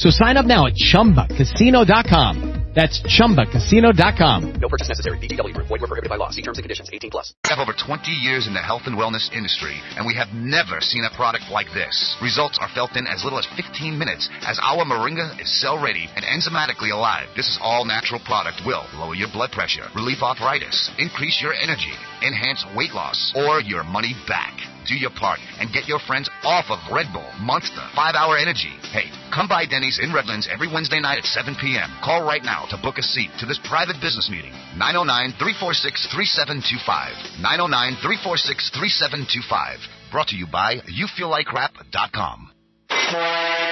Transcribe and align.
So 0.00 0.08
sign 0.08 0.38
up 0.38 0.46
now 0.46 0.64
at 0.64 0.80
ChumbaCasino.com. 0.80 2.72
That's 2.74 3.04
ChumbaCasino.com. 3.04 4.52
No 4.54 4.68
purchase 4.70 4.88
necessary. 4.88 5.18
VGW. 5.18 5.52
Void 5.52 5.68
were 5.68 5.90
prohibited 5.92 6.08
by 6.08 6.16
law. 6.16 6.30
See 6.30 6.40
terms 6.40 6.56
and 6.56 6.64
conditions. 6.64 6.88
18 6.90 7.10
plus. 7.10 7.34
We 7.44 7.50
have 7.50 7.58
over 7.58 7.74
20 7.76 8.08
years 8.10 8.46
in 8.46 8.54
the 8.54 8.62
health 8.62 8.84
and 8.86 8.96
wellness 8.96 9.30
industry, 9.36 9.76
and 9.98 10.06
we 10.06 10.14
have 10.14 10.32
never 10.32 10.80
seen 10.80 11.04
a 11.04 11.14
product 11.14 11.50
like 11.50 11.66
this. 11.74 12.16
Results 12.22 12.56
are 12.62 12.72
felt 12.72 12.96
in 12.96 13.06
as 13.06 13.24
little 13.24 13.38
as 13.38 13.46
15 13.60 13.98
minutes, 13.98 14.30
as 14.40 14.58
our 14.62 14.86
Moringa 14.86 15.36
is 15.38 15.60
cell-ready 15.60 16.08
and 16.16 16.24
enzymatically 16.24 16.96
alive. 16.96 17.28
This 17.36 17.50
is 17.50 17.58
all 17.60 17.84
natural 17.84 18.20
product 18.24 18.62
will 18.64 18.86
lower 18.96 19.14
your 19.14 19.28
blood 19.28 19.52
pressure, 19.52 19.84
relieve 19.94 20.22
arthritis, 20.22 20.90
increase 20.96 21.42
your 21.42 21.52
energy, 21.52 21.92
enhance 22.24 22.64
weight 22.74 22.94
loss, 22.94 23.34
or 23.36 23.60
your 23.60 23.84
money 23.84 24.14
back. 24.26 24.56
Do 24.86 24.94
your 24.94 25.10
part 25.10 25.40
and 25.58 25.72
get 25.72 25.86
your 25.86 26.00
friends 26.00 26.30
off 26.42 26.66
of 26.70 26.80
Red 26.92 27.12
Bull, 27.12 27.26
Monster, 27.40 27.82
5 27.94 28.14
Hour 28.14 28.38
Energy. 28.38 28.72
Hey, 28.92 29.12
come 29.32 29.46
by 29.46 29.66
Denny's 29.66 30.00
in 30.02 30.12
Redlands 30.12 30.48
every 30.50 30.72
Wednesday 30.72 31.00
night 31.00 31.18
at 31.18 31.24
7 31.24 31.56
p.m. 31.60 31.90
Call 32.02 32.24
right 32.24 32.42
now 32.42 32.64
to 32.70 32.80
book 32.80 32.98
a 32.98 33.02
seat 33.02 33.30
to 33.38 33.46
this 33.46 33.60
private 33.64 34.00
business 34.00 34.28
meeting. 34.30 34.52
909 34.76 35.36
346 35.36 36.08
3725. 36.10 37.44
909 37.44 38.00
346 38.00 38.70
3725. 38.72 40.12
Brought 40.12 40.28
to 40.32 40.36
you 40.36 40.48
by 40.48 40.80
YouFeelLikeRap.com. 40.88 42.50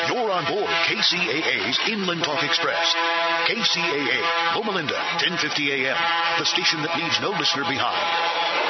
You're 0.08 0.30
on 0.30 0.44
board 0.50 0.70
KCAA's 0.86 1.78
Inland 1.88 2.22
Talk 2.24 2.42
Express. 2.42 2.94
KCAA, 3.48 4.56
Loma 4.56 4.72
Linda, 4.72 4.98
1050 5.24 5.72
AM, 5.72 5.96
the 6.38 6.44
station 6.44 6.82
that 6.82 6.96
leaves 6.96 7.18
no 7.20 7.30
listener 7.30 7.64
behind. 7.64 8.67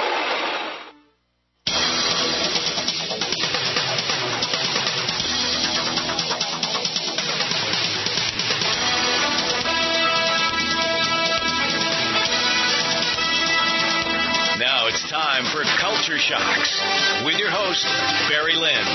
Time 15.39 15.53
for 15.53 15.63
Culture 15.81 16.19
Shocks 16.19 16.81
with 17.25 17.39
your 17.39 17.51
host, 17.51 17.85
Barry 18.29 18.55
Lynn. 18.55 18.87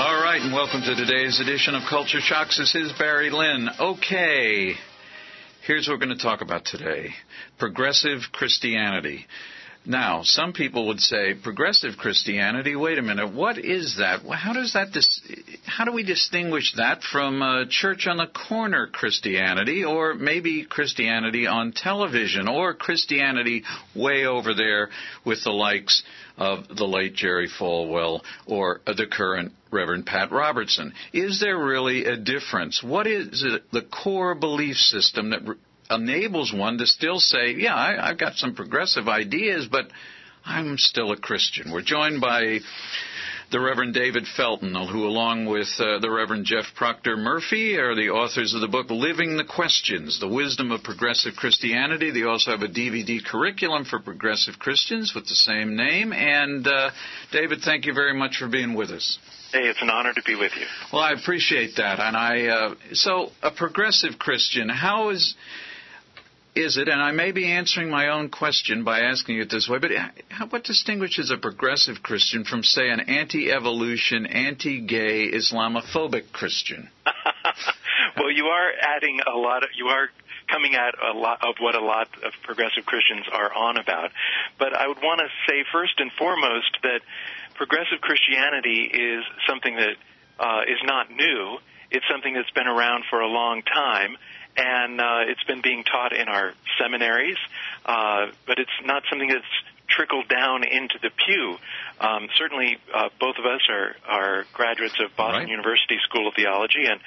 All 0.00 0.22
right, 0.22 0.40
and 0.40 0.52
welcome 0.52 0.80
to 0.80 0.94
today's 0.94 1.40
edition 1.40 1.74
of 1.74 1.82
Culture 1.90 2.20
Shocks. 2.20 2.58
This 2.58 2.74
is 2.74 2.92
Barry 2.98 3.28
Lynn. 3.28 3.68
Okay, 3.78 4.74
here's 5.66 5.86
what 5.86 5.94
we're 5.94 6.06
going 6.06 6.16
to 6.16 6.22
talk 6.22 6.40
about 6.40 6.64
today 6.64 7.10
progressive 7.58 8.20
Christianity. 8.32 9.26
Now, 9.84 10.20
some 10.22 10.54
people 10.54 10.86
would 10.86 11.00
say 11.00 11.34
progressive 11.34 11.98
Christianity. 11.98 12.74
Wait 12.76 12.98
a 12.98 13.02
minute, 13.02 13.34
what 13.34 13.58
is 13.58 13.96
that? 13.98 14.20
How 14.22 14.54
does 14.54 14.72
that? 14.72 14.90
How 15.64 15.84
do 15.84 15.92
we 15.92 16.02
distinguish 16.02 16.74
that 16.76 17.02
from 17.02 17.42
uh, 17.42 17.64
church 17.68 18.06
on 18.06 18.18
the 18.18 18.26
corner 18.26 18.86
Christianity, 18.86 19.84
or 19.84 20.14
maybe 20.14 20.64
Christianity 20.64 21.46
on 21.46 21.72
television, 21.72 22.48
or 22.48 22.74
Christianity 22.74 23.64
way 23.94 24.26
over 24.26 24.54
there 24.54 24.90
with 25.24 25.42
the 25.44 25.50
likes 25.50 26.02
of 26.36 26.68
the 26.68 26.84
late 26.84 27.14
Jerry 27.14 27.48
Falwell 27.48 28.22
or 28.46 28.80
the 28.86 29.06
current 29.10 29.52
Reverend 29.70 30.06
Pat 30.06 30.30
Robertson? 30.30 30.92
Is 31.12 31.40
there 31.40 31.58
really 31.58 32.04
a 32.04 32.16
difference? 32.16 32.82
What 32.82 33.06
is 33.06 33.44
the 33.72 33.82
core 33.82 34.34
belief 34.34 34.76
system 34.76 35.30
that 35.30 35.40
enables 35.90 36.52
one 36.52 36.78
to 36.78 36.86
still 36.86 37.18
say, 37.18 37.52
yeah, 37.52 37.74
I, 37.74 38.10
I've 38.10 38.18
got 38.18 38.34
some 38.34 38.54
progressive 38.54 39.08
ideas, 39.08 39.66
but 39.70 39.86
I'm 40.44 40.76
still 40.76 41.12
a 41.12 41.16
Christian. 41.16 41.72
We're 41.72 41.82
joined 41.82 42.20
by 42.20 42.58
the 43.50 43.60
Reverend 43.60 43.94
David 43.94 44.26
Felton, 44.36 44.74
who, 44.74 45.06
along 45.06 45.46
with 45.46 45.68
uh, 45.78 45.98
the 46.00 46.10
Reverend 46.10 46.46
Jeff 46.46 46.64
Procter 46.74 47.16
Murphy, 47.16 47.76
are 47.76 47.94
the 47.94 48.10
authors 48.10 48.54
of 48.54 48.60
the 48.60 48.68
book 48.68 48.90
Living 48.90 49.36
the 49.36 49.44
Questions 49.44 50.18
The 50.18 50.28
Wisdom 50.28 50.70
of 50.70 50.82
Progressive 50.82 51.34
Christianity. 51.36 52.10
They 52.10 52.24
also 52.24 52.50
have 52.50 52.62
a 52.62 52.68
DVD 52.68 53.24
curriculum 53.24 53.84
for 53.84 53.98
progressive 54.00 54.58
Christians 54.58 55.12
with 55.14 55.24
the 55.24 55.34
same 55.34 55.76
name. 55.76 56.12
And, 56.12 56.66
uh, 56.66 56.90
David, 57.32 57.60
thank 57.62 57.86
you 57.86 57.94
very 57.94 58.14
much 58.14 58.38
for 58.38 58.48
being 58.48 58.74
with 58.74 58.90
us. 58.90 59.18
Hey, 59.52 59.68
it's 59.68 59.82
an 59.82 59.90
honor 59.90 60.12
to 60.12 60.22
be 60.22 60.34
with 60.34 60.52
you. 60.56 60.66
Well, 60.92 61.02
I 61.02 61.12
appreciate 61.12 61.76
that. 61.76 62.00
And 62.00 62.16
I, 62.16 62.46
uh, 62.46 62.74
so, 62.92 63.30
a 63.42 63.52
progressive 63.52 64.18
Christian, 64.18 64.68
how 64.68 65.10
is 65.10 65.34
is 66.54 66.76
it, 66.76 66.88
and 66.88 67.02
I 67.02 67.10
may 67.10 67.32
be 67.32 67.50
answering 67.50 67.90
my 67.90 68.08
own 68.08 68.30
question 68.30 68.84
by 68.84 69.00
asking 69.00 69.38
it 69.38 69.50
this 69.50 69.68
way, 69.68 69.78
but 69.78 69.90
what 70.50 70.64
distinguishes 70.64 71.30
a 71.30 71.36
progressive 71.36 72.02
Christian 72.02 72.44
from, 72.44 72.62
say, 72.62 72.90
an 72.90 73.00
anti 73.00 73.50
evolution, 73.50 74.26
anti 74.26 74.80
gay, 74.80 75.30
Islamophobic 75.30 76.32
Christian? 76.32 76.88
well, 78.16 78.30
you 78.30 78.46
are 78.46 78.70
adding 78.80 79.20
a 79.26 79.36
lot 79.36 79.62
of, 79.62 79.70
you 79.76 79.86
are 79.86 80.08
coming 80.50 80.74
at 80.74 80.94
a 80.98 81.16
lot 81.16 81.40
of 81.42 81.56
what 81.60 81.74
a 81.74 81.80
lot 81.80 82.08
of 82.22 82.32
progressive 82.42 82.84
Christians 82.84 83.26
are 83.32 83.52
on 83.52 83.76
about. 83.76 84.10
But 84.58 84.76
I 84.76 84.86
would 84.86 84.98
want 85.02 85.20
to 85.20 85.28
say 85.48 85.64
first 85.72 85.94
and 85.98 86.10
foremost 86.18 86.78
that 86.82 87.00
progressive 87.56 88.00
Christianity 88.00 88.90
is 88.92 89.24
something 89.48 89.76
that 89.76 89.96
uh, 90.38 90.62
is 90.62 90.78
not 90.84 91.10
new. 91.10 91.58
It's 91.90 92.04
something 92.10 92.34
that's 92.34 92.50
been 92.50 92.66
around 92.66 93.04
for 93.08 93.20
a 93.20 93.28
long 93.28 93.62
time 93.62 94.16
and 94.56 95.00
uh, 95.00 95.28
it's 95.28 95.42
been 95.44 95.60
being 95.62 95.84
taught 95.84 96.12
in 96.12 96.28
our 96.28 96.52
seminaries, 96.80 97.36
uh, 97.84 98.26
but 98.46 98.58
it's 98.58 98.70
not 98.84 99.02
something 99.10 99.28
that's 99.28 99.44
trickled 99.88 100.28
down 100.28 100.64
into 100.64 100.98
the 101.02 101.10
pew. 101.10 101.56
Um, 102.00 102.28
certainly, 102.36 102.78
uh, 102.92 103.08
both 103.20 103.36
of 103.38 103.44
us 103.44 103.60
are, 103.68 103.94
are 104.06 104.44
graduates 104.52 104.98
of 105.00 105.14
Boston 105.16 105.42
right. 105.42 105.48
University 105.48 105.98
School 106.04 106.28
of 106.28 106.34
Theology, 106.34 106.86
and 106.86 107.00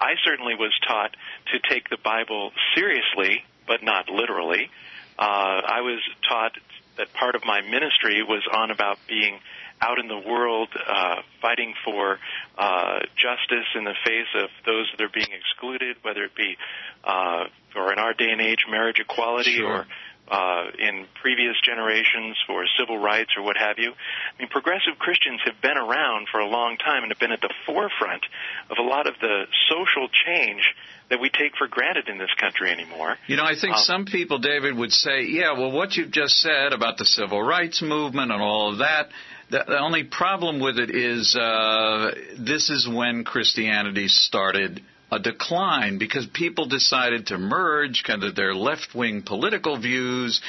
I 0.00 0.14
certainly 0.24 0.54
was 0.54 0.72
taught 0.86 1.16
to 1.52 1.58
take 1.68 1.88
the 1.88 1.98
Bible 2.02 2.52
seriously, 2.74 3.44
but 3.66 3.82
not 3.82 4.08
literally. 4.08 4.70
Uh, 5.18 5.22
I 5.22 5.80
was 5.80 6.00
taught 6.28 6.52
that 6.96 7.12
part 7.12 7.34
of 7.34 7.44
my 7.44 7.60
ministry 7.60 8.22
was 8.22 8.42
on 8.52 8.70
about 8.70 8.98
being 9.08 9.38
out 9.84 9.98
in 9.98 10.08
the 10.08 10.18
world 10.18 10.68
uh, 10.74 11.16
fighting 11.42 11.74
for 11.84 12.18
uh, 12.56 13.00
justice 13.16 13.68
in 13.76 13.84
the 13.84 13.94
face 14.04 14.32
of 14.42 14.48
those 14.64 14.90
that 14.96 15.04
are 15.04 15.12
being 15.12 15.28
excluded, 15.32 15.96
whether 16.02 16.24
it 16.24 16.34
be, 16.34 16.56
uh, 17.04 17.44
or 17.76 17.92
in 17.92 17.98
our 17.98 18.14
day 18.14 18.30
and 18.30 18.40
age, 18.40 18.64
marriage 18.70 18.98
equality, 18.98 19.56
sure. 19.56 19.80
or 19.80 19.86
uh, 20.28 20.64
in 20.78 21.06
previous 21.20 21.54
generations 21.62 22.36
for 22.46 22.64
civil 22.78 22.98
rights 22.98 23.30
or 23.36 23.42
what 23.42 23.56
have 23.56 23.76
you. 23.78 23.90
I 23.92 24.42
mean, 24.42 24.48
progressive 24.48 24.98
Christians 24.98 25.40
have 25.44 25.60
been 25.60 25.76
around 25.76 26.28
for 26.32 26.40
a 26.40 26.46
long 26.46 26.76
time 26.78 27.02
and 27.02 27.12
have 27.12 27.20
been 27.20 27.32
at 27.32 27.42
the 27.42 27.52
forefront 27.66 28.24
of 28.70 28.78
a 28.78 28.82
lot 28.82 29.06
of 29.06 29.14
the 29.20 29.44
social 29.68 30.08
change 30.24 30.62
that 31.10 31.20
we 31.20 31.28
take 31.28 31.56
for 31.58 31.68
granted 31.68 32.08
in 32.08 32.16
this 32.16 32.32
country 32.40 32.70
anymore. 32.70 33.16
You 33.26 33.36
know, 33.36 33.44
I 33.44 33.54
think 33.60 33.74
um, 33.74 33.82
some 33.82 34.04
people, 34.06 34.38
David, 34.38 34.74
would 34.76 34.92
say, 34.92 35.26
yeah, 35.28 35.52
well, 35.52 35.70
what 35.70 35.94
you've 35.96 36.10
just 36.10 36.40
said 36.40 36.72
about 36.72 36.96
the 36.96 37.04
civil 37.04 37.42
rights 37.42 37.82
movement 37.82 38.32
and 38.32 38.40
all 38.40 38.72
of 38.72 38.78
that, 38.78 39.08
the, 39.54 39.64
the 39.68 39.78
only 39.78 40.02
problem 40.02 40.58
with 40.58 40.78
it 40.78 40.90
is 40.90 41.36
uh, 41.36 42.10
this 42.38 42.70
is 42.70 42.88
when 42.88 43.22
Christianity 43.22 44.08
started 44.08 44.82
a 45.12 45.20
decline 45.20 45.98
because 45.98 46.26
people 46.26 46.66
decided 46.66 47.28
to 47.28 47.38
merge 47.38 48.02
kind 48.04 48.24
of 48.24 48.34
their 48.34 48.52
left 48.52 48.96
wing 48.96 49.22
political 49.24 49.80
views 49.80 50.40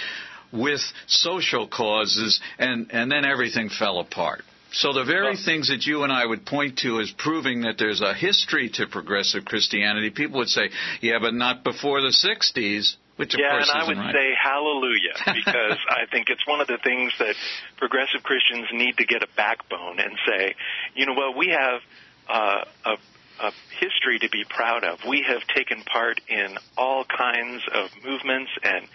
with 0.52 0.82
social 1.06 1.68
causes, 1.68 2.40
and, 2.58 2.88
and 2.92 3.12
then 3.12 3.26
everything 3.26 3.70
fell 3.70 4.00
apart. 4.00 4.42
So 4.72 4.92
the 4.92 5.04
very 5.04 5.38
things 5.38 5.70
that 5.70 5.86
you 5.86 6.04
and 6.04 6.12
I 6.12 6.26
would 6.26 6.46
point 6.46 6.80
to 6.80 7.00
as 7.00 7.12
proving 7.16 7.62
that 7.62 7.76
there's 7.78 8.02
a 8.02 8.14
history 8.14 8.70
to 8.76 8.88
progressive 8.88 9.46
Christianity, 9.46 10.10
people 10.10 10.40
would 10.40 10.50
say, 10.50 10.70
yeah, 11.02 11.20
but 11.22 11.34
not 11.34 11.64
before 11.64 12.02
the 12.02 12.08
60s. 12.08 12.96
Which 13.18 13.34
of 13.34 13.40
yeah, 13.40 13.52
course 13.52 13.70
and 13.74 13.82
I 13.82 13.88
would 13.88 13.98
right. 13.98 14.14
say 14.14 14.36
hallelujah 14.36 15.16
because 15.46 15.80
I 15.90 16.06
think 16.12 16.30
it's 16.30 16.46
one 16.46 16.60
of 16.60 16.68
the 16.68 16.78
things 16.84 17.14
that 17.20 17.36
progressive 17.78 18.24
Christians 18.24 18.68
need 18.74 18.98
to 18.98 19.06
get 19.06 19.24
a 19.24 19.28
backbone 19.38 20.00
and 20.00 20.18
say, 20.28 20.56
you 20.96 21.06
know 21.06 21.14
what, 21.14 21.38
we 21.38 21.48
have 21.48 21.82
uh, 22.28 22.66
a, 22.86 22.98
a 23.42 23.52
history 23.80 24.20
to 24.20 24.30
be 24.30 24.44
proud 24.50 24.84
of. 24.84 25.00
We 25.08 25.26
have 25.28 25.48
taken 25.56 25.84
part 25.84 26.20
in 26.28 26.58
all 26.78 27.06
kinds 27.06 27.64
of 27.74 27.90
movements 28.04 28.52
and 28.64 28.88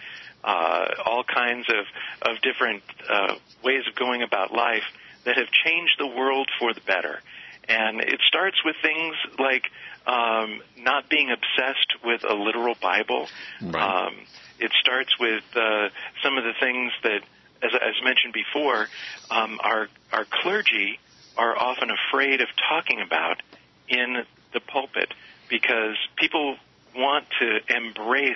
uh, 0.43 0.85
all 1.05 1.23
kinds 1.23 1.67
of 1.69 1.85
of 2.29 2.41
different 2.41 2.83
uh, 3.09 3.35
ways 3.63 3.83
of 3.87 3.95
going 3.95 4.21
about 4.21 4.51
life 4.51 4.85
that 5.25 5.37
have 5.37 5.47
changed 5.65 5.93
the 5.99 6.07
world 6.07 6.49
for 6.59 6.73
the 6.73 6.81
better. 6.81 7.19
And 7.67 8.01
it 8.01 8.19
starts 8.27 8.57
with 8.65 8.75
things 8.81 9.15
like 9.39 9.63
um, 10.05 10.61
not 10.79 11.09
being 11.09 11.29
obsessed 11.31 11.93
with 12.03 12.23
a 12.23 12.33
literal 12.33 12.75
Bible. 12.81 13.27
Right. 13.61 14.07
Um, 14.07 14.15
it 14.59 14.71
starts 14.81 15.17
with 15.19 15.43
uh, 15.55 15.89
some 16.23 16.37
of 16.37 16.43
the 16.43 16.53
things 16.59 16.91
that, 17.03 17.21
as, 17.63 17.71
as 17.73 18.03
mentioned 18.03 18.33
before, 18.33 18.87
um, 19.29 19.59
our 19.63 19.87
our 20.11 20.25
clergy 20.41 20.99
are 21.37 21.57
often 21.57 21.89
afraid 21.91 22.41
of 22.41 22.47
talking 22.69 22.99
about 23.01 23.41
in 23.87 24.23
the 24.53 24.59
pulpit 24.59 25.13
because 25.49 25.95
people 26.17 26.57
want 26.95 27.25
to 27.39 27.59
embrace, 27.73 28.35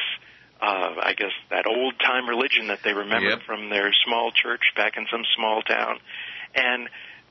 uh, 0.61 0.93
I 1.01 1.13
guess, 1.17 1.31
that 1.49 1.65
old 1.67 1.95
time 1.99 2.29
religion 2.29 2.67
that 2.67 2.79
they 2.83 2.93
remember 2.93 3.29
Yep. 3.31 3.41
from 3.43 3.69
their 3.69 3.91
small 4.05 4.31
church 4.31 4.61
back 4.75 4.97
in 4.97 5.07
some 5.11 5.23
small 5.35 5.61
town, 5.61 5.99
and 6.53 6.87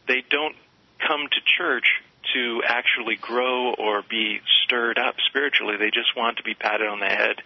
they 0.06 0.22
don't 0.28 0.54
come 0.98 1.26
to 1.30 1.40
church 1.58 2.02
to 2.34 2.62
actually 2.66 3.16
grow 3.16 3.74
or 3.74 4.02
be 4.08 4.40
stirred 4.64 4.98
up 4.98 5.16
spiritually. 5.26 5.76
They 5.76 5.90
just 5.90 6.16
want 6.16 6.38
to 6.38 6.42
be 6.42 6.54
patted 6.54 6.86
on 6.86 7.00
the 7.00 7.06
head 7.06 7.36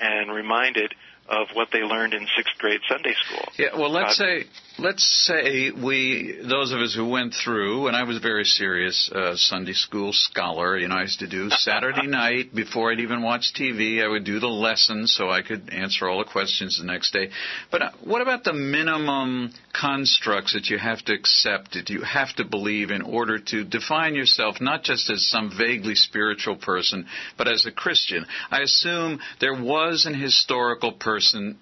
and 0.00 0.32
reminded 0.32 0.94
of 1.28 1.48
what 1.54 1.68
they 1.72 1.80
learned 1.80 2.12
in 2.14 2.26
sixth 2.36 2.54
grade 2.58 2.80
Sunday 2.88 3.14
school. 3.24 3.44
Yeah, 3.58 3.78
well, 3.78 3.90
let's 3.90 4.20
Uh, 4.20 4.24
say 4.24 4.44
let's 4.78 5.04
say 5.26 5.70
we 5.70 6.38
those 6.42 6.72
of 6.72 6.80
us 6.80 6.94
who 6.94 7.08
went 7.08 7.32
through, 7.34 7.86
and 7.86 7.96
I 7.96 8.02
was 8.02 8.18
a 8.18 8.20
very 8.20 8.44
serious 8.44 9.10
uh, 9.14 9.34
Sunday 9.36 9.72
school 9.72 10.12
scholar. 10.12 10.76
You 10.76 10.88
know, 10.88 10.96
I 10.96 11.02
used 11.02 11.20
to 11.20 11.26
do 11.26 11.48
Saturday 11.50 12.06
night 12.24 12.54
before 12.54 12.92
I'd 12.92 13.00
even 13.00 13.22
watch 13.22 13.52
TV. 13.58 14.04
I 14.04 14.08
would 14.08 14.24
do 14.24 14.38
the 14.38 14.48
lessons 14.48 15.14
so 15.16 15.30
I 15.30 15.40
could 15.42 15.70
answer 15.72 16.08
all 16.08 16.18
the 16.18 16.30
questions 16.30 16.78
the 16.78 16.84
next 16.86 17.12
day. 17.12 17.30
But 17.70 17.82
uh, 17.82 17.90
what 18.02 18.20
about 18.20 18.44
the 18.44 18.52
minimum 18.52 19.52
constructs 19.72 20.52
that 20.52 20.68
you 20.68 20.78
have 20.78 21.02
to 21.06 21.14
accept, 21.14 21.72
that 21.72 21.88
you 21.88 22.02
have 22.02 22.34
to 22.36 22.44
believe 22.44 22.90
in 22.90 23.02
order 23.02 23.38
to 23.38 23.64
define 23.64 24.14
yourself 24.14 24.60
not 24.60 24.82
just 24.82 25.08
as 25.10 25.26
some 25.26 25.50
vaguely 25.56 25.94
spiritual 25.94 26.56
person, 26.56 27.06
but 27.38 27.48
as 27.48 27.64
a 27.64 27.72
Christian? 27.72 28.26
I 28.50 28.60
assume 28.60 29.20
there 29.40 29.54
was 29.54 30.04
an 30.06 30.14
historical 30.14 30.92
person 30.92 31.13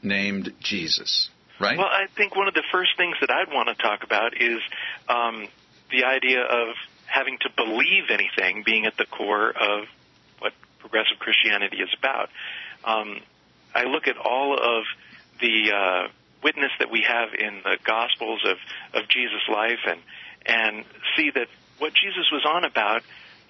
named 0.02 0.52
Jesus. 0.60 1.30
Right? 1.60 1.78
Well, 1.78 1.86
I 1.86 2.06
think 2.16 2.34
one 2.34 2.48
of 2.48 2.54
the 2.54 2.64
first 2.72 2.90
things 2.96 3.16
that 3.20 3.30
I'd 3.30 3.52
want 3.52 3.68
to 3.68 3.74
talk 3.74 4.02
about 4.02 4.40
is 4.40 4.58
um, 5.08 5.46
the 5.90 6.04
idea 6.04 6.42
of 6.42 6.74
having 7.06 7.38
to 7.42 7.48
believe 7.56 8.04
anything 8.10 8.62
being 8.64 8.86
at 8.86 8.96
the 8.96 9.04
core 9.04 9.50
of 9.50 9.86
what 10.38 10.52
progressive 10.80 11.18
Christianity 11.18 11.76
is 11.76 11.90
about. 11.96 12.30
Um, 12.84 13.20
I 13.74 13.84
look 13.84 14.08
at 14.08 14.16
all 14.16 14.54
of 14.54 14.84
the 15.40 15.72
uh, 15.72 16.08
witness 16.42 16.72
that 16.78 16.90
we 16.90 17.04
have 17.06 17.34
in 17.38 17.60
the 17.62 17.78
Gospels 17.84 18.42
of, 18.44 18.56
of 18.94 19.08
Jesus' 19.08 19.48
life 19.48 19.80
and 19.86 20.00
and 20.44 20.84
see 21.16 21.30
that 21.30 21.46
what 21.78 21.92
Jesus 21.94 22.26
was 22.32 22.44
on 22.44 22.64
about 22.64 23.02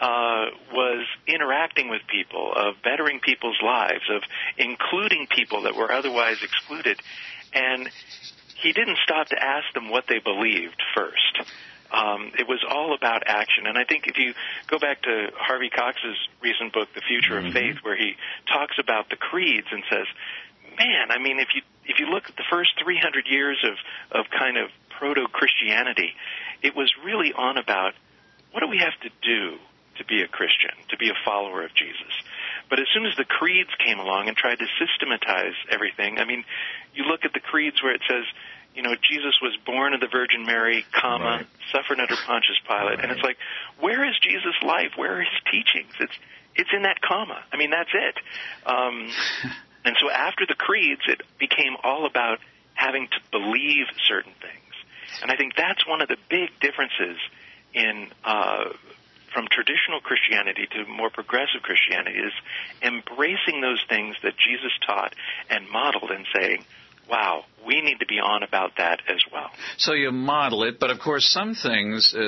uh, 0.02 0.50
was 0.72 1.06
interacting 1.28 1.88
with 1.88 2.02
people, 2.10 2.52
of 2.56 2.75
bettering 2.82 3.20
people's 3.20 3.58
lives, 3.64 4.02
of 4.10 4.22
including 4.58 5.28
people 5.31 5.62
that 5.62 5.76
were 5.76 5.93
otherwise 5.93 6.43
excluded. 6.43 6.99
And 7.54 7.88
he 8.60 8.72
didn't 8.72 8.99
stop 9.04 9.28
to 9.28 9.40
ask 9.40 9.72
them 9.75 9.90
what 9.90 10.04
they 10.08 10.19
believed 10.19 10.82
first. 10.96 11.46
Um, 11.93 12.32
it 12.37 12.49
was 12.49 12.58
all 12.69 12.94
about 12.94 13.22
action. 13.26 13.66
And 13.66 13.78
I 13.78 13.84
think 13.84 14.08
if 14.08 14.19
you 14.19 14.34
go 14.66 14.81
back 14.81 15.02
to 15.02 15.28
Harvey 15.38 15.70
Cox's 15.70 16.19
recent 16.43 16.72
book, 16.72 16.88
The 16.94 17.02
Future 17.06 17.38
of 17.38 17.52
Faith, 17.52 17.76
where 17.82 17.96
he 17.96 18.16
talks 18.52 18.76
about 18.82 19.08
the 19.08 19.16
creeds 19.16 19.69
and 19.70 19.84
says, 19.88 20.06
man, 20.76 21.10
I 21.10 21.19
mean, 21.19 21.38
if 21.38 21.49
you 21.54 21.62
if 21.84 21.99
you 21.99 22.06
look 22.06 22.25
at 22.28 22.37
the 22.37 22.44
first 22.50 22.70
300 22.82 23.26
years 23.28 23.62
of 23.62 24.19
of 24.19 24.26
kind 24.37 24.56
of 24.56 24.70
proto 24.99 25.26
Christianity, 25.31 26.14
it 26.62 26.75
was 26.75 26.90
really 27.04 27.32
on 27.37 27.58
about 27.58 27.93
what 28.50 28.60
do 28.60 28.69
we 28.69 28.78
have 28.78 28.99
to 29.02 29.10
do 29.22 29.58
to 29.99 30.05
be 30.05 30.23
a 30.23 30.29
Christian, 30.29 30.71
to 30.91 30.97
be 30.97 31.09
a 31.11 31.19
follower 31.25 31.65
of 31.65 31.75
Jesus. 31.75 32.12
But 32.71 32.81
as 32.81 32.87
soon 32.94 33.05
as 33.06 33.17
the 33.17 33.25
creeds 33.25 33.71
came 33.85 33.99
along 33.99 34.29
and 34.29 34.37
tried 34.37 34.59
to 34.59 34.67
systematize 34.79 35.55
everything, 35.71 36.19
I 36.19 36.25
mean, 36.25 36.44
you 36.94 37.05
look 37.05 37.25
at 37.25 37.33
the 37.33 37.41
creeds 37.41 37.83
where 37.83 37.94
it 37.94 38.00
says, 38.09 38.25
you 38.75 38.83
know, 38.83 38.94
Jesus 38.97 39.37
was 39.43 39.53
born 39.67 39.93
of 39.93 40.00
the 40.00 40.09
Virgin 40.09 40.47
Mary, 40.47 40.85
comma, 40.93 41.25
Right. 41.25 41.47
suffered 41.71 42.00
under 42.00 42.17
Pontius 42.25 42.56
Pilate, 42.67 43.00
and 43.00 43.12
it's 43.12 43.21
like, 43.23 43.37
where 43.81 44.03
is 44.09 44.17
Jesus' 44.23 44.56
life? 44.65 44.93
Where 44.97 45.19
are 45.19 45.21
his 45.21 45.41
teachings? 45.50 45.93
It's 46.00 46.17
it's 46.55 46.71
in 46.75 46.83
that 46.83 47.00
comma. 47.00 47.43
I 47.53 47.56
mean, 47.56 47.71
that's 47.71 47.91
it. 47.93 48.17
Um, 48.67 49.09
and 49.85 49.97
so 50.00 50.11
after 50.11 50.45
the 50.47 50.55
creeds, 50.55 51.00
it 51.06 51.21
became 51.38 51.77
all 51.83 52.06
about 52.06 52.38
having 52.75 53.09
to 53.09 53.19
believe 53.31 53.87
certain 54.09 54.33
things. 54.41 54.75
And 55.23 55.31
I 55.31 55.37
think 55.37 55.55
that's 55.56 55.87
one 55.87 56.00
of 56.03 56.09
the 56.09 56.17
big 56.31 56.49
differences 56.61 57.17
in 57.75 58.09
uh, 58.25 58.65
from 59.32 59.46
traditional 59.50 60.00
Christianity 60.00 60.67
to 60.73 60.84
more 60.87 61.11
progressive 61.11 61.62
Christianity 61.62 62.19
is 62.19 62.32
embracing 62.82 63.61
those 63.61 63.82
things 63.88 64.17
that 64.23 64.34
Jesus 64.37 64.73
taught 64.87 65.14
and 65.50 65.69
modeled 65.69 66.11
and 66.11 66.26
saying, 66.34 66.64
wow, 67.08 67.44
we 67.67 67.81
need 67.81 67.99
to 68.00 68.06
be 68.06 68.19
on 68.19 68.43
about 68.43 68.73
that 68.79 69.00
as 69.08 69.23
well. 69.32 69.50
So 69.76 69.93
you 69.93 70.11
model 70.12 70.64
it, 70.64 70.79
but 70.81 70.90
of 70.90 70.99
course, 70.99 71.29
some 71.29 71.55
things 71.55 72.14
uh, 72.17 72.20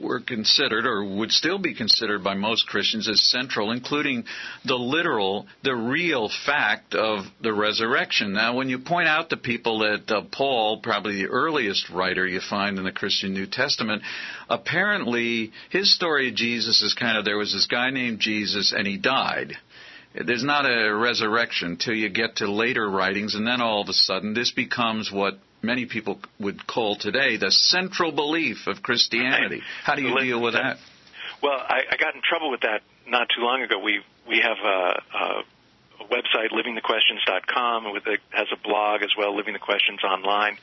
were 0.00 0.20
considered 0.20 0.86
or 0.86 1.04
would 1.04 1.30
still 1.32 1.58
be 1.58 1.74
considered 1.74 2.22
by 2.24 2.34
most 2.34 2.66
Christians 2.66 3.08
as 3.08 3.22
central, 3.30 3.72
including 3.72 4.24
the 4.64 4.76
literal, 4.76 5.46
the 5.62 5.74
real 5.74 6.30
fact 6.46 6.94
of 6.94 7.24
the 7.42 7.52
resurrection. 7.52 8.32
Now, 8.32 8.56
when 8.56 8.68
you 8.68 8.78
point 8.78 9.08
out 9.08 9.30
to 9.30 9.36
people 9.36 9.80
that 9.80 10.10
uh, 10.10 10.22
Paul, 10.32 10.80
probably 10.80 11.22
the 11.22 11.28
earliest 11.28 11.90
writer 11.90 12.26
you 12.26 12.40
find 12.40 12.78
in 12.78 12.84
the 12.84 12.92
Christian 12.92 13.32
New 13.32 13.46
Testament, 13.46 14.02
apparently 14.48 15.52
his 15.70 15.94
story 15.94 16.28
of 16.28 16.34
Jesus 16.34 16.82
is 16.82 16.94
kind 16.94 17.16
of 17.18 17.24
there 17.24 17.38
was 17.38 17.52
this 17.52 17.66
guy 17.66 17.90
named 17.90 18.20
Jesus 18.20 18.72
and 18.76 18.86
he 18.86 18.96
died. 18.96 19.54
There's 20.14 20.44
not 20.44 20.64
a 20.64 20.94
resurrection 20.94 21.76
till 21.76 21.94
you 21.94 22.08
get 22.08 22.36
to 22.36 22.50
later 22.50 22.88
writings, 22.88 23.34
and 23.34 23.46
then 23.46 23.60
all 23.60 23.82
of 23.82 23.88
a 23.88 23.92
sudden 23.92 24.34
this 24.34 24.50
becomes 24.50 25.12
what 25.12 25.38
many 25.62 25.86
people 25.86 26.20
would 26.38 26.66
call 26.66 26.96
today 26.96 27.36
the 27.36 27.50
central 27.50 28.12
belief 28.12 28.66
of 28.66 28.82
Christianity. 28.82 29.62
How 29.84 29.94
do 29.94 30.02
you 30.02 30.18
deal 30.18 30.40
with 30.40 30.54
that? 30.54 30.78
Well, 31.42 31.58
I, 31.58 31.82
I 31.90 31.96
got 31.96 32.14
in 32.14 32.22
trouble 32.22 32.50
with 32.50 32.60
that 32.60 32.82
not 33.06 33.28
too 33.34 33.42
long 33.42 33.62
ago. 33.62 33.78
We 33.78 34.00
we 34.28 34.40
have 34.40 34.58
a, 34.62 35.02
a, 35.16 36.04
website, 36.04 36.50
livingthequestions.com, 36.52 37.92
with 37.92 38.06
a, 38.06 38.18
has 38.30 38.48
a 38.52 38.56
blog 38.56 39.02
as 39.02 39.10
well, 39.16 39.34
Living 39.36 39.52
the 39.52 39.58
Questions 39.58 40.00
Online, 40.04 40.58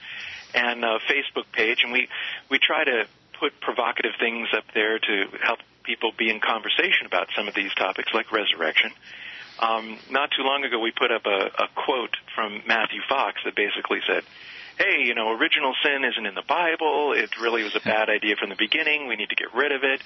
and 0.53 0.84
a 0.84 1.00
Facebook 1.00 1.51
page, 1.51 1.79
and 1.84 1.91
we 1.91 2.08
we 2.50 2.60
try 2.60 2.84
to 2.84 3.05
put 3.39 3.60
provocative 3.62 4.13
things 4.19 4.48
up 4.55 4.63
there 4.74 5.00
to 5.00 5.25
help 5.43 5.60
people 5.84 6.12
be 6.17 6.29
in 6.29 6.39
conversation 6.39 7.05
about 7.05 7.27
some 7.36 7.48
of 7.48 7.53
these 7.53 7.74
topics, 7.75 8.13
like 8.13 8.31
resurrection. 8.31 8.91
Um, 9.60 9.98
not 10.10 10.31
too 10.36 10.43
long 10.43 10.63
ago, 10.65 10.79
we 10.79 10.91
put 10.91 11.12
up 11.12 11.25
a, 11.25 11.63
a 11.63 11.67
quote 11.75 12.15
from 12.34 12.62
Matthew 12.67 13.00
Fox 13.08 13.39
that 13.46 13.55
basically 13.55 14.00
said, 14.05 14.24
"Hey, 14.77 15.03
you 15.03 15.15
know, 15.15 15.29
original 15.32 15.74
sin 15.84 16.03
isn't 16.03 16.25
in 16.25 16.36
the 16.36 16.44
Bible. 16.48 17.13
It 17.13 17.29
really 17.41 17.63
was 17.63 17.75
a 17.75 17.79
bad 17.84 18.10
idea 18.10 18.36
from 18.39 18.50
the 18.50 18.55
beginning. 18.55 19.08
We 19.08 19.15
need 19.15 19.29
to 19.29 19.36
get 19.36 19.53
rid 19.53 19.72
of 19.72 19.84
it." 19.84 20.01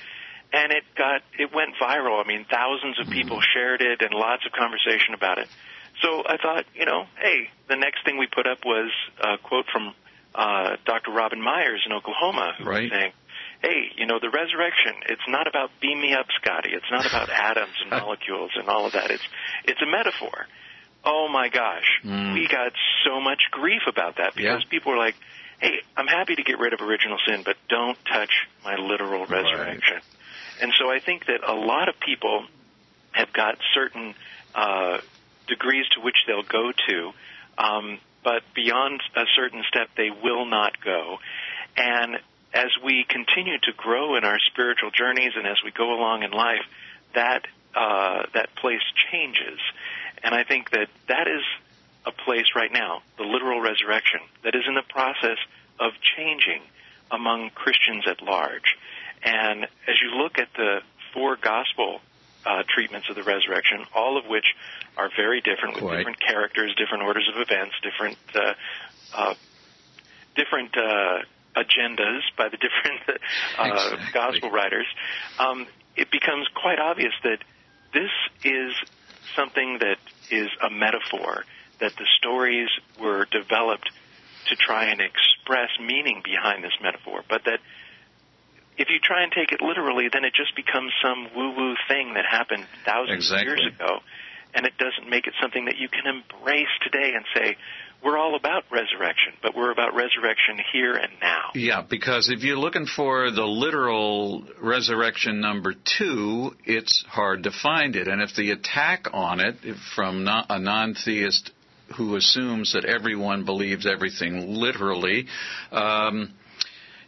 And 0.52 0.72
it 0.72 0.84
got 0.98 1.22
it 1.38 1.54
went 1.54 1.76
viral. 1.82 2.24
I 2.24 2.28
mean, 2.28 2.46
thousands 2.50 3.00
of 3.00 3.10
people 3.10 3.40
shared 3.54 3.82
it 3.82 4.02
and 4.02 4.14
lots 4.14 4.46
of 4.46 4.52
conversation 4.52 5.14
about 5.14 5.38
it. 5.38 5.48
So 6.02 6.24
I 6.26 6.38
thought, 6.38 6.66
you 6.74 6.86
know, 6.86 7.06
hey, 7.22 7.50
the 7.68 7.76
next 7.76 8.04
thing 8.06 8.18
we 8.18 8.26
put 8.28 8.48
up 8.48 8.66
was 8.66 8.90
a 9.22 9.38
quote 9.38 9.66
from 9.72 9.94
uh, 10.34 10.78
Dr. 10.86 11.12
Robin 11.12 11.42
Meyers 11.42 11.84
in 11.86 11.92
Oklahoma, 11.94 12.54
who 12.58 12.64
Right. 12.66 12.84
was 12.84 12.92
saying, 12.92 13.12
hey, 13.62 13.92
you 13.98 14.06
know, 14.06 14.18
the 14.20 14.30
resurrection, 14.30 14.94
it's 15.10 15.28
not 15.28 15.48
about 15.48 15.70
beam 15.82 16.00
me 16.02 16.14
up, 16.14 16.28
Scotty. 16.42 16.70
It's 16.72 16.90
not 16.90 17.06
about 17.06 17.30
atoms 17.30 17.76
and 17.82 17.90
molecules 18.02 18.52
and 18.56 18.70
all 18.70 18.86
of 18.86 18.94
that. 18.94 19.12
It's 19.12 19.28
it's 19.66 19.82
a 19.82 19.86
metaphor. 19.86 20.48
Oh 21.04 21.28
my 21.32 21.50
gosh. 21.50 22.02
Mm. 22.04 22.34
We 22.34 22.48
got 22.48 22.74
so 23.06 23.22
much 23.22 23.42
grief 23.52 23.84
about 23.88 24.18
that 24.18 24.36
because 24.36 24.64
Yeah. 24.64 24.70
people 24.70 24.92
were 24.92 24.98
like, 24.98 25.16
hey, 25.60 25.82
I'm 25.96 26.08
happy 26.08 26.36
to 26.36 26.44
get 26.44 26.60
rid 26.60 26.74
of 26.74 26.82
original 26.82 27.18
sin, 27.28 27.44
but 27.44 27.56
don't 27.70 27.98
touch 28.06 28.32
my 28.64 28.76
literal 28.76 29.26
resurrection. 29.26 30.00
And 30.62 30.74
so 30.80 30.92
I 30.92 31.00
think 31.00 31.26
that 31.28 31.42
a 31.48 31.54
lot 31.54 31.88
of 31.90 32.00
people 32.00 32.46
have 33.12 33.32
got 33.34 33.58
certain 33.74 34.14
uh, 34.54 35.00
degrees 35.48 35.86
to 35.96 36.02
which 36.02 36.16
they'll 36.28 36.44
go 36.44 36.72
to, 36.88 37.12
um, 37.58 38.00
but 38.24 38.44
beyond 38.54 39.02
a 39.16 39.24
certain 39.36 39.64
step, 39.70 39.90
they 39.96 40.10
will 40.12 40.46
not 40.46 40.80
go. 40.84 41.18
And 41.78 42.18
as 42.54 42.68
we 42.84 43.06
continue 43.08 43.58
to 43.58 43.72
grow 43.76 44.16
in 44.18 44.24
our 44.26 44.38
spiritual 44.52 44.92
journeys 44.92 45.32
and 45.36 45.48
as 45.48 45.58
we 45.64 45.72
go 45.72 45.94
along 45.94 46.24
in 46.24 46.32
life, 46.32 46.66
that 47.16 47.46
uh, 47.76 48.24
that 48.34 48.50
place 48.56 48.82
changes. 49.12 49.60
And 50.24 50.34
I 50.36 50.44
think 50.44 50.72
that 50.72 50.88
that 51.08 51.28
is 51.28 51.44
a 52.06 52.12
place 52.12 52.46
right 52.56 52.72
now, 52.72 53.02
the 53.18 53.24
literal 53.24 53.62
resurrection, 53.62 54.20
that 54.44 54.56
is 54.56 54.64
in 54.68 54.76
the 54.76 54.84
process 54.90 55.38
of 55.80 55.94
changing 56.18 56.62
among 57.12 57.50
Christians 57.52 58.06
at 58.08 58.22
large. 58.22 58.76
And 59.24 59.64
as 59.64 59.96
you 60.02 60.18
look 60.22 60.38
at 60.38 60.48
the 60.56 60.80
four 61.14 61.36
gospel 61.36 62.00
uh, 62.46 62.64
treatments 62.74 63.10
of 63.10 63.16
the 63.16 63.24
resurrection, 63.24 63.86
all 63.94 64.18
of 64.18 64.26
which 64.26 64.46
are 64.98 65.10
very 65.16 65.42
different 65.42 65.76
with 65.76 65.84
Quite. 65.84 65.98
different 65.98 66.20
characters, 66.20 66.74
different 66.78 67.04
orders 67.04 67.30
of 67.34 67.42
events, 67.42 67.76
different 67.84 68.18
uh, 68.36 68.54
uh, 69.14 69.34
different 70.36 70.76
uh, 70.78 71.20
agendas 71.56 72.22
by 72.38 72.48
the 72.50 72.58
different 72.66 73.02
uh, 73.58 73.66
Exactly. 73.66 74.12
gospel 74.14 74.52
writers. 74.52 74.86
Um, 75.38 75.68
it 75.96 76.12
becomes 76.12 76.48
quite 76.56 76.80
obvious 76.80 77.14
that 77.24 77.40
this 77.94 78.12
is 78.44 78.72
something 79.36 79.80
that 79.80 79.98
is 80.32 80.50
a 80.62 80.70
metaphor. 80.70 81.46
That 81.80 81.96
the 81.96 82.06
stories 82.18 82.68
were 83.00 83.26
developed 83.32 83.90
to 84.48 84.56
try 84.56 84.86
and 84.86 85.00
express 85.00 85.70
meaning 85.80 86.22
behind 86.24 86.64
this 86.64 86.74
metaphor, 86.82 87.24
but 87.30 87.46
that 87.46 87.60
if 88.78 88.90
you 88.90 89.00
try 89.00 89.24
and 89.24 89.32
take 89.32 89.52
it 89.52 89.62
literally, 89.62 90.08
then 90.12 90.24
it 90.24 90.34
just 90.34 90.56
becomes 90.56 90.92
some 91.04 91.28
woo-woo 91.36 91.76
thing 91.88 92.14
that 92.16 92.26
happened 92.26 92.66
thousands 92.86 93.28
Exactly. 93.28 93.52
of 93.52 93.60
years 93.60 93.74
ago, 93.76 94.00
and 94.54 94.66
it 94.66 94.74
doesn't 94.78 95.10
make 95.10 95.28
it 95.28 95.34
something 95.42 95.66
that 95.66 95.78
you 95.78 95.90
can 95.90 96.08
embrace 96.08 96.72
today 96.82 97.14
and 97.14 97.26
say, 97.36 97.58
we're 98.04 98.18
all 98.18 98.36
about 98.36 98.64
resurrection, 98.72 99.34
but 99.42 99.56
we're 99.56 99.72
about 99.72 99.94
resurrection 99.94 100.58
here 100.72 100.94
and 100.94 101.12
now. 101.22 101.50
Yeah, 101.54 101.84
because 101.88 102.30
if 102.30 102.44
you're 102.44 102.58
looking 102.58 102.86
for 102.86 103.32
the 103.32 103.46
literal 103.46 104.46
resurrection 104.62 105.42
number 105.42 105.74
two, 105.98 106.52
it's 106.66 107.04
hard 107.08 107.44
to 107.44 107.52
find 107.52 107.96
it. 107.96 108.08
And 108.08 108.22
if 108.22 108.36
the 108.36 108.52
attack 108.52 109.08
on 109.12 109.40
it 109.40 109.56
from 109.96 110.28
a 110.28 110.60
non 110.60 110.96
theist 110.96 111.52
who 111.98 112.16
assumes 112.16 112.74
that 112.74 112.86
everyone 112.86 113.46
believes 113.46 113.88
everything 113.88 114.54
literally, 114.54 115.26
um, 115.72 116.34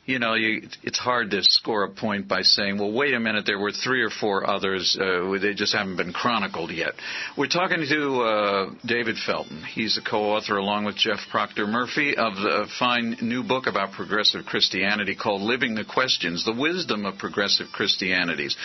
you 0.06 0.18
know, 0.18 0.34
you, 0.34 0.68
it's 0.82 0.98
hard 0.98 1.30
to 1.32 1.44
score 1.44 1.84
a 1.84 1.90
point 1.90 2.28
by 2.28 2.42
saying, 2.42 2.80
well, 2.80 2.92
wait 2.92 3.14
a 3.14 3.20
minute, 3.20 3.46
there 3.46 3.60
were 3.60 3.72
three 3.72 4.02
or 4.02 4.10
four 4.10 4.50
others, 4.50 4.98
uh, 5.00 5.38
they 5.40 5.54
just 5.54 5.76
haven't 5.76 5.98
been 5.98 6.12
chronicled 6.12 6.72
yet. 6.72 6.94
We're 7.38 7.48
talking 7.48 7.86
to 7.88 8.22
uh, 8.22 8.74
David 8.86 9.18
Felton. 9.26 9.64
He's 9.64 9.98
a 9.98 10.02
co-author, 10.02 10.58
along 10.58 10.86
with 10.86 10.96
Jeff 10.96 11.20
Procter 11.30 11.68
Murphy, 11.68 12.16
of 12.18 12.34
the 12.36 12.68
fine 12.80 13.18
new 13.22 13.44
book 13.44 13.68
about 13.68 13.92
progressive 13.92 14.46
Christianity 14.46 15.16
called 15.16 15.42
Living 15.42 15.76
the 15.76 15.86
Questions, 15.86 16.46
The 16.46 16.60
Wisdom 16.60 17.06
of 17.06 17.20
Progressive 17.20 17.68
Christianities. 17.72 18.58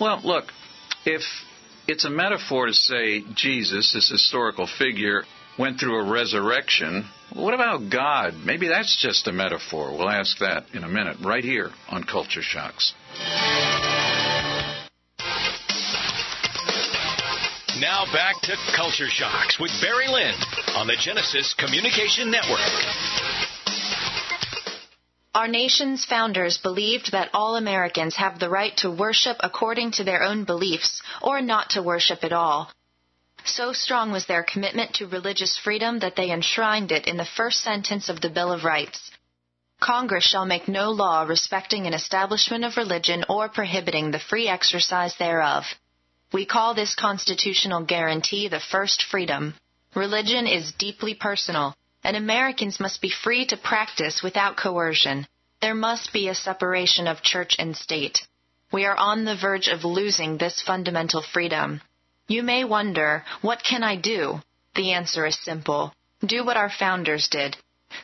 Well, 0.00 0.20
look, 0.22 0.44
if 1.04 1.22
it's 1.88 2.04
a 2.04 2.10
metaphor 2.10 2.66
to 2.66 2.72
say 2.72 3.22
Jesus, 3.34 3.92
this 3.92 4.08
historical 4.08 4.68
figure, 4.78 5.24
went 5.58 5.80
through 5.80 5.96
a 5.96 6.10
resurrection. 6.10 7.04
What 7.32 7.54
about 7.54 7.90
God? 7.90 8.34
Maybe 8.44 8.68
that's 8.68 9.00
just 9.00 9.26
a 9.26 9.32
metaphor. 9.32 9.96
We'll 9.96 10.08
ask 10.08 10.38
that 10.38 10.64
in 10.74 10.84
a 10.84 10.88
minute, 10.88 11.18
right 11.22 11.44
here 11.44 11.70
on 11.88 12.04
Culture 12.04 12.42
Shocks. 12.42 12.94
Now 17.78 18.06
back 18.10 18.40
to 18.42 18.56
Culture 18.74 19.08
Shocks 19.08 19.58
with 19.60 19.70
Barry 19.82 20.08
Lynn 20.08 20.34
on 20.76 20.86
the 20.86 20.96
Genesis 20.98 21.54
Communication 21.58 22.30
Network. 22.30 22.60
Our 25.34 25.48
nation's 25.48 26.06
founders 26.06 26.56
believed 26.56 27.12
that 27.12 27.28
all 27.34 27.56
Americans 27.56 28.16
have 28.16 28.38
the 28.38 28.48
right 28.48 28.74
to 28.78 28.90
worship 28.90 29.36
according 29.40 29.90
to 29.92 30.04
their 30.04 30.22
own 30.22 30.44
beliefs 30.44 31.02
or 31.20 31.42
not 31.42 31.70
to 31.70 31.82
worship 31.82 32.24
at 32.24 32.32
all. 32.32 32.70
So 33.48 33.72
strong 33.72 34.10
was 34.10 34.26
their 34.26 34.42
commitment 34.42 34.94
to 34.94 35.06
religious 35.06 35.56
freedom 35.56 36.00
that 36.00 36.16
they 36.16 36.30
enshrined 36.30 36.90
it 36.90 37.06
in 37.06 37.16
the 37.16 37.24
first 37.24 37.60
sentence 37.60 38.08
of 38.08 38.20
the 38.20 38.28
Bill 38.28 38.52
of 38.52 38.64
Rights. 38.64 39.10
Congress 39.80 40.24
shall 40.24 40.44
make 40.44 40.66
no 40.68 40.90
law 40.90 41.22
respecting 41.22 41.86
an 41.86 41.94
establishment 41.94 42.64
of 42.64 42.76
religion 42.76 43.24
or 43.28 43.48
prohibiting 43.48 44.10
the 44.10 44.18
free 44.18 44.48
exercise 44.48 45.14
thereof. 45.16 45.64
We 46.32 46.44
call 46.44 46.74
this 46.74 46.96
constitutional 46.96 47.84
guarantee 47.84 48.48
the 48.48 48.60
first 48.60 49.02
freedom. 49.04 49.54
Religion 49.94 50.46
is 50.46 50.72
deeply 50.72 51.14
personal, 51.14 51.74
and 52.02 52.16
Americans 52.16 52.80
must 52.80 53.00
be 53.00 53.10
free 53.10 53.46
to 53.46 53.56
practice 53.56 54.22
without 54.22 54.56
coercion. 54.56 55.26
There 55.62 55.74
must 55.74 56.12
be 56.12 56.28
a 56.28 56.34
separation 56.34 57.06
of 57.06 57.22
church 57.22 57.56
and 57.58 57.76
state. 57.76 58.26
We 58.72 58.86
are 58.86 58.96
on 58.96 59.24
the 59.24 59.36
verge 59.36 59.68
of 59.68 59.84
losing 59.84 60.36
this 60.36 60.60
fundamental 60.60 61.22
freedom. 61.22 61.80
You 62.28 62.42
may 62.42 62.64
wonder, 62.64 63.24
what 63.40 63.62
can 63.62 63.84
I 63.84 63.94
do? 63.94 64.42
The 64.74 64.90
answer 64.92 65.24
is 65.26 65.38
simple. 65.38 65.94
Do 66.24 66.44
what 66.44 66.56
our 66.56 66.70
founders 66.70 67.28
did. 67.28 67.56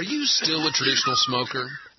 Are 0.00 0.02
you 0.02 0.24
still 0.24 0.66
a 0.66 0.72
traditional 0.72 1.14
smoker? 1.14 1.68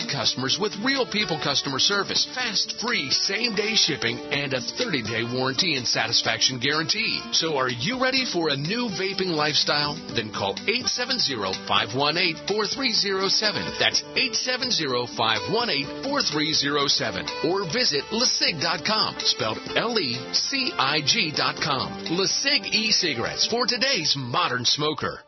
customers 0.00 0.58
with 0.58 0.72
real 0.84 1.04
people 1.04 1.38
customer 1.42 1.78
service, 1.78 2.24
fast, 2.34 2.80
free, 2.80 3.10
same 3.10 3.54
day 3.54 3.74
shipping, 3.74 4.18
and 4.32 4.54
a 4.54 4.60
30 4.60 5.02
day 5.02 5.24
warranty 5.24 5.76
and 5.76 5.86
satisfaction 5.86 6.58
guarantee. 6.58 7.20
So 7.32 7.56
are 7.58 7.68
you 7.68 8.00
ready 8.00 8.24
for 8.24 8.48
a 8.48 8.56
new 8.56 8.88
vaping 8.88 9.36
lifestyle? 9.36 9.94
Then 10.14 10.32
call 10.32 10.56
870 10.66 11.66
518 11.68 12.46
4307. 12.48 13.62
That's 13.78 14.02
870 14.16 15.12
518 15.16 16.04
4307. 16.08 17.52
Or 17.52 17.64
visit 17.70 18.04
LeCig.com, 18.08 19.16
spelled 19.20 19.58
L 19.76 19.98
E 19.98 20.16
C 20.32 20.72
I 20.78 21.00
G.com. 21.04 22.16
LeCig 22.16 22.64
e 22.72 22.90
cigarettes 22.90 23.46
for 23.46 23.66
today's 23.66 24.14
modern 24.16 24.64
smoker. 24.64 25.20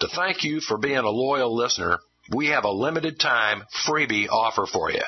To 0.00 0.08
thank 0.08 0.42
you 0.42 0.60
for 0.60 0.78
being 0.78 0.98
a 0.98 1.10
loyal 1.10 1.54
listener, 1.54 1.98
we 2.30 2.48
have 2.48 2.64
a 2.64 2.70
limited 2.70 3.18
time 3.18 3.64
freebie 3.86 4.28
offer 4.28 4.66
for 4.66 4.90
you. 4.90 5.00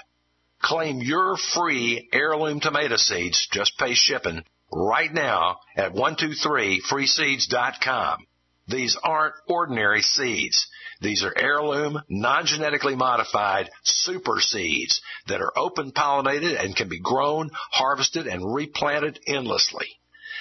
Claim 0.60 1.00
your 1.00 1.36
free 1.36 2.08
heirloom 2.12 2.60
tomato 2.60 2.96
seeds, 2.96 3.46
just 3.52 3.78
pay 3.78 3.94
shipping, 3.94 4.44
right 4.72 5.12
now 5.12 5.58
at 5.76 5.92
123freeseeds.com. 5.92 8.26
These 8.66 8.96
aren't 9.02 9.34
ordinary 9.46 10.00
seeds. 10.00 10.66
These 11.00 11.22
are 11.22 11.36
heirloom, 11.36 12.00
non-genetically 12.08 12.96
modified 12.96 13.68
super 13.82 14.40
seeds 14.40 15.02
that 15.26 15.42
are 15.42 15.52
open 15.56 15.92
pollinated 15.92 16.58
and 16.58 16.74
can 16.74 16.88
be 16.88 16.98
grown, 16.98 17.50
harvested, 17.72 18.26
and 18.26 18.54
replanted 18.54 19.20
endlessly. 19.26 19.98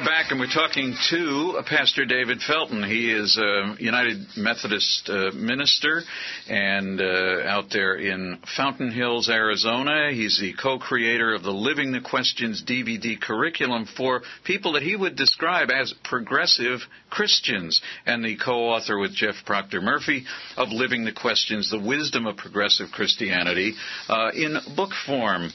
are 0.00 0.04
back, 0.04 0.30
and 0.30 0.40
we're 0.40 0.46
talking 0.46 0.94
to 1.10 1.60
Pastor 1.66 2.04
David 2.04 2.40
Felton. 2.40 2.82
He 2.82 3.12
is 3.12 3.36
a 3.36 3.74
United 3.78 4.18
Methodist 4.36 5.10
uh, 5.10 5.30
minister 5.34 6.02
and 6.48 7.00
uh, 7.00 7.42
out 7.46 7.66
there 7.70 7.96
in 7.96 8.38
Fountain 8.56 8.92
Hills, 8.92 9.28
Arizona. 9.28 10.10
He's 10.12 10.38
the 10.40 10.54
co-creator 10.54 11.34
of 11.34 11.42
the 11.42 11.50
Living 11.50 11.92
the 11.92 12.00
Questions 12.00 12.62
DVD 12.66 13.20
curriculum 13.20 13.86
for 13.96 14.22
people 14.44 14.72
that 14.72 14.82
he 14.82 14.96
would 14.96 15.16
describe 15.16 15.68
as 15.70 15.92
progressive 16.04 16.80
Christians, 17.10 17.80
and 18.06 18.24
the 18.24 18.36
co-author 18.36 18.98
with 18.98 19.12
Jeff 19.12 19.34
Procter 19.44 19.80
Murphy 19.80 20.24
of 20.56 20.68
Living 20.70 21.04
the 21.04 21.12
Questions: 21.12 21.70
The 21.70 21.80
Wisdom 21.80 22.26
of 22.26 22.36
Progressive 22.36 22.90
Christianity 22.92 23.74
uh, 24.08 24.30
in 24.34 24.56
book 24.76 24.92
form. 25.06 25.50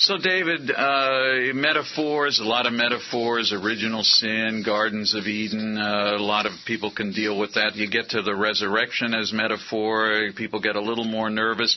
So, 0.00 0.16
David, 0.16 0.70
uh, 0.70 1.52
metaphors, 1.54 2.38
a 2.38 2.44
lot 2.44 2.66
of 2.66 2.72
metaphors, 2.72 3.52
original 3.52 4.04
sin, 4.04 4.62
Gardens 4.64 5.12
of 5.12 5.26
Eden, 5.26 5.76
uh, 5.76 6.14
a 6.16 6.22
lot 6.22 6.46
of 6.46 6.52
people 6.68 6.92
can 6.94 7.12
deal 7.12 7.36
with 7.36 7.54
that. 7.54 7.74
You 7.74 7.90
get 7.90 8.10
to 8.10 8.22
the 8.22 8.32
resurrection 8.32 9.12
as 9.12 9.32
metaphor, 9.32 10.30
people 10.36 10.60
get 10.60 10.76
a 10.76 10.80
little 10.80 11.04
more 11.04 11.30
nervous. 11.30 11.76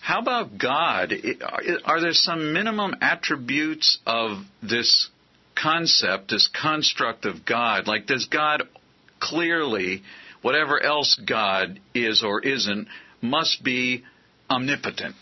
How 0.00 0.18
about 0.18 0.56
God? 0.56 1.12
Are 1.84 2.00
there 2.00 2.14
some 2.14 2.54
minimum 2.54 2.94
attributes 3.02 3.98
of 4.06 4.38
this 4.62 5.10
concept, 5.54 6.30
this 6.30 6.48
construct 6.58 7.26
of 7.26 7.44
God? 7.44 7.86
Like, 7.86 8.06
does 8.06 8.24
God 8.32 8.62
clearly, 9.20 10.04
whatever 10.40 10.82
else 10.82 11.20
God 11.22 11.80
is 11.94 12.24
or 12.24 12.40
isn't, 12.40 12.88
must 13.20 13.62
be 13.62 14.04
omnipotent? 14.48 15.16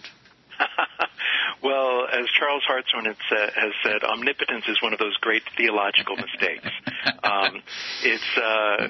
Well, 1.62 2.06
as 2.12 2.26
Charles 2.38 2.62
Hartshorne 2.66 3.06
has 3.06 3.16
said, 3.28 3.50
has 3.54 3.72
said, 3.82 4.04
omnipotence 4.04 4.64
is 4.68 4.80
one 4.82 4.92
of 4.92 4.98
those 4.98 5.16
great 5.16 5.42
theological 5.56 6.16
mistakes. 6.16 6.68
um, 7.24 7.62
it's 8.02 8.36
uh, 8.36 8.88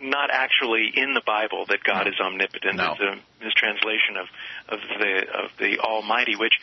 not 0.00 0.30
actually 0.32 0.92
in 0.94 1.14
the 1.14 1.22
Bible 1.24 1.66
that 1.68 1.84
God 1.84 2.08
is 2.08 2.14
omnipotent. 2.20 2.76
No. 2.76 2.92
It's 2.92 3.00
a 3.00 3.44
mistranslation 3.44 4.16
of, 4.16 4.26
of 4.68 4.80
the 4.98 5.26
of 5.44 5.50
the 5.58 5.78
Almighty, 5.78 6.36
which, 6.36 6.54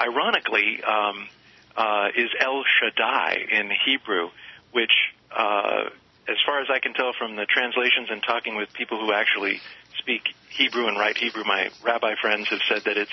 ironically, 0.00 0.82
um, 0.84 1.28
uh, 1.76 2.08
is 2.14 2.28
El 2.40 2.64
Shaddai 2.64 3.36
in 3.50 3.70
Hebrew, 3.86 4.30
which, 4.72 4.92
uh, 5.30 5.88
as 6.28 6.36
far 6.44 6.60
as 6.60 6.68
I 6.72 6.80
can 6.80 6.92
tell 6.92 7.12
from 7.18 7.36
the 7.36 7.46
translations 7.46 8.08
and 8.10 8.22
talking 8.22 8.56
with 8.56 8.72
people 8.74 9.00
who 9.00 9.12
actually 9.12 9.60
speak 10.08 10.34
Hebrew 10.50 10.88
and 10.88 10.98
write 10.98 11.18
Hebrew, 11.18 11.44
my 11.44 11.68
rabbi 11.84 12.14
friends 12.20 12.48
have 12.48 12.60
said 12.68 12.82
that 12.86 12.96
it's 12.96 13.10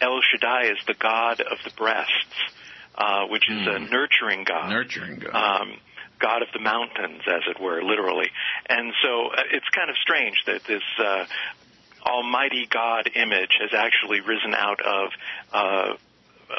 El 0.00 0.20
Shaddai 0.30 0.70
is 0.70 0.78
the 0.86 0.94
God 0.94 1.40
of 1.40 1.58
the 1.64 1.72
breasts, 1.76 2.38
uh, 2.94 3.26
which 3.26 3.50
is 3.50 3.66
a 3.66 3.78
nurturing 3.80 4.44
God. 4.44 4.70
Nurturing 4.70 5.18
God. 5.18 5.34
Um, 5.34 5.76
God 6.18 6.42
of 6.42 6.48
the 6.54 6.60
mountains, 6.60 7.22
as 7.26 7.42
it 7.50 7.60
were, 7.60 7.82
literally. 7.82 8.30
And 8.70 8.92
so 9.02 9.26
uh, 9.28 9.42
it's 9.52 9.68
kind 9.74 9.90
of 9.90 9.96
strange 9.96 10.36
that 10.46 10.64
this 10.64 10.82
uh, 10.98 11.26
Almighty 12.06 12.66
God 12.70 13.10
image 13.14 13.58
has 13.60 13.74
actually 13.74 14.20
risen 14.20 14.54
out 14.54 14.80
of 14.80 15.08
uh, 15.52 15.96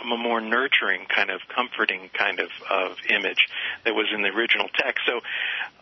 a 0.03 0.17
more 0.17 0.41
nurturing 0.41 1.05
kind 1.07 1.31
of 1.31 1.39
comforting 1.53 2.09
kind 2.13 2.39
of, 2.39 2.49
of 2.69 2.97
image 3.09 3.47
that 3.85 3.95
was 3.95 4.07
in 4.13 4.21
the 4.21 4.29
original 4.29 4.67
text. 4.75 5.01
So 5.07 5.21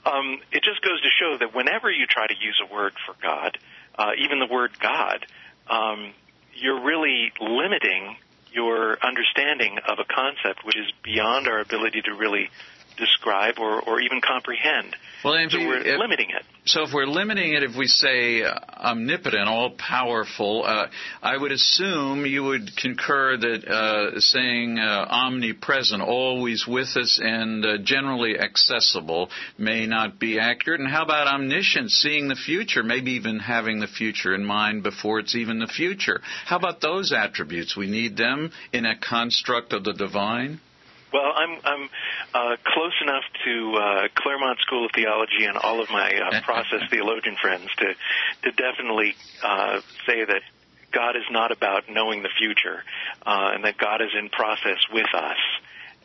um, 0.10 0.40
it 0.52 0.64
just 0.64 0.82
goes 0.82 1.02
to 1.02 1.10
show 1.20 1.38
that 1.40 1.56
whenever 1.56 1.90
you 1.90 2.06
try 2.06 2.28
to 2.28 2.36
use 2.40 2.62
a 2.64 2.72
word 2.72 2.94
for 3.06 3.16
God, 3.22 3.58
uh, 3.98 4.12
even 4.18 4.40
the 4.40 4.52
word 4.52 4.72
God, 4.80 5.26
um, 5.68 6.14
you're 6.54 6.84
really 6.84 7.32
limiting 7.40 8.18
your 8.52 8.98
understanding 9.04 9.78
of 9.88 10.00
a 10.00 10.06
concept 10.06 10.66
which 10.66 10.78
is 10.78 10.92
beyond 11.04 11.48
our 11.48 11.60
ability 11.60 12.02
to 12.04 12.14
really 12.14 12.50
describe 12.98 13.60
or, 13.60 13.82
or 13.82 14.00
even 14.00 14.22
comprehend. 14.22 14.96
Well, 15.24 15.34
so 15.50 15.58
we're 15.58 15.80
if- 15.80 16.00
limiting 16.00 16.30
it. 16.30 16.44
So 16.68 16.84
if 16.84 16.94
we're 16.94 17.06
limiting 17.06 17.54
it, 17.54 17.62
if 17.62 17.76
we 17.78 17.86
say 17.86 18.42
uh, 18.42 18.56
omnipotent, 18.78 19.48
all 19.48 19.72
powerful, 19.72 20.64
uh, 20.66 20.88
I 21.22 21.38
would 21.38 21.52
assume 21.52 22.26
you 22.26 22.44
would 22.44 22.76
concur 22.76 23.38
that 23.38 23.68
uh, 23.68 24.20
saying 24.20 24.80
uh, 24.80 25.06
omnipresent, 25.08 26.02
always 26.02 26.66
with 26.68 26.96
us 26.96 27.20
and 27.24 27.64
uh, 27.64 27.78
generally 27.84 28.40
accessible, 28.40 29.30
may 29.60 29.86
not 29.86 30.20
be 30.20 30.40
accurate. 30.40 30.80
And 30.80 30.90
how 30.90 31.04
about 31.04 31.28
omniscient, 31.28 31.92
seeing 31.92 32.28
the 32.28 32.36
future, 32.36 32.82
maybe 32.82 33.12
even 33.12 33.40
having 33.40 33.80
the 33.80 33.88
future 33.88 34.34
in 34.34 34.44
mind 34.44 34.82
before 34.82 35.20
it's 35.20 35.36
even 35.36 35.60
the 35.60 35.68
future? 35.68 36.20
How 36.46 36.58
about 36.58 36.82
those 36.82 37.14
attributes? 37.14 37.78
We 37.78 37.88
need 37.88 38.18
them 38.18 38.52
in 38.74 38.86
a 38.86 38.98
construct 38.98 39.72
of 39.74 39.84
the 39.84 39.94
divine. 39.94 40.60
Well, 41.16 41.32
I'm 41.34 41.58
I'm 41.64 41.90
uh, 42.34 42.56
close 42.66 42.92
enough 43.02 43.24
to 43.46 43.74
uh, 43.78 44.08
Claremont 44.16 44.60
School 44.60 44.84
of 44.84 44.92
Theology 44.94 45.46
and 45.48 45.56
all 45.56 45.82
of 45.82 45.90
my 45.90 46.12
uh, 46.12 46.42
process 46.42 46.82
theologian 46.90 47.38
friends 47.42 47.70
to 47.78 47.94
to 48.44 48.52
definitely 48.52 49.16
uh, 49.42 49.80
say 50.06 50.26
that 50.26 50.42
God 50.92 51.16
is 51.16 51.24
not 51.32 51.54
about 51.54 51.84
knowing 51.90 52.22
the 52.22 52.30
future, 52.38 52.84
uh, 53.26 53.52
and 53.54 53.64
that 53.64 53.78
God 53.78 54.02
is 54.02 54.10
in 54.20 54.28
process 54.28 54.76
with 54.92 55.08
us, 55.16 55.38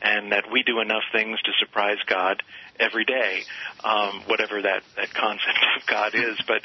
and 0.01 0.31
that 0.31 0.45
we 0.53 0.63
do 0.63 0.79
enough 0.79 1.03
things 1.11 1.43
to 1.43 1.51
surprise 1.59 1.99
God 2.07 2.41
every 2.79 3.05
day, 3.05 3.43
um, 3.83 4.23
whatever 4.29 4.63
that 4.63 4.85
that 4.95 5.13
concept 5.13 5.59
of 5.81 5.87
God 5.89 6.15
is. 6.15 6.39
But 6.47 6.63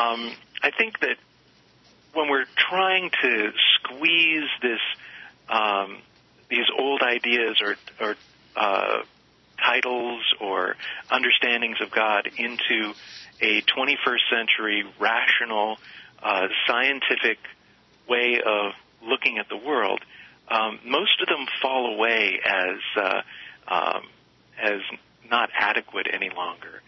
um, 0.00 0.32
I 0.62 0.70
think 0.70 1.00
that 1.00 1.16
when 2.14 2.30
we're 2.30 2.46
trying 2.56 3.10
to 3.10 3.52
squeeze 3.76 4.48
this 4.62 4.80
um, 5.50 5.98
these 6.48 6.66
old 6.78 7.02
ideas 7.02 7.60
or, 7.62 7.76
or 8.00 8.16
uh, 8.56 9.02
titles 9.64 10.22
or 10.40 10.76
understandings 11.10 11.80
of 11.80 11.90
God 11.90 12.28
into 12.36 12.94
a 13.40 13.62
21st 13.62 14.30
century 14.30 14.84
rational, 14.98 15.78
uh, 16.22 16.46
scientific 16.66 17.38
way 18.08 18.40
of 18.44 18.72
looking 19.02 19.38
at 19.38 19.48
the 19.48 19.56
world, 19.56 20.00
um, 20.48 20.78
most 20.84 21.20
of 21.22 21.28
them 21.28 21.46
fall 21.62 21.94
away 21.94 22.40
as 22.44 22.78
uh, 22.96 23.22
um, 23.66 24.02
as 24.62 24.80
not 25.30 25.48
adequate 25.58 26.06
any 26.12 26.30
longer. 26.30 26.82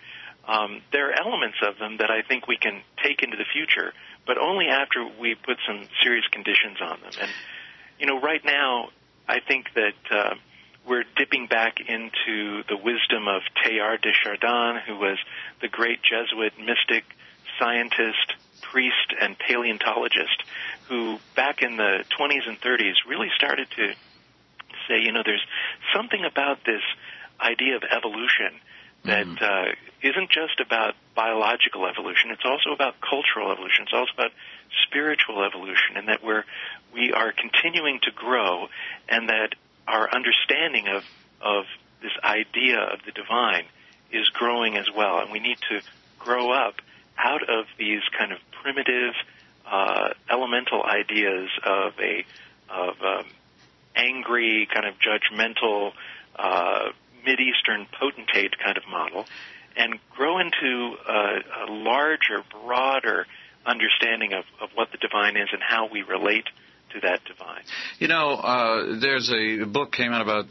Um, 0.47 0.83
there 0.93 1.11
are 1.11 1.19
elements 1.19 1.57
of 1.67 1.79
them 1.79 1.97
that 1.99 2.11
I 2.11 2.23
think 2.23 2.47
we 2.47 2.57
can 2.57 2.83
take 3.03 3.23
into 3.23 3.37
the 3.37 3.47
future, 3.53 3.93
but 4.27 4.39
only 4.39 4.67
after 4.69 5.09
we 5.19 5.35
put 5.35 5.57
some 5.67 5.83
serious 6.03 6.27
conditions 6.31 6.79
on 6.81 7.01
them. 7.01 7.13
And 7.21 7.31
you 7.99 8.07
know, 8.07 8.21
right 8.21 8.45
now, 8.45 8.91
I 9.29 9.41
think 9.41 9.67
that 9.75 9.95
uh, 10.11 10.35
we're 10.87 11.05
dipping 11.17 11.47
back 11.47 11.79
into 11.81 12.63
the 12.69 12.77
wisdom 12.77 13.29
of 13.29 13.43
Teilhard 13.63 14.03
de 14.03 14.13
Chardin, 14.13 14.81
who 14.87 14.97
was 14.97 15.19
the 15.61 15.69
great 15.69 16.01
Jesuit 16.03 16.53
mystic, 16.59 17.05
scientist, 17.59 18.35
priest, 18.63 19.15
and 19.21 19.37
paleontologist, 19.39 20.43
who 20.89 21.19
back 21.35 21.63
in 21.63 21.77
the 21.77 22.05
20s 22.19 22.49
and 22.49 22.61
30s 22.61 22.95
really 23.09 23.31
started 23.37 23.69
to 23.77 23.95
say, 24.89 25.01
you 25.01 25.13
know, 25.13 25.23
there's 25.25 25.45
something 25.95 26.25
about 26.25 26.59
this 26.65 26.83
idea 27.41 27.77
of 27.77 27.83
evolution 27.83 28.61
that 29.07 29.27
uh, 29.41 29.73
isn't 30.03 30.31
just 30.31 30.61
about 30.61 30.95
biological 31.15 31.87
evolution. 31.87 32.31
It's 32.31 32.45
also 32.45 32.73
about 32.75 32.97
cultural 33.01 33.53
evolution. 33.53 33.85
It's 33.85 33.95
also 33.95 34.13
about 34.15 34.33
spiritual 34.87 35.45
evolution, 35.45 35.97
and 35.97 36.09
that 36.09 36.25
we're 36.25 36.45
we 36.93 37.13
are 37.13 37.33
continuing 37.33 38.01
to 38.03 38.11
grow, 38.11 38.69
and 39.09 39.29
that 39.29 39.55
our 39.87 40.13
understanding 40.13 40.89
of 40.89 41.05
of 41.41 41.65
this 42.03 42.13
idea 42.23 42.79
of 42.79 43.01
the 43.05 43.13
divine 43.13 43.65
is 44.13 44.29
growing 44.31 44.77
as 44.77 44.87
well, 44.95 45.19
and 45.19 45.31
we 45.31 45.41
need 45.41 45.59
to 45.69 45.81
grow 46.19 46.51
up 46.51 46.75
out 47.19 47.43
of 47.49 47.67
these 47.79 48.03
kind 48.19 48.33
of 48.33 48.39
primitive, 48.63 49.15
uh, 49.71 50.11
elemental 50.31 50.83
ideas 50.83 51.49
of 51.65 51.93
a 52.01 52.25
of 52.69 53.01
um, 53.03 53.27
angry, 53.95 54.69
kind 54.73 54.87
of 54.87 54.95
judgmental, 54.99 55.93
uh, 56.37 56.91
Eastern 57.27 57.87
potentate 57.99 58.57
kind 58.59 58.77
of 58.77 58.85
model, 58.89 59.27
and 59.77 59.99
grow 60.15 60.39
into 60.39 60.97
a, 61.09 61.67
a 61.67 61.73
larger, 61.73 62.45
broader 62.51 63.27
understanding 63.65 64.33
of, 64.33 64.45
of 64.61 64.71
what 64.75 64.93
the 64.93 64.99
divine 64.99 65.37
is 65.37 65.49
and 65.53 65.61
how 65.61 65.89
we 65.89 66.03
relate 66.03 66.45
to 66.93 67.01
that 67.01 67.21
divine. 67.25 67.63
You 67.99 68.09
know, 68.09 68.31
uh, 68.31 69.01
there's 69.01 69.31
a 69.31 69.65
book 69.65 69.93
came 69.93 70.13
out 70.13 70.23
about 70.23 70.47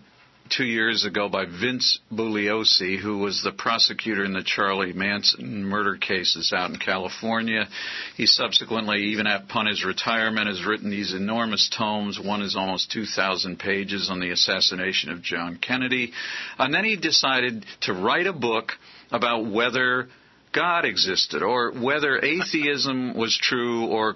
two 0.49 0.65
years 0.65 1.05
ago 1.05 1.27
by 1.27 1.45
Vince 1.45 1.99
Bugliosi, 2.11 2.99
who 2.99 3.17
was 3.17 3.41
the 3.41 3.51
prosecutor 3.51 4.23
in 4.23 4.33
the 4.33 4.43
Charlie 4.43 4.93
Manson 4.93 5.63
murder 5.63 5.97
cases 5.97 6.53
out 6.55 6.69
in 6.69 6.77
California. 6.77 7.67
He 8.15 8.25
subsequently, 8.25 9.05
even 9.05 9.27
upon 9.27 9.65
his 9.65 9.83
retirement, 9.83 10.47
has 10.47 10.65
written 10.65 10.89
these 10.89 11.13
enormous 11.13 11.69
tomes. 11.75 12.19
One 12.19 12.41
is 12.41 12.55
almost 12.55 12.91
2,000 12.91 13.57
pages 13.57 14.09
on 14.09 14.19
the 14.19 14.31
assassination 14.31 15.11
of 15.11 15.21
John 15.21 15.57
Kennedy. 15.57 16.11
And 16.59 16.73
then 16.73 16.85
he 16.85 16.95
decided 16.95 17.65
to 17.81 17.93
write 17.93 18.27
a 18.27 18.33
book 18.33 18.73
about 19.11 19.45
whether 19.45 20.09
God 20.53 20.85
existed 20.85 21.43
or 21.43 21.71
whether 21.71 22.17
atheism 22.23 23.15
was 23.15 23.37
true 23.37 23.87
or 23.87 24.15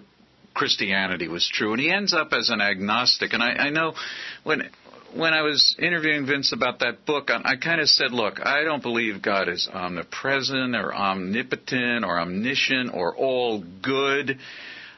Christianity 0.59 1.29
was 1.29 1.49
true. 1.51 1.71
And 1.71 1.79
he 1.79 1.89
ends 1.89 2.13
up 2.13 2.33
as 2.33 2.49
an 2.49 2.59
agnostic. 2.59 3.31
And 3.31 3.41
I, 3.41 3.51
I 3.51 3.69
know 3.69 3.93
when 4.43 4.69
when 5.15 5.33
I 5.33 5.41
was 5.41 5.73
interviewing 5.79 6.25
Vince 6.25 6.51
about 6.51 6.79
that 6.79 7.05
book, 7.05 7.29
I, 7.31 7.53
I 7.53 7.55
kind 7.55 7.79
of 7.79 7.87
said, 7.87 8.11
look, 8.11 8.45
I 8.45 8.65
don't 8.65 8.83
believe 8.83 9.21
God 9.21 9.47
is 9.47 9.69
omnipresent 9.73 10.75
or 10.75 10.93
omnipotent 10.93 12.03
or 12.03 12.19
omniscient 12.19 12.93
or 12.93 13.15
all 13.15 13.63
good. 13.81 14.37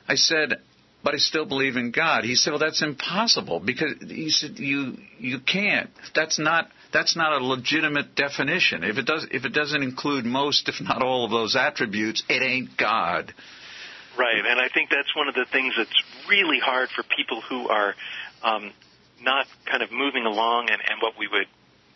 I 0.08 0.16
said, 0.16 0.56
but 1.04 1.14
I 1.14 1.18
still 1.18 1.46
believe 1.46 1.76
in 1.76 1.92
God. 1.92 2.24
He 2.24 2.34
said, 2.34 2.50
well, 2.50 2.60
that's 2.60 2.82
impossible 2.82 3.60
because 3.60 3.94
he 4.00 4.32
said, 4.32 4.58
you, 4.58 4.98
you 5.20 5.40
can't. 5.40 5.92
That's 6.16 6.40
not, 6.40 6.70
that's 6.92 7.16
not 7.16 7.40
a 7.40 7.46
legitimate 7.46 8.16
definition. 8.16 8.84
If 8.84 8.98
it 8.98 9.06
does, 9.06 9.28
if 9.30 9.46
it 9.46 9.54
doesn't 9.54 9.84
include 9.84 10.26
most, 10.26 10.68
if 10.68 10.82
not 10.82 11.04
all 11.04 11.24
of 11.24 11.32
those 11.32 11.56
attributes, 11.56 12.24
it 12.28 12.42
ain't 12.42 12.78
God. 12.78 13.34
Right, 14.18 14.46
and 14.46 14.60
I 14.60 14.68
think 14.68 14.90
that's 14.90 15.16
one 15.16 15.30
of 15.30 15.36
the 15.36 15.46
things 15.46 15.74
that's 15.78 16.04
really 16.28 16.60
hard 16.60 16.90
for 16.90 17.04
people 17.04 17.42
who 17.42 17.70
are 17.70 17.96
um, 18.44 18.72
not 19.22 19.48
kind 19.66 19.82
of 19.84 19.92
moving 19.92 20.26
along 20.26 20.70
and, 20.70 20.82
and 20.82 21.02
what 21.02 21.14
we 21.18 21.28
would 21.28 21.48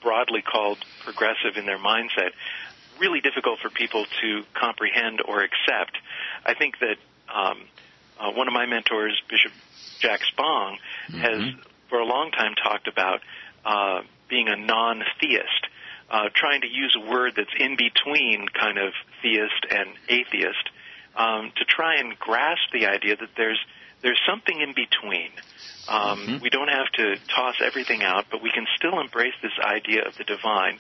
broadly 0.02 0.42
call 0.42 0.78
progressive 1.04 1.58
in 1.58 1.66
their 1.66 1.78
mindset. 1.78 2.32
Really 3.00 3.20
difficult 3.20 3.60
for 3.60 3.70
people 3.70 4.06
to 4.22 4.44
comprehend 4.54 5.22
or 5.28 5.42
accept. 5.42 5.98
I 6.46 6.54
think 6.54 6.76
that 6.80 6.96
um, 7.34 7.58
uh, 8.20 8.32
one 8.32 8.48
of 8.48 8.54
my 8.54 8.66
mentors, 8.66 9.20
Bishop 9.30 9.52
Jack 10.00 10.22
Spong, 10.32 10.78
mm-hmm. 11.10 11.20
has 11.20 11.54
for 11.90 12.00
a 12.00 12.06
long 12.06 12.32
time 12.32 12.54
talked 12.64 12.88
about 12.88 13.20
uh, 13.66 14.02
being 14.30 14.48
a 14.48 14.56
non-theist, 14.56 15.68
uh, 16.10 16.30
trying 16.34 16.62
to 16.62 16.68
use 16.68 16.96
a 16.96 17.10
word 17.10 17.34
that's 17.36 17.54
in 17.60 17.76
between 17.76 18.48
kind 18.48 18.78
of 18.78 18.94
theist 19.22 19.66
and 19.70 19.90
atheist 20.08 20.70
um, 21.16 21.52
to 21.56 21.66
try 21.66 21.96
and 21.98 22.18
grasp 22.20 22.72
the 22.74 22.88
idea 22.88 23.16
that 23.16 23.30
there's 23.38 23.60
there's 24.02 24.20
something 24.30 24.60
in 24.60 24.74
between. 24.76 25.32
Um, 25.88 26.20
mm-hmm. 26.20 26.44
We 26.44 26.50
don't 26.50 26.68
have 26.68 26.92
to 26.98 27.16
toss 27.34 27.56
everything 27.66 28.04
out, 28.04 28.26
but 28.30 28.42
we 28.42 28.52
can 28.52 28.66
still 28.76 29.00
embrace 29.00 29.34
this 29.42 29.58
idea 29.64 30.06
of 30.06 30.18
the 30.18 30.24
divine 30.24 30.80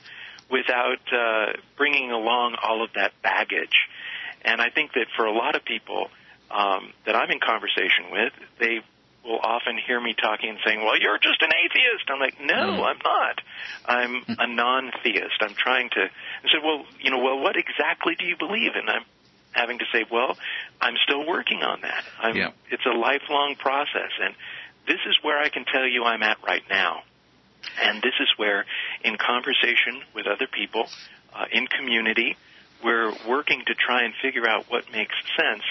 without 0.50 1.02
uh, 1.12 1.54
bringing 1.78 2.12
along 2.12 2.56
all 2.62 2.84
of 2.84 2.92
that 2.94 3.14
baggage. 3.24 3.88
And 4.44 4.62
I 4.62 4.70
think 4.70 4.94
that 4.94 5.08
for 5.16 5.26
a 5.26 5.32
lot 5.32 5.56
of 5.56 5.66
people 5.66 6.10
um, 6.52 6.94
that 7.06 7.16
I'm 7.16 7.32
in 7.32 7.40
conversation 7.40 8.12
with, 8.12 8.34
they 8.60 8.82
will 9.24 9.40
often 9.42 9.78
hear 9.88 10.00
me 10.00 10.14
talking 10.14 10.50
and 10.50 10.60
saying, 10.66 10.84
"Well, 10.86 11.00
you're 11.00 11.18
just 11.18 11.42
an 11.42 11.50
atheist." 11.50 12.06
I'm 12.10 12.20
like, 12.20 12.40
"No, 12.40 12.78
mm. 12.78 12.86
I'm 12.86 13.00
not. 13.04 13.42
I'm 13.86 14.22
mm. 14.22 14.36
a 14.38 14.48
non-theist. 14.48 15.42
I'm 15.42 15.56
trying 15.56 15.90
to." 15.92 16.02
I 16.02 16.48
said, 16.52 16.62
"Well, 16.64 16.86
you 17.02 17.10
know, 17.10 17.18
well, 17.18 17.40
what 17.40 17.56
exactly 17.58 18.14
do 18.16 18.26
you 18.26 18.38
believe?" 18.38 18.74
And 18.76 18.90
I'm 18.90 19.06
having 19.56 19.80
to 19.80 19.86
say, 19.92 20.06
"Well, 20.12 20.38
I'm 20.82 20.96
still 21.08 21.26
working 21.26 21.64
on 21.64 21.82
that. 21.82 22.04
I'm, 22.20 22.36
yeah. 22.36 22.52
It's 22.70 22.86
a 22.86 22.98
lifelong 22.98 23.56
process, 23.56 24.12
and 24.22 24.36
this 24.88 25.00
is 25.08 25.18
where 25.24 25.40
I 25.40 25.50
can 25.50 25.66
tell 25.66 25.88
you 25.88 26.04
I'm 26.04 26.22
at 26.24 26.38
right 26.46 26.64
now. 26.70 27.04
And 27.82 28.02
this 28.02 28.14
is 28.20 28.28
where, 28.38 28.66
in 29.04 29.18
conversation 29.18 30.02
with 30.14 30.28
other 30.28 30.48
people, 30.48 30.88
uh, 31.34 31.46
in 31.52 31.68
community, 31.68 32.38
we're 32.84 33.12
working 33.28 33.64
to 33.66 33.74
try 33.74 34.04
and 34.04 34.14
figure 34.22 34.48
out 34.48 34.66
what 34.70 34.92
makes 34.92 35.16
sense 35.36 35.64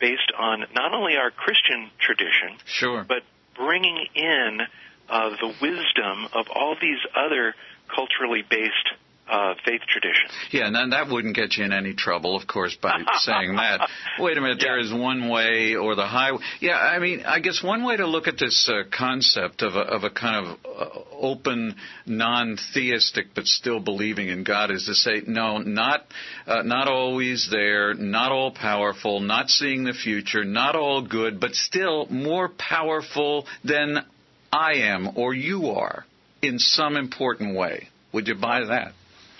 based 0.00 0.32
on 0.38 0.64
not 0.74 0.94
only 0.94 1.16
our 1.16 1.30
Christian 1.30 1.90
tradition, 1.98 2.56
sure. 2.66 3.04
but 3.06 3.22
bringing 3.54 4.06
in 4.14 4.60
uh, 5.08 5.30
the 5.30 5.54
wisdom 5.60 6.26
of 6.32 6.46
all 6.54 6.76
these 6.80 6.98
other 7.14 7.54
culturally 7.94 8.42
based 8.48 8.88
uh, 9.28 9.54
faith 9.64 9.80
tradition. 9.88 10.28
Yeah, 10.50 10.66
and 10.66 10.74
then 10.74 10.90
that 10.90 11.08
wouldn't 11.08 11.34
get 11.34 11.56
you 11.56 11.64
in 11.64 11.72
any 11.72 11.94
trouble, 11.94 12.36
of 12.36 12.46
course, 12.46 12.76
by 12.80 13.00
saying 13.18 13.56
that. 13.56 13.88
Wait 14.18 14.36
a 14.36 14.40
minute, 14.40 14.58
yeah. 14.60 14.68
there 14.68 14.78
is 14.78 14.92
one 14.92 15.28
way 15.28 15.76
or 15.76 15.94
the 15.94 16.06
highway. 16.06 16.38
Yeah, 16.60 16.76
I 16.76 16.98
mean, 16.98 17.22
I 17.24 17.40
guess 17.40 17.62
one 17.62 17.84
way 17.84 17.96
to 17.96 18.06
look 18.06 18.28
at 18.28 18.38
this 18.38 18.68
uh, 18.68 18.82
concept 18.96 19.62
of 19.62 19.74
a, 19.74 19.80
of 19.80 20.04
a 20.04 20.10
kind 20.10 20.46
of 20.46 20.58
uh, 20.64 20.98
open, 21.12 21.74
non-theistic 22.06 23.28
but 23.34 23.46
still 23.46 23.80
believing 23.80 24.28
in 24.28 24.44
God 24.44 24.70
is 24.70 24.84
to 24.86 24.94
say, 24.94 25.22
no, 25.26 25.58
not 25.58 26.04
uh, 26.46 26.62
not 26.62 26.88
always 26.88 27.48
there, 27.50 27.94
not 27.94 28.32
all 28.32 28.52
powerful, 28.52 29.20
not 29.20 29.48
seeing 29.48 29.84
the 29.84 29.94
future, 29.94 30.44
not 30.44 30.76
all 30.76 31.06
good, 31.06 31.40
but 31.40 31.54
still 31.54 32.06
more 32.10 32.48
powerful 32.48 33.46
than 33.64 34.04
I 34.52 34.74
am 34.74 35.16
or 35.16 35.34
you 35.34 35.70
are 35.70 36.04
in 36.42 36.58
some 36.58 36.96
important 36.96 37.56
way. 37.56 37.88
Would 38.12 38.28
you 38.28 38.36
buy 38.36 38.64
that? 38.64 38.92